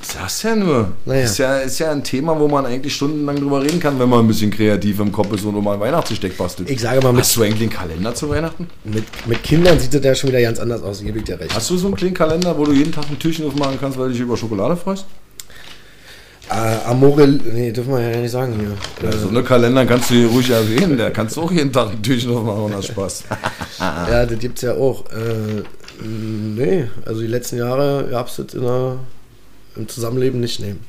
Sag's 0.02 0.44
ja 0.44 0.56
nur. 0.56 0.92
Naja. 1.06 1.24
Ist, 1.24 1.38
ja, 1.38 1.58
ist 1.58 1.80
ja 1.80 1.92
ein 1.92 2.04
Thema, 2.04 2.40
wo 2.40 2.48
man 2.48 2.66
eigentlich 2.66 2.96
stundenlang 2.96 3.36
drüber 3.38 3.62
reden 3.62 3.80
kann, 3.80 4.00
wenn 4.00 4.10
man 4.10 4.20
ein 4.20 4.28
bisschen 4.28 4.52
kreativ 4.52 5.00
im 5.00 5.12
Kopf 5.12 5.34
ist 5.34 5.44
und 5.46 5.62
mal 5.64 5.74
ein 5.74 5.80
Weihnachtsgesteck 5.80 6.38
bastelt. 6.38 6.70
Ich 6.70 6.80
sage 6.82 7.02
mal, 7.02 7.12
mit, 7.12 7.22
Hast 7.22 7.36
du 7.36 7.44
eigentlich 7.44 7.62
einen 7.62 7.70
Kalender 7.70 8.16
zu 8.16 8.30
Weihnachten? 8.30 8.68
mit, 8.84 9.04
mit 9.28 9.44
Kindern 9.44 9.80
sieht 9.80 9.94
das 9.94 10.04
ja 10.04 10.16
schon 10.16 10.30
wieder 10.30 10.42
ganz 10.42 10.60
anders 10.60 10.82
aus, 10.82 11.02
gebe 11.02 11.20
ich 11.20 11.26
dir 11.26 11.40
recht. 11.40 11.54
Hast 11.54 11.70
du 11.70 11.78
so 11.78 11.88
einen 11.88 11.96
kleinen 11.96 12.14
Kalender, 12.14 12.58
wo 12.58 12.66
du 12.66 12.72
jeden 12.72 12.92
Tag 12.92 13.06
ein 13.10 13.20
Türchen 13.20 13.46
aufmachen 13.48 13.78
kannst, 13.80 13.98
weil 13.98 14.08
du 14.08 14.14
dich 14.14 14.22
über 14.22 14.38
Schokolade 14.38 14.76
freust? 14.76 15.06
Äh, 16.50 16.88
Amore, 16.88 17.28
nee, 17.28 17.72
dürfen 17.72 17.92
wir 17.94 18.10
ja 18.10 18.18
nicht 18.22 18.32
sagen 18.32 18.54
hier. 18.58 19.10
Ja, 19.10 19.18
so 19.18 19.28
eine 19.28 19.44
Kalender 19.44 19.86
kannst 19.86 20.10
du 20.10 20.14
hier 20.14 20.28
ruhig 20.28 20.50
erwähnen. 20.50 20.98
Der 20.98 21.12
kannst 21.12 21.36
du 21.36 21.42
auch 21.42 21.52
jeden 21.52 21.74
Tag 21.74 21.90
ein 21.92 22.02
Türchen 22.02 22.32
aufmachen 22.32 22.64
und 22.64 22.76
hast 22.76 22.88
Spaß. 22.88 23.24
Ja, 23.80 24.26
das 24.26 24.40
gibt's 24.40 24.62
ja 24.62 24.74
auch. 24.74 25.04
Äh, 25.12 25.64
nee, 26.04 26.88
also 27.06 27.22
die 27.22 27.28
letzten 27.28 27.58
Jahre 27.58 28.08
gab 28.10 28.28
es 28.28 28.38
das 28.38 28.54
in 28.54 28.62
der, 28.62 28.98
im 29.78 29.88
Zusammenleben 29.88 30.40
nicht 30.40 30.60
nehmen. 30.60 30.84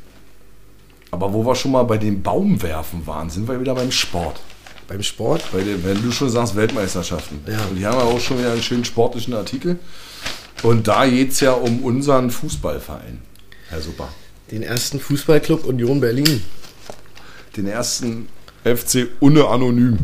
Aber 1.11 1.33
wo 1.33 1.45
wir 1.47 1.55
schon 1.55 1.73
mal 1.73 1.85
bei 1.85 1.97
den 1.99 2.23
Baumwerfen 2.23 3.07
waren, 3.07 3.31
sind 3.31 3.49
wir 3.49 3.61
wieder 3.61 3.75
beim 3.75 3.91
Sport. 3.91 4.41
Beim 4.89 5.03
Sport, 5.03 5.45
Bei 5.53 5.61
den, 5.61 5.85
wenn 5.85 6.03
du 6.03 6.11
schon 6.11 6.31
sagst, 6.31 6.57
Weltmeisterschaften. 6.57 7.41
Ja. 7.47 7.63
Und 7.67 7.77
die 7.77 7.87
haben 7.87 7.99
ja 7.99 8.05
auch 8.05 8.21
schon 8.21 8.39
wieder 8.39 8.53
einen 8.53 8.63
schönen 8.63 8.85
sportlichen 8.87 9.35
Artikel. 9.35 9.79
Und 10.63 10.89
da 10.89 11.07
geht 11.07 11.33
es 11.33 11.41
ja 11.41 11.53
um 11.53 11.83
unseren 11.85 12.31
Fußballverein. 12.31 13.21
Ja, 13.71 13.81
super. 13.81 14.09
den 14.51 14.63
ersten 14.63 14.99
Fußballclub 14.99 15.65
Union 15.67 16.01
Berlin. 16.01 16.43
Den 17.57 17.67
ersten 17.67 18.29
FC 18.65 19.09
Unne 19.21 19.47
Anonym 19.47 19.99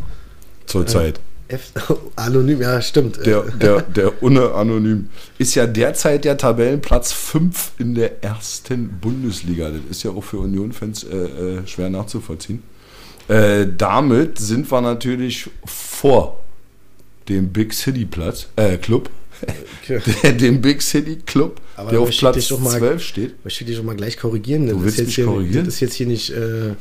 zurzeit. 0.67 1.19
F 1.49 1.73
Anonym, 2.17 2.61
ja, 2.61 2.81
stimmt. 2.81 3.25
Der, 3.27 3.43
der, 3.43 3.83
der 3.83 4.23
Unne 4.23 4.53
Anonym 4.55 5.09
ist 5.39 5.55
ja 5.55 5.67
derzeit 5.67 6.25
der 6.25 6.37
Tabellenplatz 6.39 7.13
5 7.13 7.73
in 7.79 7.95
der 7.95 8.23
ersten 8.25 8.89
Bundesliga. 9.01 9.71
Das 9.71 9.81
ist 9.91 10.03
ja 10.05 10.11
auch 10.11 10.23
für 10.25 10.39
Union-Fans 10.39 11.05
äh, 11.05 11.17
äh, 11.17 11.67
schwer 11.67 11.91
nachzuvollziehen. 11.91 12.63
Äh, 13.29 13.67
damit 13.77 14.39
sind 14.39 14.71
wir 14.71 14.81
natürlich 14.81 15.49
vor 15.65 16.41
dem 17.29 17.49
Big 17.51 17.73
City 17.75 18.05
Platz, 18.05 18.49
äh, 18.57 18.77
Club, 18.79 19.11
Okay. 19.83 20.01
der, 20.23 20.33
dem 20.33 20.63
Big 20.63 20.81
City 20.81 21.17
Club, 21.27 21.61
Aber 21.77 21.91
der 21.91 22.01
auf 22.01 22.11
Platz 22.17 22.51
mal- 22.53 22.79
12 22.79 23.03
steht. 23.03 23.45
Möchte 23.45 23.65
ich 23.65 23.67
dich 23.69 23.77
schon 23.77 23.85
mal 23.87 23.97
gleich 23.97 24.17
korrigieren. 24.17 24.67
Du 24.67 24.75
Das 24.75 24.83
willst 24.85 24.95
ist 24.95 24.99
jetzt 25.01 25.07
mich 25.09 25.15
hier, 25.17 25.25
korrigieren? 25.27 25.65
Das 25.67 25.75
ist 25.75 25.81
jetzt 25.81 25.95
hier 25.95 26.07
nicht 26.07 26.31
äh, 26.31 26.75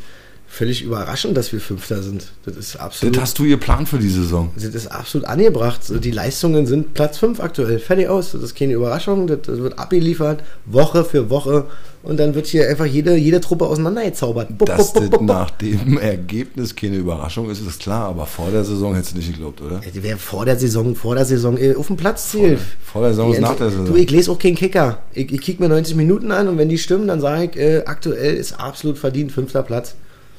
völlig 0.54 0.84
überraschend, 0.84 1.36
dass 1.36 1.52
wir 1.52 1.60
Fünfter 1.60 2.04
sind. 2.04 2.28
Das 2.46 2.56
ist 2.56 2.76
absolut, 2.76 3.16
Das 3.16 3.24
hast 3.24 3.40
du 3.40 3.46
geplant 3.46 3.90
für 3.90 3.98
die 3.98 4.10
Saison. 4.10 4.52
das 4.56 4.66
ist 4.66 4.88
absolut 4.88 5.28
angebracht. 5.28 5.82
Die 5.90 6.12
Leistungen 6.12 6.68
sind 6.68 6.94
Platz 6.94 7.18
5 7.18 7.40
aktuell. 7.40 7.80
Fertig 7.80 8.08
aus. 8.08 8.34
Das 8.34 8.44
ist 8.44 8.56
keine 8.56 8.74
Überraschung. 8.74 9.26
Das, 9.26 9.40
wird 9.48 9.80
abgeliefert, 9.80 10.44
Woche 10.68 11.04
für 11.06 11.32
Woche. 11.32 11.66
Und 12.04 12.20
dann 12.20 12.36
wird 12.36 12.46
hier 12.46 12.70
einfach 12.70 12.86
jede, 12.86 13.16
jede 13.16 13.42
Truppe 13.42 13.66
auseinandergezaubert. 13.66 14.56
Bup, 14.56 14.68
Dass 14.68 14.94
das 14.94 15.10
nach 15.22 15.50
dem 15.52 15.98
Ergebnis 16.02 16.76
keine 16.76 16.98
Überraschung 16.98 17.50
ist, 17.50 17.66
ist 17.66 17.82
klar. 17.82 18.10
Aber 18.10 18.28
vor 18.28 18.52
der 18.52 18.64
Saison 18.64 18.94
hättest 18.94 19.14
du 19.14 19.18
nicht 19.18 19.32
geglaubt, 19.32 19.60
oder? 19.60 19.82
Ja, 19.84 20.04
wäre 20.04 20.20
vor 20.20 20.46
der 20.46 20.60
Saison, 20.60 20.96
vor 20.96 21.16
der 21.16 21.26
Saison 21.26 21.58
äh, 21.58 21.74
auf 21.74 21.88
dem 21.88 21.98
Platz 21.98 22.30
zählt. 22.30 22.60
Vor 22.84 23.02
der 23.02 23.12
Saison 23.12 23.34
ist 23.34 23.42
nach 23.42 23.56
der 23.56 23.72
Saison. 23.72 23.88
Du, 23.88 23.96
ich 23.96 24.12
lese 24.12 24.30
auch 24.30 24.38
keinen 24.38 24.56
Kicker. 24.56 25.00
Ich, 25.14 25.32
ich 25.32 25.42
kicke 25.42 25.64
mir 25.64 25.70
90 25.70 25.96
Minuten 25.96 26.32
an 26.32 26.48
und 26.48 26.60
wenn 26.60 26.70
die 26.70 26.78
stimmen, 26.78 27.08
dann 27.08 27.22
sage 27.22 27.46
ich, 27.46 27.58
äh, 27.58 27.84
aktuell 27.86 28.36
ist 28.36 28.60
absolut 28.60 29.00
verdient 29.00 29.32
fünfter 29.32 29.64
Platz. 29.64 29.96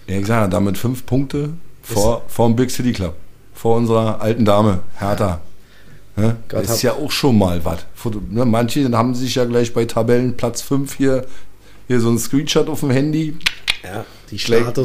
Ja, 0.07 0.19
ich 0.19 0.27
sage 0.27 0.51
damit 0.51 0.77
fünf 0.79 1.07
Punkte 1.07 1.51
vor, 1.83 2.23
vor 2.29 2.49
dem 2.49 2.57
Big 2.57 2.71
City 2.71 2.93
Club. 2.93 3.15
Vor 3.55 3.77
unserer 3.77 4.21
alten 4.21 4.45
Dame, 4.45 4.81
Hertha. 4.99 5.41
Ja, 6.17 6.37
Gott 6.49 6.65
ist 6.65 6.83
ja 6.83 6.93
auch 6.93 7.11
schon 7.11 7.39
mal 7.39 7.65
was. 7.65 7.85
Ne, 8.31 8.45
manche 8.45 8.89
haben 8.93 9.15
sich 9.15 9.35
ja 9.35 9.45
gleich 9.47 9.73
bei 9.73 9.85
Tabellenplatz 9.85 10.63
5 10.63 10.95
hier, 10.97 11.27
hier 11.89 12.01
so 12.01 12.11
ein 12.11 12.19
Screenshot 12.19 12.69
auf 12.69 12.81
dem 12.81 12.91
Handy. 12.91 13.37
Ja, 13.83 14.05
die 14.31 14.37
gleich- 14.37 14.65
haben, 14.65 14.77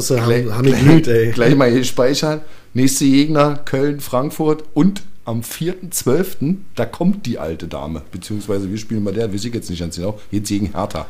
haben 0.54 0.62
gleich- 0.66 0.80
geglüht, 0.80 1.08
ey. 1.08 1.30
Gleich 1.32 1.54
mal 1.54 1.70
hier 1.70 1.84
speichern. 1.84 2.40
Nächste 2.74 3.04
Gegner, 3.04 3.56
Köln, 3.64 4.00
Frankfurt 4.00 4.64
und 4.74 5.02
am 5.24 5.40
4.12., 5.42 6.56
da 6.74 6.86
kommt 6.86 7.26
die 7.26 7.38
alte 7.38 7.68
Dame. 7.68 8.02
Beziehungsweise 8.10 8.70
wir 8.70 8.78
spielen 8.78 9.04
bei 9.04 9.12
der, 9.12 9.32
weiß 9.32 9.44
ich 9.44 9.54
jetzt 9.54 9.70
nicht 9.70 9.80
ganz 9.80 9.96
genau, 9.96 10.18
jetzt 10.30 10.48
gegen 10.48 10.72
Hertha. 10.72 11.06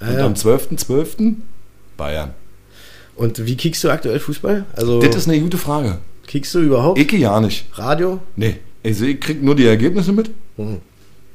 Und 0.00 0.12
ja. 0.12 0.24
am 0.24 0.34
12.12. 0.34 1.34
Bayern. 1.96 2.30
Und 3.18 3.44
wie 3.44 3.56
kickst 3.56 3.82
du 3.82 3.90
aktuell 3.90 4.20
Fußball? 4.20 4.64
Also, 4.74 5.00
Das 5.00 5.16
ist 5.16 5.28
eine 5.28 5.40
gute 5.40 5.58
Frage. 5.58 5.98
kickst 6.26 6.54
du 6.54 6.60
überhaupt? 6.60 6.98
Ich 7.00 7.10
ja 7.12 7.40
nicht. 7.40 7.66
Radio? 7.72 8.20
Nee, 8.36 8.56
also 8.84 9.04
ich 9.04 9.20
krieg 9.20 9.42
nur 9.42 9.56
die 9.56 9.66
Ergebnisse 9.66 10.12
mit. 10.12 10.30
Hm. 10.56 10.78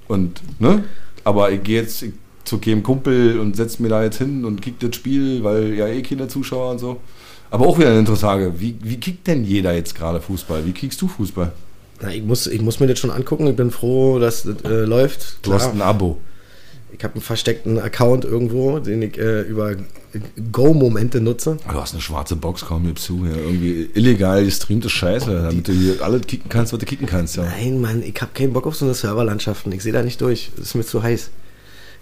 Und, 0.08 0.42
ne? 0.60 0.86
Aber 1.26 1.52
ich 1.52 1.62
gehe 1.62 1.82
jetzt 1.82 2.06
zu 2.46 2.58
keinem 2.60 2.84
Kumpel 2.84 3.38
und 3.38 3.56
setze 3.58 3.82
mir 3.82 3.90
da 3.90 4.02
jetzt 4.04 4.18
hin 4.18 4.46
und 4.46 4.62
kick 4.62 4.80
das 4.80 4.96
Spiel, 4.96 5.44
weil 5.44 5.74
ja 5.74 5.88
eh 5.88 6.02
keine 6.02 6.28
Zuschauer 6.30 6.72
und 6.72 6.80
so. 6.80 7.02
Aber 7.52 7.68
auch 7.68 7.78
wieder 7.78 7.90
eine 7.90 8.00
interessante 8.00 8.46
Frage. 8.46 8.60
Wie, 8.62 8.76
wie 8.82 8.98
kickt 8.98 9.28
denn 9.28 9.44
jeder 9.44 9.74
jetzt 9.74 9.94
gerade 9.94 10.22
Fußball? 10.22 10.66
Wie 10.66 10.72
kickst 10.72 11.02
du 11.02 11.08
Fußball? 11.10 11.52
Na, 12.02 12.14
ich, 12.14 12.24
muss, 12.24 12.48
ich 12.48 12.62
muss 12.62 12.80
mir 12.80 12.88
das 12.88 12.98
schon 13.00 13.12
angucken. 13.12 13.46
Ich 13.48 13.56
bin 13.56 13.72
froh, 13.72 14.20
dass 14.20 14.44
das 14.44 14.62
äh, 14.64 14.86
läuft. 14.86 15.38
Du 15.42 15.54
hast 15.54 15.72
ein 15.74 15.82
Abo. 15.82 16.18
Ich 16.96 17.04
habe 17.04 17.16
einen 17.16 17.24
versteckten 17.24 17.80
Account 17.80 18.24
irgendwo, 18.24 18.78
den 18.78 19.02
ich 19.02 19.18
äh, 19.18 19.42
über 19.42 19.76
Go-Momente 20.52 21.22
nutze. 21.22 21.58
Du 21.68 21.74
hast 21.74 21.94
eine 21.94 22.02
schwarze 22.02 22.36
Box, 22.36 22.66
komm 22.68 22.84
mir 22.84 22.94
zu. 22.94 23.26
Ja, 23.26 23.36
irgendwie 23.36 23.90
illegal 23.96 24.46
gestreamte 24.46 24.90
Scheiße, 24.90 25.48
damit 25.50 25.68
du 25.68 25.72
hier 25.74 26.04
alles 26.04 26.28
kicken 26.28 26.50
kannst, 26.50 26.72
was 26.72 26.80
du 26.80 26.86
kicken 26.86 27.08
kannst. 27.08 27.36
Ja. 27.36 27.46
Nein, 27.46 27.82
Mann, 27.82 28.04
ich 28.04 28.14
habe 28.22 28.32
keinen 28.34 28.54
Bock 28.54 28.68
auf 28.68 28.76
so 28.76 28.86
eine 28.86 28.94
Serverlandschaften. 28.94 29.72
Ich 29.72 29.82
sehe 29.82 29.92
da 29.92 30.04
nicht 30.04 30.22
durch. 30.22 30.52
Das 30.56 30.68
ist 30.68 30.76
mir 30.76 30.86
zu 30.86 31.02
heiß. 31.02 31.32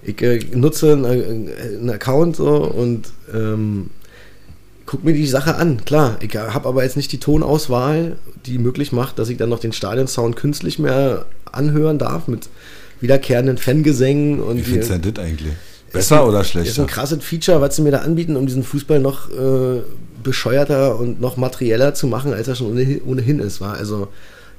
Ich 0.04 0.22
äh, 0.22 0.40
nutze 0.54 0.92
einen, 0.92 1.48
äh, 1.48 1.78
einen 1.78 1.90
Account 1.90 2.36
so 2.36 2.58
und 2.58 3.08
ähm, 3.34 3.92
guck 4.86 5.06
mir 5.06 5.14
die 5.14 5.26
Sache 5.28 5.56
an. 5.56 5.86
Klar, 5.86 6.18
ich 6.20 6.36
habe 6.36 6.68
aber 6.68 6.84
jetzt 6.84 6.98
nicht 6.98 7.14
die 7.14 7.20
Tonauswahl, 7.20 8.18
die 8.46 8.58
möglich 8.58 8.92
macht, 8.92 9.20
dass 9.20 9.30
ich 9.30 9.38
dann 9.38 9.50
noch 9.50 9.60
den 9.60 9.72
Stadionsound 9.72 10.36
künstlich 10.36 10.80
mehr 10.80 11.28
anhören 11.50 11.98
darf 11.98 12.28
mit 12.28 12.50
wiederkehrenden 13.02 13.58
Fangesängen 13.58 14.40
und 14.40 14.58
Wie 14.58 14.62
findest 14.62 14.92
du 14.92 15.00
denn 15.00 15.14
das 15.14 15.24
eigentlich? 15.26 15.52
ist 15.88 15.94
Besser 15.94 16.22
ein- 16.22 16.28
oder 16.30 16.42
Ist 16.42 16.50
schlechter? 16.52 16.82
ein 16.84 16.88
krasses 16.88 17.24
Feature, 17.24 17.60
was 17.62 17.76
sie 17.76 17.82
mir 17.82 17.92
da 17.92 18.00
anbieten, 18.00 18.36
um 18.38 18.46
diesen 18.46 18.64
Fußball 18.64 19.00
noch 19.00 19.30
äh, 19.30 19.82
bescheuerter 20.24 20.98
und 20.98 21.20
noch 21.20 21.36
materieller 21.38 21.94
zu 21.94 22.08
machen, 22.08 22.34
als 22.34 22.48
er 22.48 22.56
schon 22.56 22.68
ohnehin, 22.72 23.02
ohnehin 23.06 23.40
ist. 23.40 23.60
War. 23.60 23.74
Also 23.76 24.08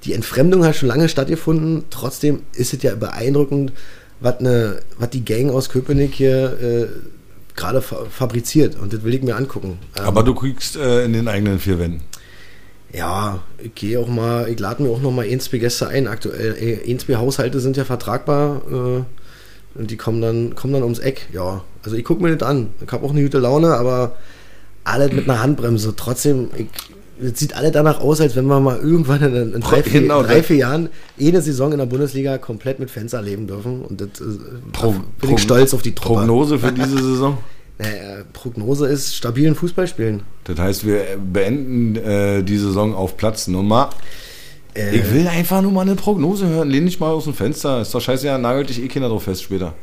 die 0.04 0.12
Entfremdung 0.12 0.64
hat 0.64 0.76
schon 0.76 0.88
lange 0.88 1.08
stattgefunden. 1.08 1.84
Trotzdem 1.90 2.40
ist 2.54 2.74
es 2.74 2.82
ja 2.82 2.94
beeindruckend, 2.96 3.72
was, 4.20 4.38
eine, 4.40 4.80
was 4.98 5.10
die 5.10 5.24
Gang 5.24 5.50
aus 5.50 5.68
Köpenick 5.68 6.12
hier 6.14 6.58
äh, 6.60 6.86
gerade 7.54 7.80
fa 7.80 8.04
fabriziert. 8.10 8.76
Und 8.80 8.92
das 8.92 9.04
will 9.04 9.14
ich 9.14 9.22
mir 9.22 9.36
angucken. 9.36 9.78
Ähm, 9.96 10.04
Aber 10.04 10.22
du 10.24 10.34
kriegst 10.34 10.76
äh, 10.76 11.04
in 11.04 11.12
den 11.12 11.28
eigenen 11.28 11.58
vier 11.60 11.78
Wänden. 11.78 12.00
Ja, 12.92 13.40
ich 13.58 13.74
gehe 13.74 13.98
auch 13.98 14.08
mal, 14.08 14.48
ich 14.48 14.58
lade 14.58 14.82
mir 14.82 14.90
auch 14.90 15.00
noch 15.00 15.12
mal 15.12 15.24
Ainsby-Gäste 15.24 15.88
ein. 15.88 16.06
Aktuell, 16.06 16.56
äh, 16.60 16.90
Ainsby-Haushalte 16.90 17.60
sind 17.60 17.76
ja 17.76 17.84
vertragbar 17.84 18.60
äh, 18.70 19.78
und 19.78 19.90
die 19.90 19.96
kommen 19.96 20.20
dann, 20.20 20.54
kommen 20.54 20.74
dann 20.74 20.82
ums 20.82 20.98
Eck. 20.98 21.28
Ja, 21.32 21.62
also 21.82 21.96
ich 21.96 22.04
gucke 22.04 22.22
mir 22.22 22.36
das 22.36 22.46
an. 22.48 22.68
Ich 22.84 22.92
habe 22.92 23.04
auch 23.06 23.10
eine 23.10 23.22
gute 23.22 23.38
Laune, 23.38 23.74
aber 23.74 24.16
alles 24.84 25.12
mit 25.12 25.28
einer 25.28 25.40
Handbremse. 25.42 25.94
Trotzdem, 25.96 26.48
ich, 26.56 26.66
es 27.24 27.38
sieht 27.38 27.56
alle 27.56 27.70
danach 27.70 28.00
aus, 28.00 28.20
als 28.20 28.36
wenn 28.36 28.46
wir 28.46 28.60
mal 28.60 28.78
irgendwann 28.78 29.22
in, 29.22 29.54
in 29.54 29.60
drei, 29.60 29.82
vier, 29.82 30.02
Genau, 30.02 30.22
drei, 30.22 30.38
das- 30.38 30.46
vier 30.46 30.56
Jahren 30.56 30.88
eine 31.18 31.40
Saison 31.40 31.72
in 31.72 31.78
der 31.78 31.86
Bundesliga 31.86 32.36
komplett 32.36 32.78
mit 32.78 32.90
Fans 32.90 33.12
erleben 33.14 33.46
dürfen. 33.46 33.80
Und 33.82 34.00
das 34.02 34.08
äh, 34.20 34.24
Pro- 34.72 34.90
bin 34.92 35.02
Pro- 35.30 35.34
ich 35.36 35.40
stolz 35.42 35.72
auf 35.72 35.80
die 35.82 35.94
Truppe. 35.94 36.20
Prognose 36.20 36.58
für 36.58 36.72
diese 36.72 36.98
Saison? 37.02 37.38
Naja, 37.82 38.22
Prognose 38.32 38.86
ist 38.86 39.14
stabilen 39.16 39.54
Fußball 39.54 39.86
spielen. 39.86 40.22
Das 40.44 40.58
heißt, 40.58 40.86
wir 40.86 41.02
beenden 41.32 41.96
äh, 41.96 42.42
die 42.42 42.58
Saison 42.58 42.94
auf 42.94 43.16
Platz 43.16 43.48
Nummer. 43.48 43.90
Äh, 44.74 44.96
Ich 44.96 45.12
will 45.12 45.26
einfach 45.28 45.62
nur 45.62 45.72
mal 45.72 45.82
eine 45.82 45.94
Prognose 45.96 46.46
hören. 46.48 46.70
Lehn 46.70 46.86
dich 46.86 47.00
mal 47.00 47.10
aus 47.10 47.24
dem 47.24 47.34
Fenster. 47.34 47.80
Ist 47.82 47.94
doch 47.94 48.00
scheiße, 48.00 48.26
ja, 48.26 48.38
nagelt 48.38 48.68
dich 48.68 48.82
eh 48.82 48.88
keiner 48.88 49.08
drauf 49.08 49.24
fest 49.24 49.42
später. 49.42 49.74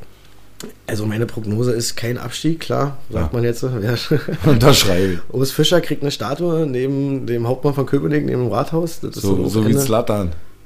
Also 0.87 1.05
meine 1.05 1.25
Prognose 1.25 1.71
ist 1.71 1.95
kein 1.95 2.17
Abstieg, 2.17 2.59
klar, 2.59 2.97
sagt 3.09 3.31
Ja. 3.31 3.37
man 3.37 3.43
jetzt. 3.45 3.61
so. 3.61 3.69
Ja. 3.81 3.95
Unterschreibe. 4.45 5.21
Urs 5.31 5.51
Fischer 5.51 5.79
kriegt 5.79 6.01
eine 6.01 6.11
Statue 6.11 6.65
neben 6.67 7.25
dem 7.25 7.47
Hauptmann 7.47 7.73
von 7.73 7.85
Köpenick, 7.85 8.25
neben 8.25 8.43
dem 8.43 8.51
Rathaus. 8.51 8.99
Das 8.99 9.15
ist 9.15 9.21
So, 9.21 9.37
das 9.43 9.53
so 9.53 9.65
wie 9.65 9.71
Ende. 9.71 9.81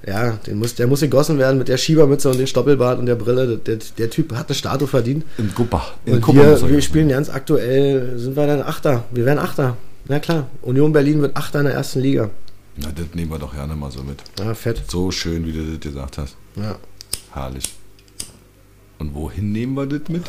Ja, 0.05 0.31
den 0.31 0.59
muss, 0.59 0.75
der 0.75 0.87
muss 0.87 0.99
gegossen 0.99 1.37
werden 1.37 1.57
mit 1.57 1.69
der 1.69 1.77
Schiebermütze 1.77 2.29
und 2.29 2.37
dem 2.37 2.47
Stoppelbart 2.47 2.99
und 2.99 3.05
der 3.05 3.15
Brille. 3.15 3.57
Der, 3.57 3.77
der 3.97 4.09
Typ 4.09 4.33
hat 4.35 4.49
eine 4.49 4.55
Statue 4.55 4.87
verdient. 4.87 5.23
In 5.37 5.53
Kuppa. 5.53 5.85
In 6.05 6.15
Und 6.15 6.35
wir, 6.35 6.69
wir 6.69 6.81
spielen 6.81 7.07
ganz 7.09 7.29
aktuell, 7.29 8.19
sind 8.19 8.35
wir 8.35 8.45
dann 8.45 8.61
Achter. 8.61 9.05
Wir 9.11 9.25
werden 9.25 9.39
Achter. 9.39 9.77
Na 10.09 10.19
klar, 10.19 10.47
Union 10.61 10.91
Berlin 10.91 11.21
wird 11.21 11.37
Achter 11.37 11.59
in 11.59 11.65
der 11.67 11.75
ersten 11.75 12.01
Liga. 12.01 12.29
Na, 12.75 12.89
das 12.93 13.05
nehmen 13.13 13.31
wir 13.31 13.39
doch 13.39 13.53
gerne 13.53 13.75
mal 13.75 13.91
so 13.91 14.03
mit. 14.03 14.21
Ja, 14.39 14.53
fett. 14.53 14.83
So 14.87 15.09
schön, 15.11 15.45
wie 15.45 15.53
du 15.53 15.63
das 15.63 15.79
gesagt 15.79 16.17
hast. 16.17 16.35
Ja. 16.57 16.75
Herrlich. 17.31 17.73
Und 18.99 19.13
wohin 19.13 19.51
nehmen 19.53 19.75
wir 19.75 19.85
das 19.85 20.09
mit? 20.09 20.23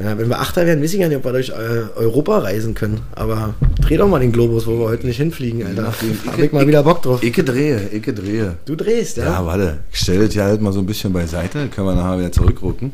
Ja, 0.00 0.16
wenn 0.16 0.28
wir 0.28 0.38
Achter 0.38 0.64
werden, 0.64 0.82
weiß 0.82 0.94
ich 0.94 1.00
ja 1.00 1.08
nicht, 1.08 1.16
ob 1.16 1.24
wir 1.24 1.32
durch 1.32 1.48
äh, 1.48 1.52
Europa 1.96 2.38
reisen 2.38 2.74
können. 2.74 3.00
Aber 3.16 3.54
dreh 3.80 3.96
doch 3.96 4.06
mal 4.06 4.20
den 4.20 4.30
Globus, 4.30 4.66
wo 4.66 4.78
wir 4.78 4.86
heute 4.86 5.06
nicht 5.06 5.16
hinfliegen, 5.16 5.66
Alter. 5.66 5.82
Nachdem 5.82 6.16
Hab 6.24 6.38
ich 6.38 6.52
mal 6.52 6.66
wieder 6.68 6.84
Bock 6.84 7.02
drauf. 7.02 7.20
Ich 7.20 7.32
drehe, 7.34 7.88
ich 7.90 8.02
drehe. 8.02 8.58
Du 8.64 8.76
drehst, 8.76 9.16
ja? 9.16 9.24
Ja, 9.24 9.46
warte. 9.46 9.78
Ich 9.90 9.98
stelle 9.98 10.26
das 10.26 10.34
ja 10.36 10.44
halt 10.44 10.62
mal 10.62 10.72
so 10.72 10.78
ein 10.78 10.86
bisschen 10.86 11.12
beiseite, 11.12 11.58
dann 11.58 11.70
können 11.72 11.88
wir 11.88 11.94
nachher 11.96 12.18
wieder 12.20 12.30
zurückrücken. 12.30 12.92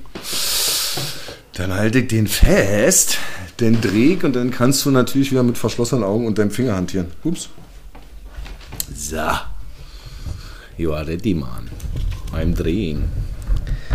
Dann 1.53 1.75
halte 1.75 1.99
ich 1.99 2.09
den 2.09 2.27
fest, 2.27 3.19
den 3.61 3.83
drehe 3.83 4.15
ich 4.15 4.25
und 4.25 4.35
dann 4.35 4.51
kannst 4.51 4.85
du 4.87 4.91
natürlich 4.91 5.31
wieder 5.31 5.43
mit 5.43 5.59
verschlossenen 5.59 6.05
Augen 6.05 6.27
und 6.27 6.39
deinem 6.39 6.51
Finger 6.51 6.75
hantieren. 6.75 7.09
Ups. 7.23 7.51
So. 8.97 9.17
You 10.79 10.93
are 10.93 11.07
ready, 11.07 11.35
man. 11.35 11.69
I'm 12.33 12.55
drehing. 12.55 13.05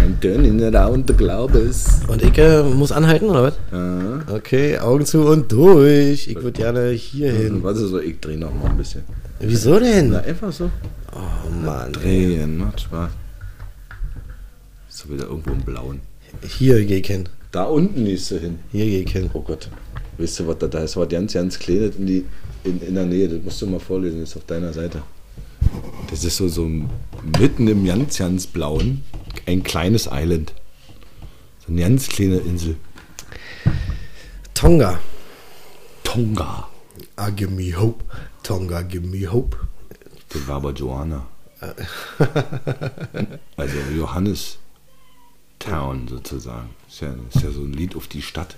I'm 0.02 0.20
turning 0.22 0.64
around 0.64 1.08
the 1.08 1.14
globus. 1.14 2.02
Und 2.08 2.24
ich 2.24 2.38
äh, 2.38 2.64
muss 2.64 2.92
anhalten, 2.92 3.30
oder 3.30 3.44
was? 3.44 3.54
Ja. 3.72 4.36
Okay, 4.36 4.78
Augen 4.80 5.06
zu 5.06 5.26
und 5.26 5.52
durch. 5.52 6.28
Ich 6.28 6.36
würde 6.36 6.52
gerne 6.52 6.90
hier 6.92 7.32
hin. 7.32 7.62
Warte 7.64 7.86
so, 7.86 8.00
ich 8.00 8.20
drehe 8.20 8.38
noch 8.38 8.54
mal 8.54 8.70
ein 8.70 8.78
bisschen. 8.78 9.04
Wieso 9.40 9.80
denn? 9.80 10.12
Na, 10.12 10.20
einfach 10.20 10.54
so. 10.54 10.72
Oh 11.14 11.66
Mann. 11.66 11.92
Drehen, 11.92 12.58
macht 12.58 12.82
Spaß. 12.82 13.12
Ist 14.90 15.04
doch 15.04 15.10
wieder 15.10 15.26
irgendwo 15.26 15.52
im 15.52 15.62
Blauen. 15.62 16.00
Hier 16.48 16.84
geh 16.86 16.98
ich 16.98 17.08
hin. 17.08 17.28
Da 17.52 17.64
unten 17.64 18.06
liest 18.06 18.32
du 18.32 18.40
hin. 18.40 18.60
Hier 18.72 18.86
geh 18.86 19.02
ich 19.02 19.12
hin. 19.12 19.30
Oh 19.34 19.42
Gott. 19.42 19.70
Weißt 20.18 20.40
du, 20.40 20.48
was 20.48 20.58
da 20.60 20.80
ist? 20.80 20.96
Was 20.96 21.10
ganz, 21.10 21.34
ganz 21.34 21.60
kleines 21.60 21.96
in, 21.98 22.06
die, 22.08 22.26
in, 22.64 22.82
in 22.82 22.96
der 22.96 23.06
Nähe. 23.06 23.28
Das 23.28 23.44
musst 23.44 23.62
du 23.62 23.68
mal 23.68 23.80
vorlesen. 23.80 24.22
Das 24.22 24.30
ist 24.30 24.38
auf 24.38 24.46
deiner 24.46 24.72
Seite. 24.72 25.02
Das 26.10 26.24
ist 26.24 26.38
so, 26.38 26.48
so 26.48 26.70
mitten 27.40 27.68
im 27.68 27.86
ganz, 27.86 28.18
ganz 28.18 28.48
Blauen 28.48 29.04
ein 29.50 29.64
kleines 29.64 30.08
Island. 30.12 30.54
So 31.66 31.72
eine 31.72 31.82
ganz 31.82 32.08
kleine 32.08 32.38
Insel. 32.38 32.76
Tonga. 34.54 35.00
Tonga. 36.04 36.68
Ah, 37.16 37.30
give 37.30 37.52
me 37.52 37.76
hope. 37.78 38.04
Tonga, 38.44 38.82
give 38.84 39.06
me 39.06 39.30
hope. 39.32 39.58
Das 40.30 40.48
war 40.48 40.58
aber 40.58 40.72
Johanna. 40.74 41.26
also 43.58 43.76
Johannes 43.96 44.58
Town 45.60 46.08
sozusagen. 46.08 46.70
Ist 46.88 47.02
ja, 47.02 47.14
ist 47.34 47.44
ja 47.44 47.52
so 47.52 47.62
ein 47.62 47.74
Lied 47.74 47.96
auf 47.96 48.08
die 48.08 48.22
Stadt. 48.22 48.56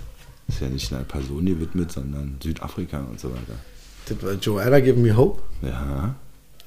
Ist 0.48 0.60
ja 0.60 0.68
nicht 0.68 0.92
einer 0.92 1.02
Person 1.04 1.46
gewidmet, 1.46 1.90
sondern 1.92 2.36
Südafrika 2.42 3.00
und 3.00 3.18
so 3.18 3.30
weiter. 3.30 3.58
Das 4.06 4.22
war 4.22 4.34
Joanna, 4.34 4.80
give 4.80 4.98
me 4.98 5.16
hope. 5.16 5.42
Ja, 5.62 6.14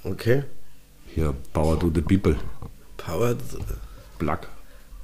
Okay. 0.03 0.43
hier 1.13 1.33
Power 1.53 1.79
to 1.79 1.91
the 1.93 2.01
People. 2.01 2.35
Power. 2.97 3.35
Black. 4.17 4.47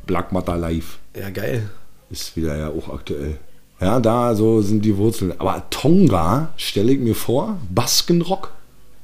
Black 0.05 0.31
Matter 0.31 0.57
Life. 0.57 0.97
Ja, 1.15 1.29
geil. 1.29 1.69
Ist 2.09 2.35
wieder 2.35 2.57
ja 2.57 2.69
auch 2.69 2.93
aktuell. 2.93 3.37
Ja, 3.79 3.99
da 3.99 4.35
so 4.35 4.61
sind 4.61 4.83
die 4.85 4.95
Wurzeln. 4.95 5.33
Aber 5.39 5.67
Tonga 5.69 6.53
stelle 6.57 6.91
ich 6.91 6.99
mir 6.99 7.15
vor, 7.15 7.57
Baskenrock. 7.69 8.51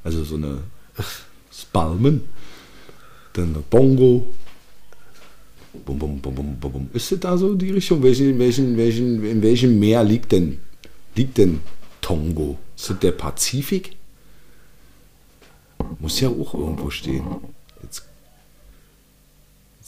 Also 0.03 0.23
so 0.23 0.35
eine 0.35 0.59
Spalmen. 1.51 2.21
Dann 3.33 3.63
Bongo. 3.69 4.27
Bum, 5.85 5.99
bum, 5.99 6.19
bum, 6.19 6.35
bum, 6.35 6.59
bum, 6.59 6.71
bum. 6.71 6.89
Ist 6.93 7.11
das 7.11 7.19
da 7.19 7.37
so 7.37 7.55
die 7.55 7.71
Richtung? 7.71 8.01
Welchen, 8.03 8.37
welchen, 8.39 8.77
welchen, 8.77 9.23
in 9.23 9.41
welchem 9.41 9.79
Meer 9.79 10.03
liegt 10.03 10.31
denn, 10.31 10.59
liegt 11.15 11.37
denn 11.37 11.61
Tongo? 12.01 12.57
Ist 12.75 12.89
das 12.89 12.99
der 12.99 13.11
Pazifik? 13.11 13.95
Muss 15.99 16.19
ja 16.19 16.29
auch 16.29 16.53
irgendwo 16.53 16.89
stehen. 16.89 17.23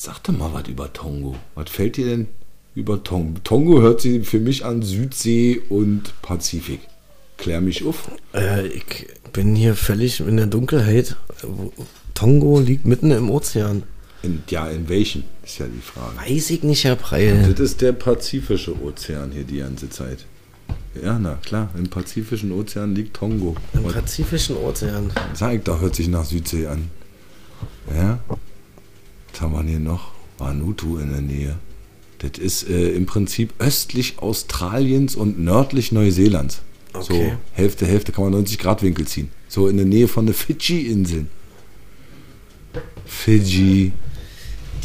Sag 0.01 0.23
doch 0.23 0.31
mal 0.31 0.53
was 0.53 0.65
über 0.69 0.93
Tongo. 0.93 1.35
Was 1.55 1.69
fällt 1.69 1.97
dir 1.97 2.05
denn 2.05 2.27
über 2.73 3.03
Tongo? 3.03 3.37
Tongo 3.43 3.81
hört 3.81 3.99
sich 3.99 4.25
für 4.25 4.39
mich 4.39 4.63
an 4.63 4.81
Südsee 4.81 5.61
und 5.67 6.13
Pazifik. 6.21 6.79
Klär 7.35 7.59
mich 7.59 7.83
auf. 7.85 8.09
Äh, 8.33 8.67
ich 8.67 9.07
bin 9.33 9.57
hier 9.57 9.75
völlig 9.75 10.21
in 10.21 10.37
der 10.37 10.45
Dunkelheit. 10.45 11.17
Tongo 12.13 12.61
liegt 12.61 12.85
mitten 12.85 13.11
im 13.11 13.29
Ozean. 13.29 13.83
In, 14.23 14.41
ja, 14.47 14.69
in 14.69 14.87
welchen? 14.87 15.25
Ist 15.43 15.59
ja 15.59 15.65
die 15.65 15.81
Frage. 15.81 16.15
Weiß 16.15 16.49
ich 16.51 16.63
nicht, 16.63 16.85
Herr 16.85 16.95
Preil. 16.95 17.49
Das 17.51 17.59
ist 17.59 17.81
der 17.81 17.91
Pazifische 17.91 18.81
Ozean 18.81 19.33
hier 19.33 19.43
die 19.43 19.57
ganze 19.57 19.89
Zeit. 19.89 20.19
Ja, 21.03 21.19
na 21.19 21.33
klar, 21.43 21.71
im 21.77 21.89
Pazifischen 21.89 22.53
Ozean 22.53 22.95
liegt 22.95 23.17
Tongo. 23.17 23.53
Im 23.73 23.83
Pazifischen 23.83 24.55
Ozean. 24.55 25.11
sag 25.33 25.55
ich 25.55 25.63
da, 25.63 25.77
hört 25.77 25.93
sich 25.93 26.07
nach 26.07 26.23
Südsee 26.23 26.67
an. 26.67 26.89
Ja? 27.93 28.19
Wir 29.65 29.71
hier 29.71 29.79
noch? 29.79 30.11
Vanuatu 30.37 30.97
in 30.97 31.11
der 31.11 31.21
Nähe. 31.21 31.55
Das 32.19 32.37
ist 32.37 32.69
äh, 32.69 32.89
im 32.91 33.05
Prinzip 33.05 33.53
östlich 33.59 34.19
Australiens 34.19 35.15
und 35.15 35.39
nördlich 35.39 35.91
Neuseelands. 35.91 36.61
Okay. 36.93 37.05
So 37.07 37.31
Hälfte, 37.53 37.85
Hälfte 37.85 38.11
kann 38.11 38.25
man 38.25 38.33
90 38.33 38.57
Grad 38.59 38.81
Winkel 38.83 39.07
ziehen. 39.07 39.29
So 39.47 39.67
in 39.67 39.77
der 39.77 39.85
Nähe 39.85 40.07
von 40.07 40.25
den 40.25 40.35
Fidschi-Inseln. 40.35 41.29
Fidschi. 43.05 43.91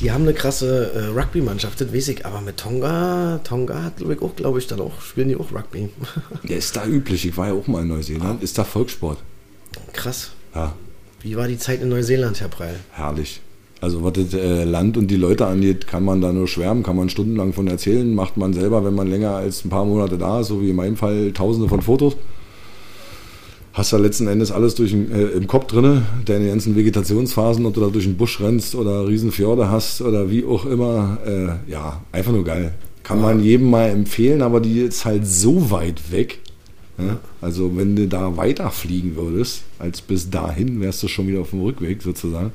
Die 0.00 0.10
haben 0.10 0.22
eine 0.22 0.34
krasse 0.34 0.92
äh, 0.92 1.06
Rugby-Mannschaft, 1.18 1.80
das 1.80 1.92
weiß 1.92 2.08
ich. 2.08 2.26
Aber 2.26 2.40
mit 2.40 2.56
Tonga, 2.56 3.40
Tonga 3.44 3.82
hat, 3.84 3.98
glaube 3.98 4.14
ich, 4.14 4.22
auch, 4.22 4.34
glaube 4.34 4.58
ich, 4.58 4.66
dann 4.66 4.80
auch, 4.80 5.00
spielen 5.00 5.28
die 5.28 5.36
auch 5.36 5.52
Rugby. 5.52 5.88
Der 6.42 6.56
ist 6.56 6.74
da 6.76 6.84
üblich. 6.86 7.26
Ich 7.26 7.36
war 7.36 7.48
ja 7.48 7.52
auch 7.52 7.66
mal 7.68 7.82
in 7.82 7.88
Neuseeland. 7.88 8.42
Ist 8.42 8.58
da 8.58 8.64
Volkssport. 8.64 9.18
Krass. 9.92 10.32
Ja, 10.54 10.74
Wie 11.20 11.36
war 11.36 11.48
die 11.48 11.58
Zeit 11.58 11.80
in 11.82 11.88
Neuseeland, 11.88 12.40
Herr 12.40 12.48
Preil? 12.48 12.78
herrlich. 12.92 13.40
Also 13.84 14.02
was 14.02 14.14
das 14.14 14.32
äh, 14.32 14.64
Land 14.64 14.96
und 14.96 15.10
die 15.10 15.16
Leute 15.16 15.44
angeht, 15.44 15.86
kann 15.86 16.06
man 16.06 16.22
da 16.22 16.32
nur 16.32 16.48
schwärmen, 16.48 16.82
kann 16.82 16.96
man 16.96 17.10
stundenlang 17.10 17.52
von 17.52 17.68
erzählen, 17.68 18.14
macht 18.14 18.38
man 18.38 18.54
selber, 18.54 18.82
wenn 18.82 18.94
man 18.94 19.08
länger 19.10 19.32
als 19.32 19.62
ein 19.62 19.68
paar 19.68 19.84
Monate 19.84 20.16
da 20.16 20.40
ist, 20.40 20.46
so 20.46 20.62
wie 20.62 20.70
in 20.70 20.76
meinem 20.76 20.96
Fall 20.96 21.32
tausende 21.32 21.68
von 21.68 21.82
Fotos. 21.82 22.16
Hast 23.74 23.92
da 23.92 23.98
letzten 23.98 24.26
Endes 24.26 24.52
alles 24.52 24.74
durch 24.74 24.94
äh, 24.94 25.36
im 25.36 25.46
Kopf 25.46 25.66
drinne, 25.66 26.06
deine 26.24 26.48
ganzen 26.48 26.76
Vegetationsphasen, 26.76 27.66
ob 27.66 27.74
du 27.74 27.82
da 27.82 27.88
durch 27.88 28.06
den 28.06 28.16
Busch 28.16 28.40
rennst 28.40 28.74
oder 28.74 29.06
Riesenfjorde 29.06 29.70
hast 29.70 30.00
oder 30.00 30.30
wie 30.30 30.46
auch 30.46 30.64
immer. 30.64 31.18
Äh, 31.26 31.70
ja, 31.70 32.00
einfach 32.10 32.32
nur 32.32 32.44
geil. 32.44 32.72
Kann 33.02 33.20
man 33.20 33.38
jedem 33.44 33.68
mal 33.68 33.90
empfehlen, 33.90 34.40
aber 34.40 34.60
die 34.60 34.80
ist 34.80 35.04
halt 35.04 35.26
so 35.26 35.70
weit 35.70 36.10
weg. 36.10 36.38
Ja? 36.96 37.18
Also 37.42 37.76
wenn 37.76 37.96
du 37.96 38.08
da 38.08 38.34
weiterfliegen 38.38 39.14
würdest, 39.14 39.64
als 39.78 40.00
bis 40.00 40.30
dahin, 40.30 40.80
wärst 40.80 41.02
du 41.02 41.08
schon 41.08 41.26
wieder 41.26 41.40
auf 41.40 41.50
dem 41.50 41.60
Rückweg 41.60 42.00
sozusagen. 42.00 42.52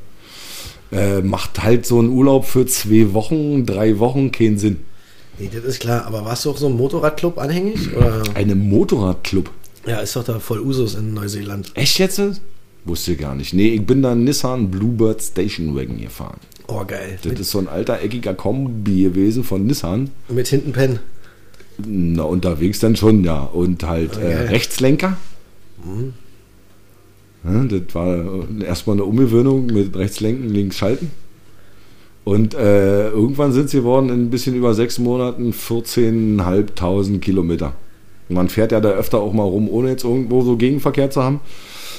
Äh, 0.92 1.22
macht 1.22 1.62
halt 1.62 1.86
so 1.86 2.02
ein 2.02 2.10
Urlaub 2.10 2.46
für 2.46 2.66
zwei 2.66 3.14
Wochen, 3.14 3.66
drei 3.66 4.00
Wochen 4.00 4.32
keinen 4.32 4.58
Sinn. 4.58 4.78
Nee, 5.38 5.50
das 5.54 5.64
ist 5.64 5.80
klar. 5.80 6.06
Aber 6.06 6.26
warst 6.26 6.46
du 6.46 6.52
auch 6.52 6.58
so 6.58 6.68
ein 6.68 6.76
Motorradclub 6.76 7.38
anhängig? 7.38 7.96
Oder? 7.96 8.24
Einem 8.34 8.68
Motorradclub. 8.70 9.50
Ja, 9.86 10.00
ist 10.00 10.16
doch 10.16 10.24
da 10.24 10.40
voll 10.40 10.60
Usus 10.60 10.96
in 10.96 11.14
Neuseeland. 11.14 11.72
Echt 11.76 12.00
jetzt? 12.00 12.20
Wusste 12.86 13.14
ich 13.14 13.20
gar 13.20 13.36
nicht. 13.36 13.54
Nee, 13.54 13.70
ich 13.70 13.86
bin 13.86 14.02
da 14.02 14.12
einen 14.12 14.24
Nissan 14.24 14.72
Bluebird 14.72 15.22
Station 15.22 15.76
Wagon 15.76 16.00
gefahren. 16.02 16.40
Oh, 16.68 16.84
geil. 16.86 17.18
Das 17.24 17.40
ist 17.40 17.52
so 17.52 17.60
ein 17.60 17.68
alter, 17.68 18.02
eckiger 18.02 18.34
Kombi 18.34 19.04
gewesen 19.04 19.44
von 19.44 19.66
Nissan. 19.66 20.10
Mit 20.28 20.48
hinten 20.48 20.72
Pen. 20.72 21.00
Na, 21.78 22.24
unterwegs 22.24 22.80
dann 22.80 22.96
schon, 22.96 23.24
ja. 23.24 23.42
Und 23.42 23.84
halt 23.84 24.14
äh, 24.14 24.18
Okay. 24.18 24.34
Rechtslenker. 24.48 25.18
Ja, 27.44 27.64
das 27.64 27.96
war 27.96 28.46
erstmal 28.62 28.98
eine 28.98 29.06
Umgewöhnung 29.06 29.68
mit 29.68 29.96
Rechtslenken, 29.96 30.50
links 30.50 30.78
schalten. 30.78 31.12
Und 32.26 32.54
äh, 32.54 33.10
irgendwann 33.10 33.54
sind 33.54 33.70
sie 33.70 33.78
geworden 33.78 34.10
in 34.10 34.26
ein 34.26 34.30
bisschen 34.30 34.56
über 34.56 34.74
sechs 34.74 35.00
Monaten 35.00 35.52
14.500 35.52 37.20
Kilometer. 37.20 37.74
Man 38.28 38.50
fährt 38.50 38.72
ja 38.72 38.80
da 38.80 38.90
öfter 38.90 39.20
auch 39.20 39.34
mal 39.34 39.44
rum, 39.44 39.70
ohne 39.70 39.90
jetzt 39.90 40.04
irgendwo 40.04 40.42
so 40.42 40.56
Gegenverkehr 40.56 41.10
zu 41.10 41.24
haben. 41.24 41.40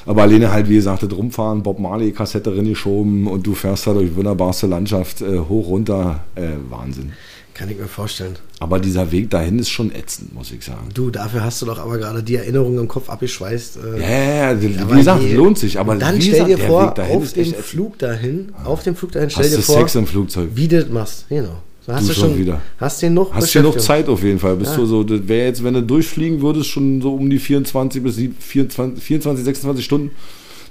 Aber 0.07 0.23
alleine 0.23 0.53
halt, 0.53 0.69
wie 0.69 0.75
gesagt, 0.77 1.03
das 1.03 1.13
Rumfahren, 1.13 1.63
Bob 1.63 1.79
Marley 1.79 2.13
Kassette 2.13 2.51
geschoben 2.53 3.27
und 3.27 3.47
du 3.47 3.55
fährst 3.55 3.87
da 3.87 3.93
durch 3.95 4.15
wunderbarste 4.15 4.67
Landschaft 4.67 5.21
äh, 5.21 5.39
hoch, 5.39 5.69
runter. 5.69 6.25
Äh, 6.35 6.49
Wahnsinn. 6.69 7.13
Kann 7.55 7.69
ich 7.69 7.77
mir 7.79 7.89
vorstellen. 7.89 8.37
Aber 8.59 8.79
dieser 8.79 9.13
Weg 9.13 9.29
dahin 9.29 9.59
ist 9.59 9.69
schon 9.69 9.95
ätzend, 9.95 10.35
muss 10.35 10.51
ich 10.51 10.65
sagen. 10.65 10.89
Du, 10.95 11.11
dafür 11.11 11.45
hast 11.45 11.61
du 11.61 11.67
doch 11.67 11.79
aber 11.79 11.99
gerade 11.99 12.23
die 12.23 12.37
Erinnerungen 12.37 12.79
im 12.79 12.89
Kopf 12.89 13.11
abgeschweißt. 13.11 13.77
Äh, 13.77 14.01
Ja, 14.01 14.09
ja, 14.09 14.53
ja, 14.53 14.63
wie 14.63 14.97
gesagt, 14.97 15.23
nee. 15.23 15.35
lohnt 15.35 15.59
sich. 15.59 15.79
Aber 15.79 15.97
dann 15.97 16.21
stell 16.23 16.45
dir 16.47 16.57
vor, 16.59 16.95
dahin 16.95 17.17
auf 17.17 17.33
dem. 17.33 17.53
Flug 17.53 17.99
dahin, 17.99 18.53
auf 18.65 18.83
dem 18.83 18.97
Flug 18.97 19.13
dahin, 19.13 19.29
stell 19.29 19.45
Hast 19.45 19.53
dir 19.53 19.57
du 19.57 19.63
vor, 19.63 19.79
Sex 19.81 19.95
im 19.95 20.07
Flugzeug? 20.07 20.51
wie 20.55 20.69
du 20.69 20.81
das 20.81 20.91
machst. 20.91 21.27
Genau. 21.29 21.57
Hast 21.95 22.09
Du 22.09 22.13
du, 22.15 22.21
schon 22.21 22.39
wieder. 22.39 22.61
Hast 22.79 23.03
du 23.03 23.11
noch 23.11 23.33
Hast 23.33 23.53
ja 23.55 23.63
noch? 23.63 23.77
Zeit 23.77 24.09
auf 24.09 24.23
jeden 24.23 24.39
Fall. 24.39 24.57
Bist 24.57 24.73
Ja. 24.73 24.79
du 24.79 24.87
so, 24.87 25.03
das 25.05 25.27
wäre 25.29 25.47
jetzt, 25.47 25.63
wenn 25.65 25.75
du 25.75 25.83
durchfliegen 25.83 26.41
würdest, 26.43 26.69
schon 26.69 27.01
so 27.01 27.15
um 27.15 27.29
die 27.31 27.39
24 27.39 28.03
bis 28.03 28.17
24, 28.39 29.03
24, 29.03 29.45
26 29.45 29.85
Stunden. 29.85 30.11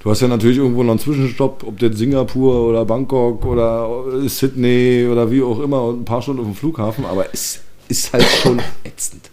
Du 0.02 0.10
hast 0.10 0.22
ja 0.22 0.28
natürlich 0.30 0.58
irgendwo 0.58 0.82
noch 0.84 0.92
einen 0.92 1.00
Zwischenstopp, 1.00 1.64
ob 1.68 1.78
das 1.80 1.98
Singapur 1.98 2.68
oder 2.70 2.86
Bangkok 2.86 3.46
oder 3.46 3.90
Sydney 4.30 5.08
oder 5.12 5.30
wie 5.30 5.42
auch 5.42 5.60
immer 5.60 5.84
und 5.84 6.02
ein 6.02 6.06
paar 6.06 6.22
Stunden 6.22 6.40
auf 6.42 6.48
dem 6.48 6.56
Flughafen, 6.56 7.04
aber 7.06 7.26
es 7.34 7.60
ist 7.90 8.14
halt 8.14 8.24
schon 8.24 8.62
ätzend. 8.86 9.30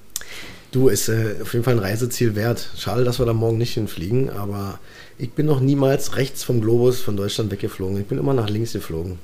Du, 0.72 0.88
ist 0.88 1.08
äh, 1.08 1.36
auf 1.40 1.52
jeden 1.52 1.64
Fall 1.64 1.74
ein 1.74 1.78
Reiseziel 1.78 2.34
wert. 2.34 2.68
Schade, 2.76 3.04
dass 3.04 3.18
wir 3.20 3.26
da 3.26 3.32
morgen 3.32 3.56
nicht 3.58 3.74
hinfliegen, 3.74 4.28
aber 4.28 4.80
ich 5.18 5.30
bin 5.30 5.46
noch 5.46 5.60
niemals 5.60 6.16
rechts 6.16 6.42
vom 6.42 6.60
Globus 6.60 7.00
von 7.00 7.16
Deutschland 7.16 7.50
weggeflogen. 7.52 7.98
Ich 8.00 8.06
bin 8.06 8.18
immer 8.18 8.34
nach 8.34 8.50
links 8.50 8.72
geflogen. 8.72 9.18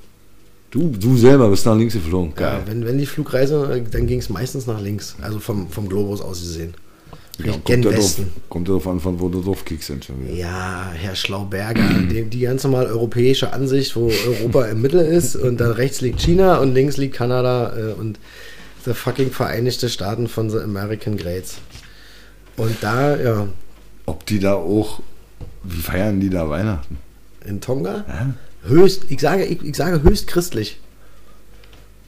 Du, 0.72 0.88
du 0.88 1.16
selber 1.18 1.48
bist 1.50 1.66
nach 1.66 1.76
links 1.76 1.92
geflogen. 1.94 2.32
Ja, 2.40 2.62
wenn, 2.66 2.84
wenn 2.86 2.96
die 2.96 3.04
Flugreise, 3.06 3.84
dann 3.90 4.06
ging 4.06 4.18
es 4.20 4.30
meistens 4.30 4.66
nach 4.66 4.80
links. 4.80 5.14
Also 5.20 5.38
vom, 5.38 5.68
vom 5.68 5.86
Globus 5.88 6.20
aus 6.22 6.40
gesehen. 6.40 6.72
Ja, 7.38 7.52
kommt, 7.52 7.64
gen 7.66 7.82
ja 7.82 7.90
drauf, 7.90 7.98
Westen. 7.98 8.32
kommt 8.48 8.68
ja 8.68 8.74
drauf 8.74 8.86
an, 8.88 8.98
von 9.00 9.20
wo 9.20 9.28
du 9.28 9.42
drauf 9.42 9.64
wieder. 9.68 10.32
Ja, 10.34 10.90
Herr 10.94 11.14
Schlauberger, 11.14 11.82
die, 12.10 12.24
die 12.24 12.40
ganz 12.40 12.64
normal 12.64 12.86
europäische 12.86 13.52
Ansicht, 13.52 13.96
wo 13.96 14.10
Europa 14.26 14.64
im 14.66 14.80
Mittel 14.80 15.00
ist 15.00 15.36
und 15.36 15.58
dann 15.60 15.72
rechts 15.72 16.00
liegt 16.00 16.20
China 16.20 16.56
und 16.58 16.72
links 16.74 16.96
liegt 16.96 17.14
Kanada 17.14 17.74
äh, 17.76 17.92
und 17.92 18.18
the 18.84 18.94
fucking 18.94 19.30
Vereinigte 19.30 19.88
Staaten 19.88 20.26
von 20.26 20.50
the 20.50 20.58
American 20.58 21.16
Greats. 21.16 21.58
Und 22.56 22.76
da, 22.82 23.16
ja, 23.20 23.48
Ob 24.06 24.24
die 24.26 24.38
da 24.38 24.54
auch, 24.54 25.00
wie 25.64 25.80
feiern 25.80 26.18
die 26.20 26.30
da 26.30 26.48
Weihnachten? 26.48 26.96
in 27.46 27.60
Tonga, 27.60 28.04
Ja. 28.08 28.34
Höchst, 28.64 29.04
ich 29.08 29.20
sage, 29.20 29.44
ich, 29.44 29.62
ich 29.62 29.76
sage 29.76 30.02
höchst 30.02 30.26
christlich. 30.26 30.78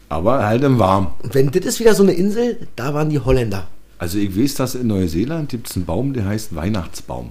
Aber 0.09 0.47
halt 0.47 0.63
im 0.63 0.79
Warm. 0.79 1.15
Und 1.23 1.35
wenn 1.35 1.51
das 1.51 1.65
ist 1.65 1.81
wieder 1.81 1.95
so 1.95 2.03
eine 2.03 2.13
Insel, 2.13 2.69
da 2.77 2.95
waren 2.95 3.11
die 3.11 3.19
Holländer. 3.19 3.67
Also 3.99 4.19
ich 4.19 4.39
weiß, 4.39 4.55
dass 4.55 4.75
in 4.75 4.89
Neuseeland 4.89 5.49
gibt 5.49 5.69
es 5.69 5.77
einen 5.77 5.87
Baum, 5.87 6.13
der 6.13 6.27
heißt 6.27 6.55
Weihnachtsbaum. 6.55 7.31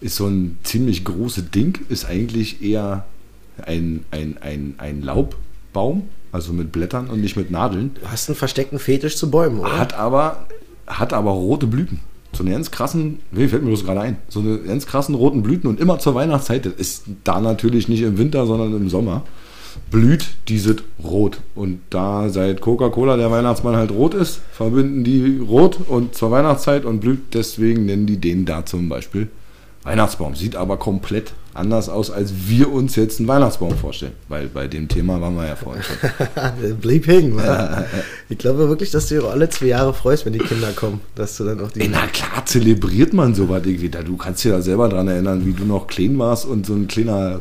Ist 0.00 0.16
so 0.16 0.26
ein 0.26 0.58
ziemlich 0.62 1.04
großes 1.04 1.50
Ding, 1.50 1.78
ist 1.88 2.04
eigentlich 2.04 2.62
eher 2.62 3.06
ein, 3.64 4.04
ein, 4.10 4.36
ein, 4.40 4.74
ein 4.78 5.02
Laubbaum, 5.02 6.08
also 6.32 6.52
mit 6.52 6.72
Blättern 6.72 7.08
und 7.08 7.20
nicht 7.20 7.36
mit 7.36 7.50
Nadeln. 7.50 7.94
Du 7.94 8.08
hast 8.10 8.28
einen 8.28 8.36
versteckten 8.36 8.78
Fetisch 8.78 9.16
zu 9.16 9.30
Bäumen, 9.30 9.60
oder? 9.60 9.78
Hat 9.78 9.94
aber, 9.94 10.46
hat 10.86 11.12
aber 11.12 11.30
rote 11.30 11.66
Blüten. 11.66 12.00
So 12.32 12.42
eine 12.42 12.52
ganz 12.52 12.70
krassen, 12.70 13.20
wie 13.30 13.48
fällt 13.48 13.62
mir 13.62 13.70
das 13.70 13.84
gerade 13.84 14.00
ein, 14.00 14.18
so 14.28 14.40
eine 14.40 14.58
ganz 14.58 14.86
krassen 14.86 15.14
roten 15.14 15.42
Blüten 15.42 15.68
und 15.68 15.80
immer 15.80 15.98
zur 15.98 16.14
Weihnachtszeit, 16.14 16.66
das 16.66 16.74
ist 16.74 17.04
da 17.24 17.40
natürlich 17.40 17.88
nicht 17.88 18.02
im 18.02 18.18
Winter, 18.18 18.46
sondern 18.46 18.74
im 18.76 18.88
Sommer, 18.88 19.22
blüht 19.90 20.26
dieses 20.48 20.76
Rot. 21.02 21.40
Und 21.54 21.80
da 21.90 22.28
seit 22.28 22.60
Coca-Cola 22.60 23.16
der 23.16 23.30
Weihnachtsmann 23.30 23.76
halt 23.76 23.90
rot 23.90 24.14
ist, 24.14 24.40
verbinden 24.52 25.04
die 25.04 25.38
rot 25.38 25.78
und 25.86 26.14
zur 26.14 26.30
Weihnachtszeit 26.30 26.84
und 26.84 27.00
blüht, 27.00 27.34
deswegen 27.34 27.86
nennen 27.86 28.06
die 28.06 28.18
den 28.18 28.44
da 28.44 28.66
zum 28.66 28.88
Beispiel 28.88 29.28
Weihnachtsbaum. 29.86 30.34
Sieht 30.34 30.56
aber 30.56 30.76
komplett 30.78 31.32
anders 31.54 31.88
aus, 31.88 32.10
als 32.10 32.32
wir 32.48 32.72
uns 32.72 32.96
jetzt 32.96 33.20
einen 33.20 33.28
Weihnachtsbaum 33.28 33.76
vorstellen. 33.78 34.12
Weil 34.28 34.48
bei 34.48 34.66
dem 34.66 34.88
Thema 34.88 35.20
waren 35.20 35.36
wir 35.36 35.46
ja 35.46 35.56
vorhin 35.56 35.82
schon. 35.82 36.76
Blieb 36.80 37.06
hängen, 37.06 37.36
wa? 37.36 37.84
Ich 38.28 38.38
glaube 38.38 38.68
wirklich, 38.68 38.90
dass 38.90 39.06
du 39.06 39.14
dich 39.14 39.24
alle 39.24 39.48
zwei 39.48 39.66
Jahre 39.66 39.94
freust, 39.94 40.26
wenn 40.26 40.32
die 40.32 40.40
Kinder 40.40 40.72
kommen, 40.72 41.00
dass 41.14 41.36
du 41.36 41.44
dann 41.44 41.60
auch 41.60 41.70
die. 41.70 41.82
Ey, 41.82 41.88
na 41.88 42.06
klar, 42.08 42.44
zelebriert 42.44 43.12
man 43.12 43.34
sowas 43.34 43.62
irgendwie. 43.64 43.88
Du 43.88 44.16
kannst 44.16 44.44
dir 44.44 44.52
da 44.52 44.60
selber 44.60 44.88
dran 44.88 45.06
erinnern, 45.06 45.46
wie 45.46 45.52
du 45.52 45.64
noch 45.64 45.86
klein 45.86 46.18
warst 46.18 46.44
und 46.46 46.66
so 46.66 46.74
ein 46.74 46.88
kleiner 46.88 47.40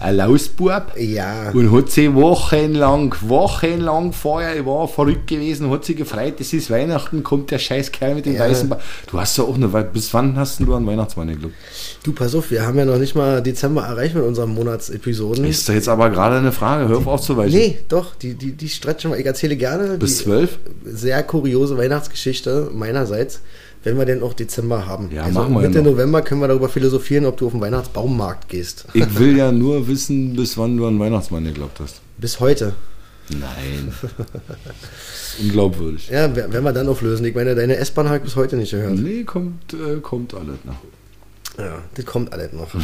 Erlausbub. 0.00 0.92
Ja. 0.96 1.50
Und 1.52 1.72
hat 1.72 1.90
sie 1.90 2.14
wochenlang, 2.14 3.14
wochenlang 3.22 4.12
vorher, 4.12 4.56
ich 4.58 4.66
war 4.66 4.86
verrückt 4.88 5.26
gewesen, 5.26 5.70
hat 5.70 5.84
sie 5.84 5.94
gefreut, 5.94 6.34
es 6.40 6.52
ist 6.52 6.70
Weihnachten, 6.70 7.22
kommt 7.22 7.50
der 7.50 7.58
scheiß 7.58 7.92
Kerl 7.92 8.14
mit 8.14 8.26
dem 8.26 8.34
Ja. 8.34 8.40
weißen 8.40 8.68
ba 8.68 8.78
Du 9.10 9.18
hast 9.18 9.36
ja 9.38 9.44
auch 9.44 9.54
eine, 9.54 9.68
bis 9.68 10.12
wann 10.14 10.36
hast 10.36 10.60
du 10.60 10.74
einen 10.74 10.86
Weihnachtsmann 10.86 11.28
geglaubt? 11.28 11.54
Du, 12.02 12.12
pass 12.12 12.34
auf, 12.34 12.50
wir 12.50 12.66
haben 12.66 12.78
ja 12.78 12.84
noch 12.84 12.98
nicht 12.98 13.14
mal 13.14 13.42
Dezember 13.42 13.82
erreicht 13.82 14.14
mit 14.14 14.24
unseren 14.24 14.52
Monatsepisoden. 14.54 15.44
Ist 15.44 15.68
da 15.68 15.72
jetzt 15.72 15.88
aber 15.88 16.10
gerade 16.10 16.36
eine 16.36 16.52
Frage, 16.52 16.88
hör 16.88 16.98
auf 16.98 17.06
auszuweichen. 17.06 17.58
Nee, 17.58 17.78
doch, 17.88 18.14
die, 18.16 18.34
die, 18.34 18.52
die 18.52 18.68
stretchen 18.68 19.10
wir. 19.10 19.18
Ich 19.18 19.26
erzähle 19.26 19.56
gerne 19.56 19.96
Bis 19.98 20.18
zwölf? 20.18 20.58
sehr 20.84 21.22
kuriose 21.22 21.76
Weihnachtsgeschichte 21.78 22.70
meinerseits, 22.72 23.40
wenn 23.84 23.96
wir 23.98 24.04
denn 24.06 24.22
auch 24.22 24.32
Dezember 24.32 24.86
haben. 24.86 25.10
Ja, 25.12 25.22
also 25.24 25.38
machen 25.40 25.54
wir 25.54 25.62
ja 25.62 25.68
Mitte 25.68 25.82
noch. 25.82 25.92
November 25.92 26.22
können 26.22 26.40
wir 26.40 26.48
darüber 26.48 26.68
philosophieren, 26.68 27.26
ob 27.26 27.36
du 27.36 27.46
auf 27.46 27.52
den 27.52 27.60
Weihnachtsbaummarkt 27.60 28.48
gehst. 28.48 28.86
Ich 28.94 29.18
will 29.18 29.36
ja 29.36 29.52
nur 29.52 29.86
wissen, 29.86 30.34
bis 30.34 30.56
wann 30.58 30.76
du 30.76 30.86
an 30.86 30.98
Weihnachtsmann 30.98 31.44
geglaubt 31.44 31.78
hast. 31.80 32.00
Bis 32.18 32.40
heute. 32.40 32.74
Nein. 33.30 33.92
Unglaubwürdig. 35.42 36.08
Ja, 36.10 36.34
wer- 36.34 36.52
werden 36.52 36.64
wir 36.64 36.72
dann 36.72 36.88
auflösen. 36.88 37.24
Ich 37.26 37.34
meine, 37.34 37.54
deine 37.54 37.76
S-Bahn 37.76 38.06
habe 38.06 38.18
ich 38.18 38.22
bis 38.24 38.36
heute 38.36 38.56
nicht 38.56 38.70
gehört. 38.70 38.94
Nee, 38.98 39.24
kommt, 39.24 39.72
äh, 39.74 40.00
kommt 40.00 40.34
alles 40.34 40.58
nach. 40.64 40.74
Ja, 41.56 41.78
das 41.94 42.04
kommt 42.04 42.32
alles 42.32 42.52
noch. 42.52 42.68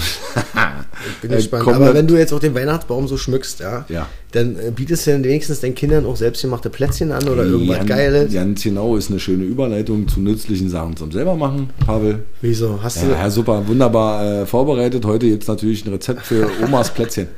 Ich 1.08 1.16
bin 1.22 1.30
Äh, 1.32 1.36
gespannt. 1.36 1.64
kommt 1.64 1.76
Aber 1.76 1.94
wenn 1.94 2.06
du 2.06 2.16
jetzt 2.16 2.32
auch 2.32 2.38
den 2.40 2.54
Weihnachtsbaum 2.54 3.08
so 3.08 3.16
schmückst, 3.16 3.60
ja, 3.60 3.84
Ja. 3.88 4.06
dann 4.32 4.56
äh, 4.58 4.70
bietest 4.70 5.06
du 5.06 5.12
dann 5.12 5.24
wenigstens 5.24 5.60
deinen 5.60 5.74
Kindern 5.74 6.04
auch 6.04 6.16
selbstgemachte 6.16 6.68
Plätzchen 6.68 7.10
an 7.10 7.26
oder 7.26 7.44
irgendwas 7.44 7.78
Jan- 7.78 7.86
Geiles. 7.86 8.32
Ganz 8.34 8.62
genau, 8.62 8.96
ist 8.96 9.10
eine 9.10 9.18
schöne 9.18 9.44
Überleitung 9.44 10.06
zu 10.06 10.20
nützlichen 10.20 10.68
Sachen 10.68 10.96
zum 10.96 11.10
selber 11.10 11.34
machen, 11.36 11.70
Pavel. 11.86 12.24
Wieso? 12.42 12.80
Hast 12.82 13.02
du. 13.02 13.06
Ja, 13.06 13.14
Herr 13.16 13.30
Super, 13.30 13.66
wunderbar 13.66 14.42
äh, 14.42 14.46
vorbereitet. 14.46 15.04
Heute 15.06 15.26
jetzt 15.26 15.48
natürlich 15.48 15.84
ein 15.86 15.92
Rezept 15.92 16.22
für 16.22 16.48
Omas 16.64 16.92
Plätzchen. 16.92 17.28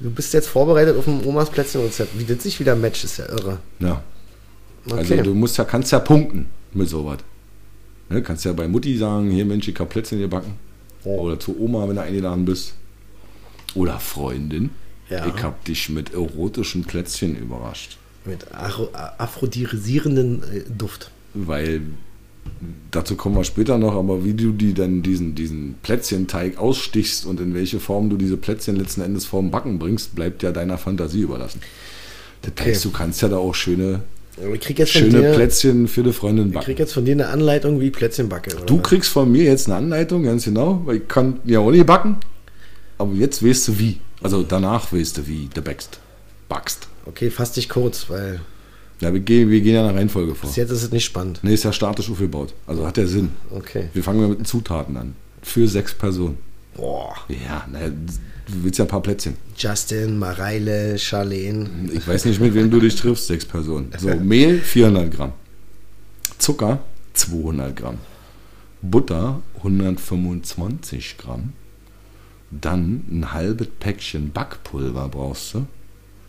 Du 0.00 0.10
bist 0.10 0.32
jetzt 0.32 0.48
vorbereitet 0.48 0.96
auf 0.96 1.06
ein 1.06 1.20
Omas 1.24 1.50
Plätzchenrezept. 1.50 2.18
Wie 2.18 2.24
das 2.24 2.42
sich 2.42 2.58
wieder 2.58 2.74
matcht, 2.74 3.04
ist 3.04 3.18
ja 3.18 3.26
irre. 3.28 3.58
Ja. 3.80 4.02
Okay. 4.86 4.98
Also 4.98 5.16
du 5.16 5.34
musst 5.34 5.56
ja, 5.58 5.64
kannst 5.64 5.92
ja 5.92 5.98
punkten 5.98 6.46
mit 6.72 6.88
sowas. 6.88 7.18
Ne, 8.08 8.22
kannst 8.22 8.44
ja 8.44 8.52
bei 8.52 8.66
Mutti 8.68 8.96
sagen, 8.98 9.30
hier 9.30 9.44
Mensch, 9.44 9.68
ich 9.68 9.78
hab 9.78 9.88
Plätzchen 9.90 10.18
gebacken. 10.20 10.52
Oder 11.04 11.38
zu 11.38 11.58
Oma, 11.60 11.88
wenn 11.88 11.96
du 11.96 12.02
eingeladen 12.02 12.44
bist. 12.44 12.74
Oder 13.74 13.98
Freundin. 14.00 14.70
Ja. 15.10 15.26
Ich 15.26 15.42
hab 15.42 15.64
dich 15.64 15.88
mit 15.90 16.14
erotischen 16.14 16.84
Plätzchen 16.84 17.36
überrascht. 17.36 17.98
Mit 18.24 18.46
aphrodisierenden 19.18 20.42
äh, 20.44 20.62
Duft. 20.76 21.10
weil 21.34 21.82
dazu 22.90 23.16
kommen 23.16 23.36
wir 23.36 23.44
später 23.44 23.78
noch, 23.78 23.94
aber 23.94 24.24
wie 24.24 24.34
du 24.34 24.52
die 24.52 24.72
dann 24.74 25.02
diesen, 25.02 25.34
diesen 25.34 25.74
Plätzchenteig 25.82 26.56
ausstichst 26.58 27.26
und 27.26 27.40
in 27.40 27.54
welche 27.54 27.80
Form 27.80 28.08
du 28.10 28.16
diese 28.16 28.36
Plätzchen 28.36 28.76
letzten 28.76 29.00
Endes 29.02 29.24
vorm 29.26 29.50
Backen 29.50 29.78
bringst, 29.78 30.14
bleibt 30.14 30.42
ja 30.42 30.52
deiner 30.52 30.78
Fantasie 30.78 31.20
überlassen. 31.22 31.60
Das 32.42 32.52
Okay. 32.52 32.70
heißt, 32.70 32.84
du 32.84 32.90
kannst 32.90 33.22
ja 33.22 33.28
da 33.28 33.36
auch 33.38 33.54
schöne, 33.54 34.00
Ich 34.52 34.60
krieg 34.60 34.78
jetzt 34.80 34.92
von 34.92 35.02
schöne 35.02 35.20
dir, 35.20 35.32
Plätzchen 35.34 35.86
für 35.86 36.02
die 36.02 36.12
Freundin 36.12 36.48
ich 36.48 36.54
krieg 36.54 36.64
backen. 36.66 36.78
jetzt 36.78 36.92
von 36.94 37.04
dir 37.04 37.12
eine 37.12 37.28
Anleitung, 37.28 37.80
wie 37.80 37.86
ich 37.86 37.92
Plätzchen 37.92 38.28
backe. 38.28 38.56
Du 38.66 38.78
kriegst 38.78 39.10
von 39.10 39.30
mir 39.30 39.44
jetzt 39.44 39.66
eine 39.68 39.76
Anleitung, 39.76 40.24
ganz 40.24 40.44
genau, 40.44 40.82
weil 40.84 40.96
ich 40.96 41.08
kann 41.08 41.38
ja 41.44 41.60
auch 41.60 41.70
nicht 41.70 41.86
backen, 41.86 42.16
aber 42.98 43.12
jetzt 43.14 43.44
weißt 43.44 43.68
du 43.68 43.78
wie. 43.78 44.00
Also 44.22 44.42
danach 44.42 44.92
weißt 44.92 45.18
du, 45.18 45.26
wie 45.28 45.48
du 45.52 45.62
backst. 45.62 46.00
Backst. 46.48 46.88
Okay, 47.06 47.30
fass 47.30 47.52
dich 47.52 47.68
kurz, 47.68 48.06
weil 48.10 48.40
Ja, 49.00 49.12
wir 49.12 49.20
gehen, 49.20 49.50
wir 49.50 49.60
gehen 49.60 49.74
ja 49.74 49.86
nach 49.86 49.94
Reihenfolge 49.94 50.34
vor. 50.34 50.48
bis 50.48 50.56
jetzt 50.56 50.70
ist 50.70 50.82
es 50.82 50.90
nicht 50.90 51.04
spannend. 51.04 51.38
Nee, 51.42 51.54
ist 51.54 51.62
ja 51.64 51.72
statisch 51.72 52.10
aufgebaut. 52.10 52.54
Also 52.66 52.86
hat 52.86 52.96
der 52.96 53.06
Sinn. 53.06 53.30
Okay. 53.50 53.88
Wir 53.92 54.02
fangen 54.02 54.20
mal 54.20 54.28
mit 54.28 54.38
den 54.38 54.44
Zutaten 54.46 54.96
an. 54.96 55.14
Für 55.42 55.68
sechs 55.68 55.94
Personen. 55.94 56.38
Boah. 56.74 57.14
Ja, 57.28 57.66
naja, 57.70 57.90
du 58.46 58.64
willst 58.64 58.78
ja 58.78 58.84
ein 58.84 58.88
paar 58.88 59.02
Plätzchen. 59.02 59.36
Justin, 59.56 60.18
Mareile, 60.18 60.98
Charlene. 60.98 61.68
Ich 61.92 62.06
weiß 62.06 62.24
nicht, 62.26 62.40
mit 62.40 62.54
wem 62.54 62.70
du 62.70 62.80
dich 62.80 62.96
triffst, 62.96 63.26
sechs 63.26 63.44
Personen. 63.44 63.90
So, 63.98 64.14
Mehl 64.14 64.60
400 64.60 65.10
Gramm. 65.10 65.32
Zucker 66.38 66.80
200 67.14 67.76
Gramm. 67.76 67.98
Butter 68.82 69.42
125 69.56 71.16
Gramm. 71.18 71.52
Dann 72.50 73.04
ein 73.10 73.32
halbes 73.32 73.68
Päckchen 73.80 74.30
Backpulver 74.30 75.08
brauchst 75.08 75.54
du. 75.54 75.66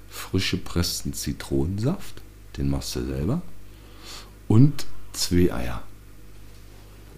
Frische 0.10 0.58
pressten 0.58 1.14
Zitronensaft, 1.14 2.22
den 2.58 2.70
machst 2.70 2.96
du 2.96 3.06
selber. 3.06 3.42
Und 4.48 4.86
zwei 5.12 5.54
Eier. 5.54 5.84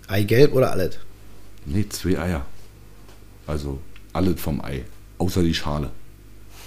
Eigelb 0.07 0.53
oder 0.53 0.71
alles? 0.71 0.97
Nee, 1.65 1.87
zwei 1.89 2.19
Eier. 2.19 2.45
Also 3.45 3.79
alles 4.17 4.41
vom 4.41 4.61
Ei, 4.61 4.83
außer 5.17 5.43
die 5.43 5.53
Schale. 5.53 5.91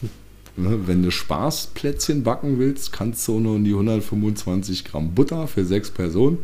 Ne, 0.57 0.86
Wenn 0.86 1.03
du 1.03 1.12
Spaßplätzchen 1.12 2.24
backen 2.24 2.59
willst, 2.59 2.92
kannst 2.92 3.26
du 3.28 3.38
nur 3.38 3.57
in 3.57 3.64
die 3.64 3.72
125 3.72 4.84
Gramm 4.84 5.14
Butter 5.14 5.46
für 5.46 5.64
sechs 5.64 5.90
Personen, 5.90 6.38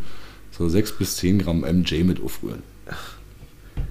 so 0.52 0.68
6 0.68 0.92
bis 0.92 1.16
10 1.16 1.40
Gramm 1.40 1.60
MJ 1.60 2.04
mit 2.04 2.22
aufrühren. 2.22 2.62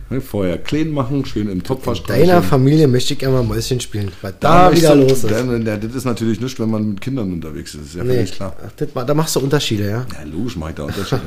Ne, 0.10 0.22
Vorher 0.22 0.60
klein 0.60 0.92
machen, 0.92 1.26
schön 1.26 1.50
im 1.50 1.64
Topf 1.64 1.80
In 1.80 1.84
verstreicheln. 1.86 2.28
deiner 2.28 2.44
Familie 2.44 2.88
möchte 2.88 3.14
ich 3.14 3.20
gerne 3.20 3.38
mal 3.38 3.44
Mäuschen 3.44 3.80
spielen, 3.80 4.12
weil 4.22 4.36
da, 4.40 4.66
möchtest 4.70 4.84
wieder 4.84 4.96
los 4.96 5.24
ist. 5.24 5.32
Ja, 5.32 5.78
das 5.78 5.96
ist 5.96 6.06
natürlich 6.06 6.40
nicht, 6.40 6.60
wenn 6.60 6.70
man 6.70 6.90
mit 6.90 7.02
Kindern 7.02 7.34
unterwegs 7.34 7.74
ist, 7.74 7.88
ist 7.88 7.96
ja 7.96 8.04
Nee, 8.04 8.24
klar. 8.26 8.56
das, 8.78 8.90
da 8.94 9.14
machst 9.16 9.36
du 9.36 9.40
Unterschiede, 9.40 9.90
ja? 9.90 10.06
Ja, 10.14 10.24
logisch 10.32 10.58
mache 10.58 10.70
ich 10.72 10.76
da 10.76 10.84
Unterschiede. 10.84 11.22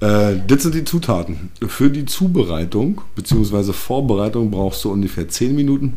äh, 0.00 0.40
das 0.46 0.62
sind 0.62 0.74
die 0.74 0.84
Zutaten. 0.84 1.50
Für 1.66 1.90
die 1.90 2.06
Zubereitung 2.06 3.02
bzw. 3.16 3.74
Vorbereitung 3.74 4.50
brauchst 4.50 4.82
du 4.84 4.90
ungefähr 4.92 5.28
10 5.28 5.54
Minuten. 5.54 5.94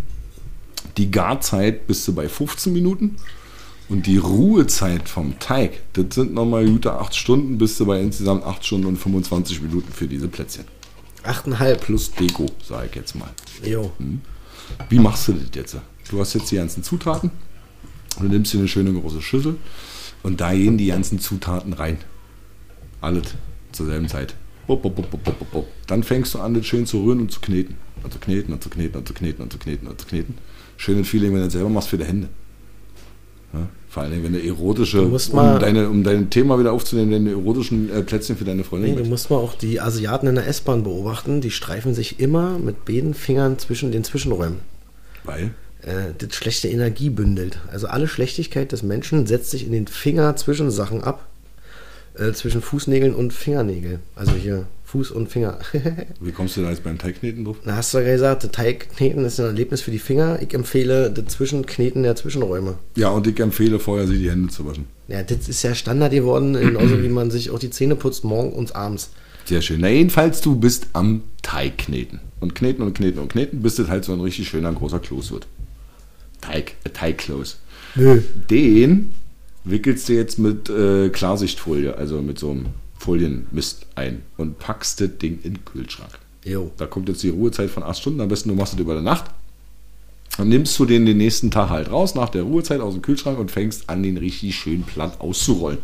Die 0.98 1.10
Garzeit 1.10 1.88
bist 1.88 2.06
du 2.08 2.14
bei 2.14 2.28
15 2.28 2.74
Minuten. 2.74 3.16
Und 3.90 4.08
die 4.08 4.18
Ruhezeit 4.18 5.08
vom 5.08 5.38
Teig, 5.40 5.72
das 5.94 6.16
sind 6.16 6.34
nochmal 6.34 6.66
gute 6.66 6.94
8 6.94 7.14
Stunden, 7.16 7.58
bist 7.58 7.80
du 7.80 7.86
bei 7.86 8.02
insgesamt 8.02 8.46
8 8.46 8.66
Stunden 8.66 8.88
und 8.88 8.98
25 8.98 9.62
Minuten 9.62 9.92
für 9.94 10.08
diese 10.08 10.28
Plätzchen. 10.28 10.66
8,5. 11.26 11.76
Plus 11.78 12.12
Deko, 12.12 12.46
sage 12.64 12.88
ich 12.90 12.96
jetzt 12.96 13.16
mal. 13.16 13.30
Jo. 13.64 13.92
Wie 14.90 15.00
machst 15.00 15.28
du 15.28 15.34
das 15.34 15.50
jetzt? 15.54 15.78
Du 16.10 16.20
hast 16.20 16.34
jetzt 16.34 16.52
die 16.52 16.56
ganzen 16.58 16.84
Zutaten. 16.84 17.32
Du 18.20 18.26
nimmst 18.26 18.54
dir 18.54 18.60
eine 18.60 18.68
schöne 18.68 18.94
große 18.94 19.22
Schüssel 19.22 19.56
und 20.22 20.40
da 20.42 20.54
gehen 20.54 20.78
die 20.78 20.88
ganzen 20.88 21.20
Zutaten 21.20 21.74
rein. 21.74 21.98
Alles 23.02 23.34
zur 23.72 23.88
selben 23.88 24.08
Zeit. 24.08 24.36
Dann 25.88 26.04
fängst 26.04 26.34
du 26.34 26.40
an, 26.40 26.54
das 26.54 26.66
schön 26.66 26.86
zu 26.86 27.04
rühren 27.04 27.22
und 27.22 27.32
zu 27.32 27.42
kneten. 27.42 27.76
Und 28.04 28.14
zu 28.14 28.20
kneten 28.20 28.54
und 28.54 28.62
zu 28.62 28.70
kneten 28.70 28.98
und 28.98 29.08
zu 29.08 29.14
kneten 29.14 29.42
und 29.42 29.52
zu 29.52 29.60
kneten 29.60 29.88
und 29.88 30.00
zu 30.00 30.08
kneten. 30.08 30.38
Schönes 30.78 31.08
Feeling, 31.08 31.32
wenn 31.32 31.40
du 31.40 31.46
das 31.46 31.54
selber 31.54 31.70
machst 31.70 31.90
für 31.90 31.98
die 31.98 32.06
Hände. 32.06 32.30
Ja, 33.54 33.68
vor 33.88 34.04
allem, 34.04 34.24
wenn 34.24 34.34
du 34.34 34.44
erotische, 34.44 34.98
Du 34.98 35.08
musst 35.10 35.34
mal- 35.34 35.54
um, 35.56 35.60
deine, 35.60 35.90
um 35.90 36.04
dein 36.04 36.30
Thema 36.30 36.60
wieder 36.60 36.72
aufzunehmen, 36.74 37.12
deine 37.12 37.30
erotischen 37.32 37.92
äh, 37.92 38.02
Plätzchen 38.02 38.36
für 38.36 38.46
deine 38.46 38.64
Freundin. 38.64 38.96
Nee, 38.96 39.04
du 39.04 39.08
musst 39.10 39.30
mal 39.30 39.38
auch 39.38 39.54
die 39.54 39.80
Asiaten 39.80 40.26
in 40.28 40.36
der 40.36 40.48
S-Bahn 40.48 40.84
beobachten. 40.84 41.40
Die 41.42 41.52
streifen 41.52 41.94
sich 41.94 42.20
immer 42.20 42.58
mit 42.58 42.86
beiden 42.86 43.14
Fingern 43.14 43.60
zwischen 43.60 43.92
den 43.92 44.04
Zwischenräumen. 44.04 44.60
Weil? 45.24 45.52
Äh, 45.84 46.14
das 46.18 46.34
schlechte 46.36 46.68
Energie 46.68 47.10
bündelt. 47.12 47.60
Also 47.72 47.88
alle 47.88 48.08
Schlechtigkeit 48.08 48.72
des 48.72 48.82
Menschen 48.82 49.28
setzt 49.28 49.52
sich 49.52 49.66
in 49.66 49.72
den 49.72 49.86
Finger 49.88 50.36
zwischen 50.36 50.72
Sachen 50.72 51.04
ab. 51.04 51.28
Äh, 52.18 52.32
zwischen 52.34 52.62
Fußnägeln 52.62 53.14
und 53.16 53.34
Fingernägel. 53.34 54.00
Also 54.16 54.34
hier 54.34 54.66
Fuß 54.94 55.10
und 55.10 55.28
Finger. 55.28 55.58
Wie 56.20 56.32
kommst 56.32 56.56
du 56.56 56.62
da 56.62 56.70
jetzt 56.70 56.84
beim 56.84 57.00
Teigkneten 57.00 57.46
drauf? 57.46 57.58
Da 57.66 57.78
hast 57.78 57.96
du 57.96 57.98
ja 57.98 58.12
gesagt, 58.12 58.54
Teigkneten 58.54 59.26
ist 59.26 59.40
ein 59.40 59.48
Erlebnis 59.48 59.82
für 59.82 59.90
die 59.90 59.98
Finger. 59.98 60.40
Ich 60.40 60.54
empfehle 60.54 61.10
das 61.10 61.34
Zwischenkneten 61.34 62.04
der 62.04 62.16
Zwischenräume. 62.16 62.76
Ja, 62.96 63.10
und 63.10 63.26
ich 63.26 63.40
empfehle 63.40 63.80
vorher, 63.80 64.06
sie 64.06 64.20
die 64.20 64.30
Hände 64.30 64.50
zu 64.50 64.68
waschen. 64.68 64.86
Ja, 65.08 65.24
das 65.24 65.50
ist 65.50 65.64
ja 65.64 65.74
Standard 65.74 66.12
geworden, 66.12 66.54
genauso 66.54 67.02
wie 67.04 67.10
man 67.10 67.32
sich 67.32 67.50
auch 67.50 67.58
die 67.58 67.72
Zähne 67.72 67.96
putzt, 67.96 68.24
morgen 68.24 68.54
und 68.54 68.76
abends. 68.76 69.10
Sehr 69.46 69.64
schön. 69.64 69.82
Na, 69.82 69.90
jedenfalls, 69.90 70.42
du 70.42 70.56
bist 70.56 70.86
am 70.94 71.24
Teig 71.42 71.80
kneten. 71.80 72.20
Und 72.40 72.54
kneten 72.54 72.84
und 72.84 72.96
kneten 72.96 73.20
und 73.20 73.32
kneten, 73.32 73.64
bis 73.64 73.78
das 73.78 73.88
halt 73.88 74.06
so 74.06 74.14
ein 74.14 74.22
richtig 74.22 74.48
schöner 74.48 74.72
großer 74.72 75.00
Kloß 75.00 75.32
wird. 75.32 75.48
Teig, 76.40 76.76
äh, 76.84 76.92
Teigkloß. 76.92 77.58
Nö. 77.96 78.22
Den 78.48 79.12
wickelst 79.64 80.08
du 80.08 80.14
jetzt 80.14 80.38
mit 80.38 80.70
äh, 80.70 81.10
Klarsichtfolie, 81.10 81.98
also 81.98 82.22
mit 82.22 82.38
so 82.38 82.52
einem 82.52 82.66
Folienmist 83.04 83.86
ein 83.96 84.22
und 84.38 84.60
packst 84.60 85.02
das 85.02 85.18
Ding 85.18 85.40
in 85.44 85.56
den 85.56 85.66
Kühlschrank. 85.66 86.18
Jo. 86.46 86.72
Da 86.78 86.86
kommt 86.86 87.10
jetzt 87.10 87.22
die 87.24 87.30
Ruhezeit 87.30 87.70
von 87.70 87.84
8 87.84 87.98
Stunden. 87.98 88.22
Am 88.22 88.30
besten 88.30 88.50
du 88.50 88.56
machst 88.56 88.74
das 88.74 88.80
über 88.80 88.96
die 88.96 89.04
Nacht. 89.04 89.26
Dann 90.38 90.48
nimmst 90.50 90.80
du 90.80 90.86
den 90.86 91.06
den 91.06 91.18
nächsten 91.18 91.52
Tag 91.52 91.70
halt 91.70 91.92
raus, 91.92 92.16
nach 92.16 92.30
der 92.30 92.44
Ruhezeit 92.44 92.80
aus 92.80 92.94
dem 92.94 93.02
Kühlschrank 93.02 93.38
und 93.38 93.52
fängst 93.52 93.90
an, 93.90 94.04
den 94.04 94.18
richtig 94.18 94.56
schön 94.56 94.84
platt 94.84 95.20
auszurollen. 95.20 95.80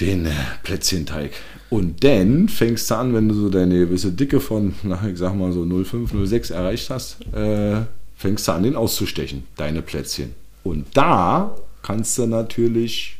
Den 0.00 0.26
äh, 0.26 0.32
Plätzchenteig. 0.64 1.32
Und 1.70 2.02
dann 2.02 2.48
fängst 2.48 2.90
du 2.90 2.96
an, 2.96 3.14
wenn 3.14 3.28
du 3.28 3.34
so 3.34 3.48
deine 3.48 3.78
gewisse 3.78 4.12
Dicke 4.12 4.40
von, 4.40 4.74
na, 4.82 5.08
ich 5.08 5.16
sag 5.16 5.34
mal 5.34 5.52
so 5.52 5.62
0,5, 5.62 6.12
0,6 6.12 6.52
erreicht 6.52 6.90
hast, 6.90 7.18
äh, 7.32 7.82
fängst 8.16 8.48
du 8.48 8.52
an, 8.52 8.64
den 8.64 8.74
auszustechen, 8.74 9.44
deine 9.56 9.80
Plätzchen. 9.80 10.34
Und 10.64 10.86
da 10.94 11.54
kannst 11.82 12.18
du 12.18 12.26
natürlich 12.26 13.16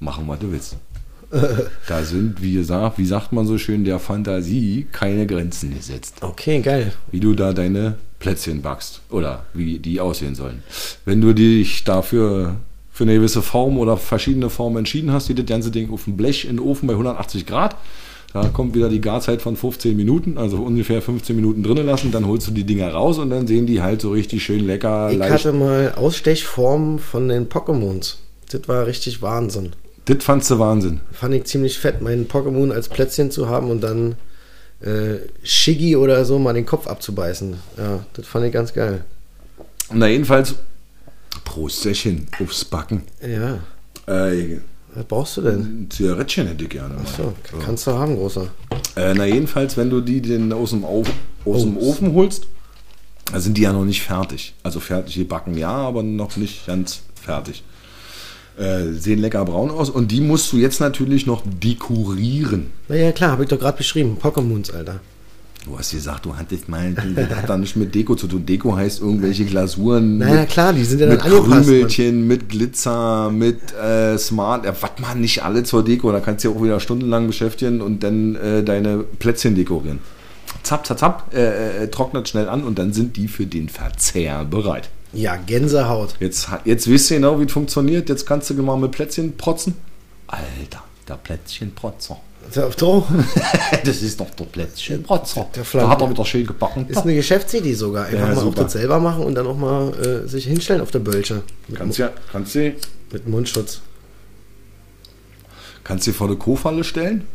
machen, 0.00 0.26
was 0.26 0.38
du 0.40 0.50
willst. 0.50 0.76
Da 1.88 2.02
sind, 2.04 2.42
wie 2.42 2.54
gesagt, 2.54 2.98
wie 2.98 3.06
sagt 3.06 3.32
man 3.32 3.46
so 3.46 3.58
schön, 3.58 3.84
der 3.84 3.98
Fantasie 3.98 4.86
keine 4.92 5.26
Grenzen 5.26 5.74
gesetzt. 5.74 6.16
Okay, 6.20 6.60
geil. 6.60 6.92
Wie 7.10 7.20
du 7.20 7.34
da 7.34 7.52
deine 7.52 7.96
Plätzchen 8.18 8.62
backst 8.62 9.00
oder 9.10 9.44
wie 9.54 9.78
die 9.78 10.00
aussehen 10.00 10.34
sollen. 10.34 10.62
Wenn 11.04 11.20
du 11.20 11.34
dich 11.34 11.84
dafür 11.84 12.56
für 12.92 13.04
eine 13.04 13.14
gewisse 13.14 13.42
Form 13.42 13.78
oder 13.78 13.96
verschiedene 13.96 14.50
Formen 14.50 14.78
entschieden 14.78 15.12
hast, 15.12 15.28
geht 15.28 15.38
das 15.38 15.46
ganze 15.46 15.70
Ding 15.70 15.90
auf 15.90 16.04
dem 16.04 16.16
Blech 16.16 16.44
in 16.44 16.56
den 16.56 16.60
Ofen 16.60 16.86
bei 16.86 16.92
180 16.92 17.46
Grad. 17.46 17.76
Da 18.34 18.48
kommt 18.48 18.74
wieder 18.74 18.88
die 18.88 19.00
Garzeit 19.00 19.42
von 19.42 19.56
15 19.56 19.94
Minuten, 19.94 20.38
also 20.38 20.56
ungefähr 20.58 21.02
15 21.02 21.36
Minuten 21.36 21.62
drinnen 21.62 21.84
lassen, 21.84 22.12
dann 22.12 22.26
holst 22.26 22.46
du 22.46 22.52
die 22.52 22.64
Dinger 22.64 22.90
raus 22.92 23.18
und 23.18 23.28
dann 23.28 23.46
sehen 23.46 23.66
die 23.66 23.82
halt 23.82 24.00
so 24.00 24.10
richtig 24.12 24.42
schön 24.42 24.66
lecker, 24.66 25.10
Ich 25.12 25.18
leicht. 25.18 25.32
hatte 25.32 25.52
mal 25.52 25.92
Ausstechformen 25.96 26.98
von 26.98 27.28
den 27.28 27.48
Pokémons. 27.50 28.14
Das 28.50 28.68
war 28.68 28.86
richtig 28.86 29.20
Wahnsinn. 29.20 29.72
Das 30.06 30.24
fandst 30.24 30.50
du 30.50 30.58
Wahnsinn. 30.58 31.00
Fand 31.12 31.34
ich 31.34 31.44
ziemlich 31.44 31.78
fett, 31.78 32.00
meinen 32.02 32.26
Pokémon 32.26 32.72
als 32.72 32.88
Plätzchen 32.88 33.30
zu 33.30 33.48
haben 33.48 33.70
und 33.70 33.80
dann 33.82 34.16
äh, 34.80 35.18
Shiggy 35.44 35.94
oder 35.96 36.24
so 36.24 36.38
mal 36.40 36.52
den 36.54 36.66
Kopf 36.66 36.86
abzubeißen. 36.88 37.54
Ja, 37.78 38.04
das 38.14 38.26
fand 38.26 38.46
ich 38.46 38.52
ganz 38.52 38.72
geil. 38.72 39.04
Na 39.92 40.08
jedenfalls, 40.08 40.56
Prostchen 41.44 42.26
aufs 42.40 42.64
Backen. 42.64 43.02
Ja, 43.22 43.58
Äh, 44.06 44.58
was 44.94 45.04
brauchst 45.06 45.36
du 45.36 45.42
denn? 45.42 45.60
ein 45.84 45.88
Zigarettchen 45.90 46.46
hätte 46.48 46.64
ich 46.64 46.70
gerne. 46.70 46.94
mal. 46.94 47.04
So, 47.16 47.32
kannst 47.64 47.86
du 47.86 47.92
haben, 47.92 48.16
großer. 48.16 48.48
Äh, 48.96 49.14
na 49.14 49.24
jedenfalls, 49.24 49.76
wenn 49.76 49.88
du 49.88 50.00
die 50.00 50.20
denn 50.20 50.52
aus 50.52 50.70
dem, 50.70 50.84
Auf, 50.84 51.08
aus 51.44 51.62
dem. 51.62 51.76
Ofen 51.78 52.12
holst, 52.12 52.46
sind 53.34 53.56
die 53.56 53.62
ja 53.62 53.72
noch 53.72 53.84
nicht 53.84 54.02
fertig. 54.02 54.54
Also 54.62 54.80
fertig 54.80 55.14
gebacken, 55.14 55.56
ja, 55.56 55.70
aber 55.70 56.02
noch 56.02 56.36
nicht 56.36 56.66
ganz 56.66 57.02
fertig. 57.14 57.62
Äh, 58.58 58.92
sehen 58.92 59.18
lecker 59.18 59.44
braun 59.46 59.70
aus 59.70 59.88
und 59.88 60.10
die 60.10 60.20
musst 60.20 60.52
du 60.52 60.58
jetzt 60.58 60.80
natürlich 60.80 61.26
noch 61.26 61.42
dekorieren. 61.62 62.66
Naja, 62.88 63.10
klar, 63.12 63.32
habe 63.32 63.44
ich 63.44 63.48
doch 63.48 63.58
gerade 63.58 63.78
beschrieben. 63.78 64.18
Pokémons, 64.22 64.72
Alter. 64.72 65.00
Du 65.64 65.78
hast 65.78 65.92
gesagt, 65.92 66.26
du 66.26 66.36
hattest 66.36 66.68
mal, 66.68 66.92
das 66.92 67.30
hat 67.30 67.48
da 67.48 67.56
nicht 67.56 67.76
mit 67.76 67.94
Deko 67.94 68.16
zu 68.16 68.26
tun. 68.26 68.44
Deko 68.44 68.74
heißt 68.76 69.00
irgendwelche 69.00 69.44
Glasuren. 69.44 70.18
Naja, 70.18 70.40
mit, 70.40 70.50
klar, 70.50 70.72
die 70.72 70.84
sind 70.84 70.98
ja 70.98 71.06
dann 71.06 71.16
mit 71.16 71.24
angepasst. 71.24 71.68
Krümelchen, 71.68 72.26
mit 72.26 72.48
Glitzer, 72.48 73.30
mit 73.30 73.72
äh, 73.72 74.18
Smart. 74.18 74.64
Ja, 74.64 74.74
was 74.80 74.90
man 74.98 75.20
nicht 75.20 75.44
alle 75.44 75.62
zur 75.62 75.84
Deko. 75.84 76.10
Da 76.10 76.18
kannst 76.18 76.44
du 76.44 76.48
dich 76.48 76.58
auch 76.58 76.62
wieder 76.62 76.80
stundenlang 76.80 77.28
beschäftigen 77.28 77.80
und 77.80 78.02
dann 78.02 78.34
äh, 78.34 78.64
deine 78.64 79.04
Plätzchen 79.18 79.54
dekorieren. 79.54 80.00
Zapp, 80.64 80.84
zapp, 80.84 80.98
zapp, 80.98 81.34
äh, 81.34 81.84
äh, 81.84 81.88
trocknet 81.88 82.28
schnell 82.28 82.48
an 82.48 82.64
und 82.64 82.78
dann 82.78 82.92
sind 82.92 83.16
die 83.16 83.28
für 83.28 83.46
den 83.46 83.68
Verzehr 83.68 84.44
bereit. 84.44 84.90
Ja, 85.12 85.36
Gänsehaut. 85.36 86.14
Jetzt, 86.20 86.48
jetzt 86.64 86.88
wisst 86.88 87.10
ihr 87.10 87.18
genau, 87.18 87.38
wie 87.40 87.44
es 87.44 87.52
funktioniert. 87.52 88.08
Jetzt 88.08 88.24
kannst 88.26 88.48
du 88.50 88.54
mal 88.62 88.76
mit 88.76 88.92
Plätzchen 88.92 89.36
protzen. 89.36 89.74
Alter, 90.26 90.82
der 91.08 91.14
Plätzchenprotzer. 91.14 92.18
Das 93.84 94.02
ist 94.02 94.18
doch 94.20 94.30
der 94.30 94.44
Plätzchenprotzer. 94.44 95.46
Der 95.54 95.64
Flank- 95.64 95.88
hat 95.88 96.00
er 96.02 96.10
wieder 96.10 96.24
schön 96.24 96.46
gebacken. 96.46 96.86
Ist 96.88 96.98
eine 96.98 97.14
Geschäftsidee 97.14 97.74
sogar. 97.74 98.06
Einfach 98.06 98.28
Ja, 98.30 98.34
mal 98.34 98.44
auch 98.44 98.54
das 98.54 98.72
selber 98.72 98.98
machen 99.00 99.22
und 99.24 99.34
dann 99.36 99.46
auch 99.46 99.56
mal 99.56 99.92
äh, 100.24 100.28
sich 100.28 100.46
hinstellen 100.46 100.80
auf 100.82 100.90
der 100.90 100.98
Bölsche. 100.98 101.42
Kannst 101.74 101.98
ja, 101.98 102.10
kannst 102.32 102.54
du, 102.56 102.74
mit 103.12 103.28
Mundschutz. 103.28 103.80
kannst 105.84 106.06
du 106.06 106.12
vor 106.12 106.28
der 106.28 106.36
Kofalle 106.36 106.82
stellen? 106.84 107.26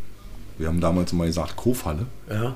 Wir 0.57 0.67
haben 0.67 0.81
damals 0.81 1.13
mal 1.13 1.27
gesagt 1.27 1.55
Kofalle 1.55 2.05
Ja. 2.29 2.55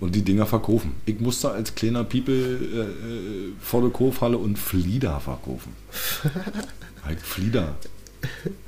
Und 0.00 0.14
die 0.14 0.22
Dinger 0.22 0.46
verkaufen. 0.46 0.92
Ich 1.06 1.20
musste 1.20 1.50
als 1.50 1.74
kleiner 1.74 2.04
People 2.04 2.34
äh, 2.34 2.80
äh, 2.80 3.52
vor 3.60 3.82
der 3.82 3.90
Kofalle 3.90 4.38
und 4.38 4.58
Flieder 4.58 5.20
verkaufen. 5.20 5.72
halt 7.04 7.20
Flieder. 7.20 7.76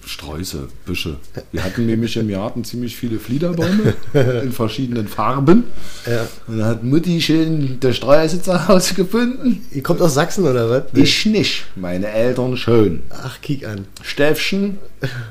Sträuße, 0.05 0.68
Büsche. 0.85 1.16
Wir 1.51 1.64
hatten 1.64 1.87
nämlich 1.87 2.16
im 2.16 2.29
Garten 2.29 2.62
ziemlich 2.62 2.95
viele 2.95 3.18
Fliederbäume 3.18 3.95
in 4.43 4.53
verschiedenen 4.53 5.09
Farben. 5.09 5.64
ja. 6.07 6.29
Und 6.47 6.59
da 6.59 6.66
hat 6.66 6.85
Mutti 6.85 7.20
schön 7.20 7.81
der 7.81 7.93
Sträuße 7.93 8.43
zu 8.43 8.68
Hause 8.68 8.95
gefunden. 8.95 9.66
Ihr 9.72 9.83
kommt 9.83 10.01
aus 10.03 10.14
Sachsen 10.14 10.45
oder 10.45 10.68
was? 10.68 10.85
Ich 10.93 11.27
nicht. 11.27 11.64
Meine 11.74 12.09
Eltern 12.09 12.57
schön. 12.57 13.03
Ach, 13.11 13.41
kick 13.41 13.66
an. 13.66 13.87
Stäffchen, 14.03 14.79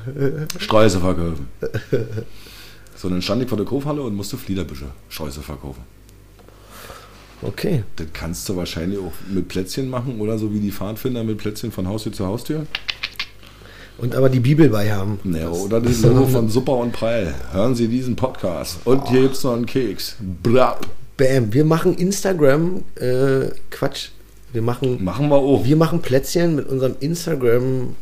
Sträuße 0.58 1.00
verkaufen. 1.00 1.48
So, 2.96 3.08
dann 3.08 3.22
stand 3.22 3.42
ich 3.42 3.48
vor 3.48 3.58
der 3.58 3.66
Kaufhalle 3.66 4.02
und 4.02 4.14
musste 4.14 4.36
Fliederbüsche, 4.36 4.86
Sträuße 5.08 5.42
verkaufen. 5.42 5.82
Okay. 7.42 7.84
Das 7.96 8.06
kannst 8.12 8.48
du 8.48 8.56
wahrscheinlich 8.56 8.98
auch 8.98 9.12
mit 9.30 9.48
Plätzchen 9.48 9.90
machen 9.90 10.20
oder 10.20 10.38
so 10.38 10.52
wie 10.54 10.60
die 10.60 10.72
Pfadfinder 10.72 11.22
mit 11.22 11.38
Plätzchen 11.38 11.70
von 11.70 11.86
Haustür 11.86 12.12
zu 12.12 12.26
Haustür. 12.26 12.66
Und 13.98 14.14
aber 14.14 14.28
die 14.28 14.40
Bibel 14.40 14.68
bei 14.68 14.92
haben. 14.92 15.18
Ja, 15.24 15.48
oder 15.48 15.80
das 15.80 16.02
Logo 16.02 16.26
von 16.26 16.48
Super 16.50 16.76
und 16.76 16.92
Prall. 16.92 17.34
Hören 17.52 17.74
Sie 17.74 17.88
diesen 17.88 18.14
Podcast. 18.16 18.78
Und 18.84 19.08
hier 19.08 19.22
gibt 19.22 19.36
es 19.36 19.44
noch 19.44 19.54
einen 19.54 19.66
Keks. 19.66 20.16
Brab. 20.42 20.86
Bam. 21.16 21.52
Wir 21.52 21.64
machen 21.64 21.94
Instagram. 21.94 22.82
Äh, 22.96 23.48
Quatsch. 23.70 24.08
Wir 24.52 24.62
machen, 24.62 25.02
Machen 25.02 25.28
wir 25.28 25.36
auch. 25.36 25.64
wir 25.64 25.76
machen 25.76 26.00
Plätzchen 26.00 26.56
mit 26.56 26.66
unserem 26.68 26.94
Instagram. 27.00 27.94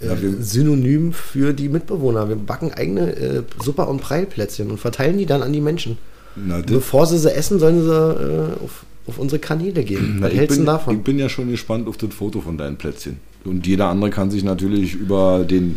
Äh, 0.00 0.06
Ja, 0.06 0.16
Synonym 0.40 1.12
für 1.12 1.52
die 1.52 1.68
Mitbewohner. 1.68 2.28
Wir 2.28 2.36
backen 2.36 2.72
eigene 2.72 3.14
äh, 3.16 3.42
Super- 3.62 3.88
und 3.88 4.00
Preilplätzchen 4.00 4.70
und 4.70 4.78
verteilen 4.78 5.18
die 5.18 5.26
dann 5.26 5.42
an 5.42 5.52
die 5.52 5.60
Menschen. 5.60 5.98
Na, 6.36 6.60
Bevor 6.60 7.06
sie 7.06 7.18
sie 7.18 7.34
essen, 7.34 7.58
sollen 7.58 7.82
sie 7.82 7.90
äh, 7.90 8.62
auf, 8.64 8.84
auf 9.06 9.18
unsere 9.18 9.38
Kanäle 9.40 9.82
gehen. 9.84 10.18
na, 10.20 10.26
Was 10.26 10.34
hältst 10.34 10.58
du 10.58 10.64
davon? 10.64 10.96
ich 10.96 11.02
bin 11.02 11.18
ja 11.18 11.28
schon 11.28 11.50
gespannt 11.50 11.88
auf 11.88 11.96
das 11.96 12.14
Foto 12.14 12.40
von 12.40 12.56
deinen 12.56 12.76
Plätzchen. 12.76 13.16
Und 13.44 13.66
jeder 13.66 13.88
andere 13.88 14.10
kann 14.10 14.30
sich 14.30 14.44
natürlich 14.44 14.94
über 14.94 15.44
den 15.48 15.76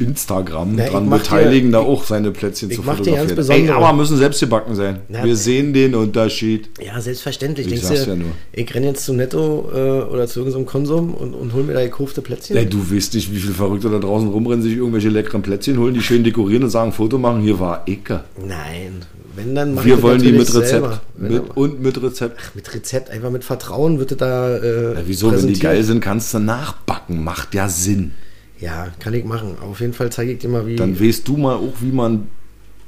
Instagram 0.00 0.76
Na, 0.76 0.86
dran 0.88 1.10
beteiligen, 1.10 1.70
dir- 1.70 1.78
da 1.78 1.84
auch 1.84 2.04
seine 2.04 2.30
Plätzchen 2.30 2.70
zu 2.70 2.82
ganz 2.82 2.98
fotografieren. 2.98 3.50
Ey, 3.50 3.68
aber 3.70 3.92
müssen 3.92 4.16
selbst 4.16 4.40
gebacken 4.40 4.74
sein. 4.74 5.00
Na, 5.08 5.24
Wir 5.24 5.36
sehen 5.36 5.72
den 5.72 5.94
Unterschied. 5.94 6.68
Ja, 6.84 7.00
selbstverständlich. 7.00 7.66
Ich 7.72 7.80
Denkst 7.82 8.06
ja 8.06 8.14
nur. 8.16 8.28
ich 8.52 8.74
renne 8.74 8.86
jetzt 8.86 9.04
zum 9.04 9.16
Netto 9.16 9.70
äh, 9.74 9.78
oder 10.02 10.26
zu 10.26 10.40
irgendeinem 10.40 10.66
Konsum 10.66 11.14
und, 11.14 11.34
und 11.34 11.52
hol 11.54 11.62
mir 11.64 11.74
da 11.74 11.82
gekaufte 11.82 12.22
Plätzchen? 12.22 12.56
Ey, 12.56 12.66
du 12.66 12.78
weißt 12.90 13.14
nicht, 13.14 13.32
wie 13.32 13.38
viele 13.38 13.54
Verrückte 13.54 13.88
da 13.90 13.98
draußen 13.98 14.28
rumrennen, 14.28 14.62
sich 14.62 14.76
irgendwelche 14.76 15.08
leckeren 15.08 15.42
Plätzchen 15.42 15.78
holen, 15.78 15.94
die 15.94 16.02
schön 16.02 16.24
dekorieren 16.24 16.64
und 16.64 16.70
sagen, 16.70 16.92
Foto 16.92 17.18
machen, 17.18 17.40
hier 17.42 17.58
war 17.60 17.82
Ecke. 17.86 18.24
Nein. 18.46 19.02
Wenn, 19.36 19.54
dann 19.54 19.84
Wir 19.84 20.02
wollen 20.02 20.20
die 20.20 20.32
mit 20.32 20.52
Rezept. 20.52 21.00
Mit, 21.16 21.56
und 21.56 21.80
mit 21.80 22.02
Rezept. 22.02 22.40
mit 22.56 22.74
Rezept, 22.74 23.10
einfach 23.10 23.30
mit 23.30 23.44
Vertrauen 23.44 24.00
wird 24.00 24.20
da. 24.20 24.56
Äh, 24.56 24.94
Ja, 24.94 25.00
wieso, 25.06 25.30
wenn 25.30 25.46
die 25.46 25.58
geil 25.60 25.84
sind, 25.84 26.00
kannst 26.00 26.34
du 26.34 26.40
nachbacken. 26.40 27.22
Macht 27.22 27.54
ja 27.54 27.68
Sinn. 27.68 28.12
Ja, 28.60 28.88
kann 28.98 29.14
ich 29.14 29.24
machen. 29.24 29.56
Auf 29.60 29.80
jeden 29.80 29.92
Fall 29.92 30.10
zeige 30.10 30.32
ich 30.32 30.38
dir 30.38 30.48
mal, 30.48 30.66
wie. 30.66 30.76
Dann 30.76 30.98
weißt 30.98 31.28
du 31.28 31.36
mal 31.36 31.56
auch, 31.56 31.74
wie 31.80 31.92
man 31.92 32.28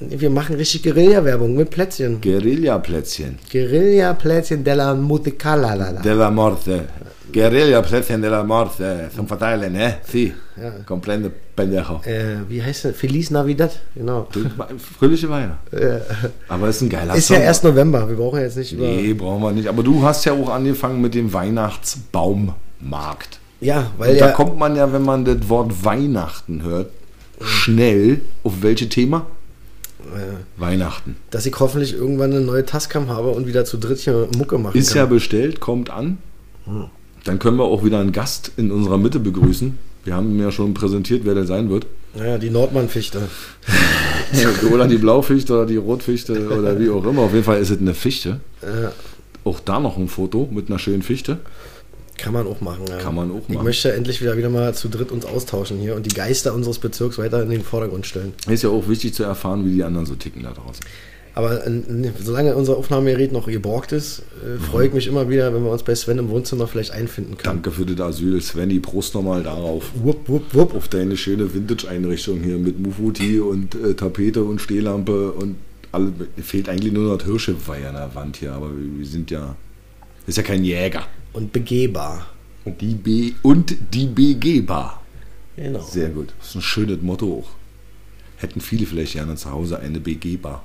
wir 0.01 0.31
machen 0.31 0.57
richtig 0.57 0.83
Guerilla-Werbung 0.83 1.55
mit 1.55 1.69
Plätzchen. 1.69 2.23
Guerilla-Plätzchen. 2.23 3.39
Guerilla-Plätzchen 3.53 4.65
della 4.65 4.95
Musicalalala. 4.95 6.01
Della 6.01 6.31
Morte. 6.31 6.87
Guerilla-Plätzchen 7.31 8.23
della 8.23 8.43
Morte. 8.43 9.11
Zum 9.15 9.29
Verteilen, 9.29 9.75
ne? 9.75 9.99
Si. 10.11 10.33
Ja. 10.57 10.71
Comprende, 10.87 11.31
pendejo. 11.55 12.01
Äh, 12.05 12.37
wie 12.49 12.63
heißt 12.63 12.87
das? 12.87 12.97
Feliz 12.97 13.31
Navidad. 13.31 13.79
Genau. 13.95 14.27
Fröhliche 14.99 15.29
Weihnachten. 15.29 15.77
Aber 16.49 16.69
ist 16.69 16.81
ein 16.81 16.89
geiler 16.89 17.15
Ist 17.15 17.29
ja 17.29 17.37
Song. 17.37 17.45
erst 17.45 17.65
November. 17.65 18.09
Wir 18.09 18.17
brauchen 18.17 18.39
ja 18.39 18.45
jetzt 18.47 18.57
nicht 18.57 18.73
über. 18.73 18.87
Nee, 18.87 19.13
brauchen 19.13 19.43
wir 19.43 19.53
nicht. 19.53 19.69
Aber 19.69 19.83
du 19.83 20.03
hast 20.03 20.25
ja 20.25 20.33
auch 20.33 20.49
angefangen 20.49 21.03
mit 21.03 21.15
dem 21.15 21.31
Weihnachtsbaummarkt. 21.31 23.40
Ja, 23.61 23.91
weil 23.99 24.13
Und 24.13 24.17
ja. 24.19 24.27
da 24.29 24.33
kommt 24.33 24.59
man 24.59 24.77
ja, 24.77 24.93
wenn 24.93 25.03
man 25.03 25.25
das 25.25 25.49
Wort 25.49 25.85
Weihnachten 25.85 26.63
hört, 26.63 26.91
schnell 27.43 28.21
auf 28.43 28.63
welche 28.63 28.89
Thema? 28.89 29.27
Weihnachten. 30.57 31.17
dass 31.31 31.45
ich 31.47 31.55
hoffentlich 31.61 31.93
irgendwann 31.95 32.31
eine 32.33 32.41
neue 32.41 32.65
Tascam 32.65 33.09
habe 33.09 33.31
und 33.31 33.47
wieder 33.47 33.65
zu 33.67 33.77
dritt 33.77 33.99
hier 33.99 34.29
Mucke 34.37 34.57
machen 34.59 34.77
Ist 34.79 34.95
ja 34.95 35.03
kann. 35.03 35.15
bestellt, 35.15 35.61
kommt 35.61 35.91
an. 35.91 36.19
Dann 37.25 37.39
können 37.39 37.59
wir 37.59 37.65
auch 37.65 37.85
wieder 37.85 38.01
einen 38.01 38.13
Gast 38.13 38.51
in 38.57 38.71
unserer 38.71 38.97
Mitte 38.99 39.21
begrüßen. 39.21 39.79
Wir 40.05 40.15
haben 40.17 40.41
ja 40.41 40.51
schon 40.51 40.73
präsentiert, 40.73 41.23
wer 41.25 41.35
der 41.35 41.45
sein 41.45 41.69
wird. 41.69 41.87
Ja, 42.19 42.39
die 42.39 42.49
Nordmann-Fichte. 42.51 43.21
oder 44.73 44.89
die 44.89 44.97
Blaufichte 44.97 45.53
oder 45.53 45.67
die 45.67 45.77
Rotfichte 45.77 46.49
oder 46.49 46.79
wie 46.79 46.89
auch 46.89 47.05
immer. 47.05 47.23
Auf 47.23 47.33
jeden 47.33 47.45
Fall 47.45 47.61
ist 47.61 47.71
es 47.71 47.79
eine 47.79 47.95
Fichte. 47.95 48.41
Ja, 48.63 48.93
Auch 49.45 49.61
da 49.61 49.81
noch 49.81 49.99
ein 49.99 50.09
Foto 50.09 50.49
mit 50.51 50.69
einer 50.69 50.79
schönen 50.79 51.03
Fichte. 51.03 51.39
Kann 52.21 52.33
man 52.33 52.47
auch 52.47 52.61
machen. 52.61 52.85
Ja. 52.89 52.99
Kann 52.99 53.15
man 53.15 53.31
auch 53.31 53.43
Ich 53.49 53.55
machen. 53.55 53.65
möchte 53.65 53.93
endlich 53.93 54.21
wieder, 54.21 54.37
wieder 54.37 54.51
mal 54.51 54.75
zu 54.75 54.89
dritt 54.89 55.11
uns 55.11 55.25
austauschen 55.25 55.79
hier 55.79 55.97
und 55.97 56.07
die 56.07 56.15
Geister 56.15 56.55
unseres 56.55 56.79
Bezirks 56.79 57.19
weiter 57.19 57.43
in 57.43 57.51
den 57.51 57.63
Vordergrund 57.63 58.07
stellen. 58.07 58.33
Ist 58.49 58.63
ja 58.63 58.71
auch 58.71 58.89
wichtig 58.89 59.15
zu 59.15 59.25
erfahren, 59.25 59.65
wie 59.65 59.75
die 59.75 59.83
anderen 59.83 60.07
so 60.07 60.15
ticken 60.15 60.43
da 60.43 60.53
draußen. 60.53 60.85
Aber 61.33 61.65
äh, 61.65 61.71
solange 62.23 62.57
unser 62.57 62.77
Aufnahmegerät 62.77 63.33
noch 63.33 63.47
geborgt 63.47 63.93
ist, 63.93 64.23
äh, 64.45 64.59
freue 64.59 64.89
ich 64.89 64.93
mich 64.93 65.07
immer 65.07 65.29
wieder, 65.29 65.55
wenn 65.55 65.63
wir 65.63 65.71
uns 65.71 65.85
bei 65.85 65.95
Sven 65.95 66.19
im 66.19 66.29
Wohnzimmer 66.29 66.67
vielleicht 66.67 66.91
einfinden 66.91 67.39
können. 67.39 67.63
Danke 67.63 67.71
für 67.71 67.87
das 67.87 68.01
Asyl, 68.01 68.41
Svenny. 68.43 68.81
Prost 68.81 69.15
nochmal 69.15 69.43
darauf. 69.43 69.85
Wupp, 69.95 70.29
wupp, 70.29 70.53
wupp. 70.53 70.75
Auf 70.75 70.89
deine 70.89 71.17
schöne 71.17 71.55
Vintage-Einrichtung 71.55 72.41
hier 72.41 72.59
mit 72.59 72.81
Mufuti 72.81 73.39
und 73.39 73.75
äh, 73.77 73.95
Tapete 73.95 74.43
und 74.43 74.61
Stehlampe 74.61 75.31
und 75.33 75.55
alle. 75.93 76.13
Fehlt 76.43 76.69
eigentlich 76.69 76.93
nur 76.93 77.17
noch 77.17 77.25
Hirscheweiher 77.25 77.91
an 77.91 77.95
der 77.95 78.15
Wand 78.15 78.37
hier, 78.37 78.53
aber 78.53 78.71
wir, 78.77 78.99
wir 78.99 79.07
sind 79.07 79.31
ja. 79.31 79.55
Ist 80.27 80.37
ja 80.37 80.43
kein 80.43 80.65
Jäger. 80.65 81.07
Und 81.33 81.53
begehbar. 81.53 82.27
Und 82.65 82.81
die 82.81 82.95
B 82.95 83.33
und 83.43 83.75
die 83.95 84.07
BG-Bar. 84.07 85.03
Genau. 85.57 85.81
Sehr 85.81 86.11
gut. 86.11 86.35
Das 86.39 86.49
ist 86.49 86.55
ein 86.57 86.63
schönes 86.63 87.01
Motto 87.03 87.41
auch. 87.41 87.51
Hätten 88.37 88.61
viele 88.61 88.87
vielleicht 88.87 89.15
gerne 89.15 89.37
zu 89.37 89.51
Hause 89.51 89.79
eine 89.79 90.01
BG-Bar. 90.01 90.63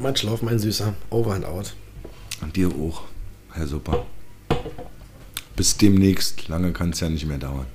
Matsch, 0.00 0.22
lauf, 0.22 0.42
mein 0.42 0.58
Süßer. 0.58 0.94
Over 1.10 1.34
and 1.34 1.44
out. 1.44 1.74
Und 2.40 2.56
dir 2.56 2.68
auch, 2.68 3.02
Herr 3.52 3.66
Super. 3.66 4.06
Bis 5.56 5.76
demnächst. 5.76 6.48
Lange 6.48 6.72
kann 6.72 6.90
es 6.90 7.00
ja 7.00 7.08
nicht 7.08 7.26
mehr 7.26 7.38
dauern. 7.38 7.66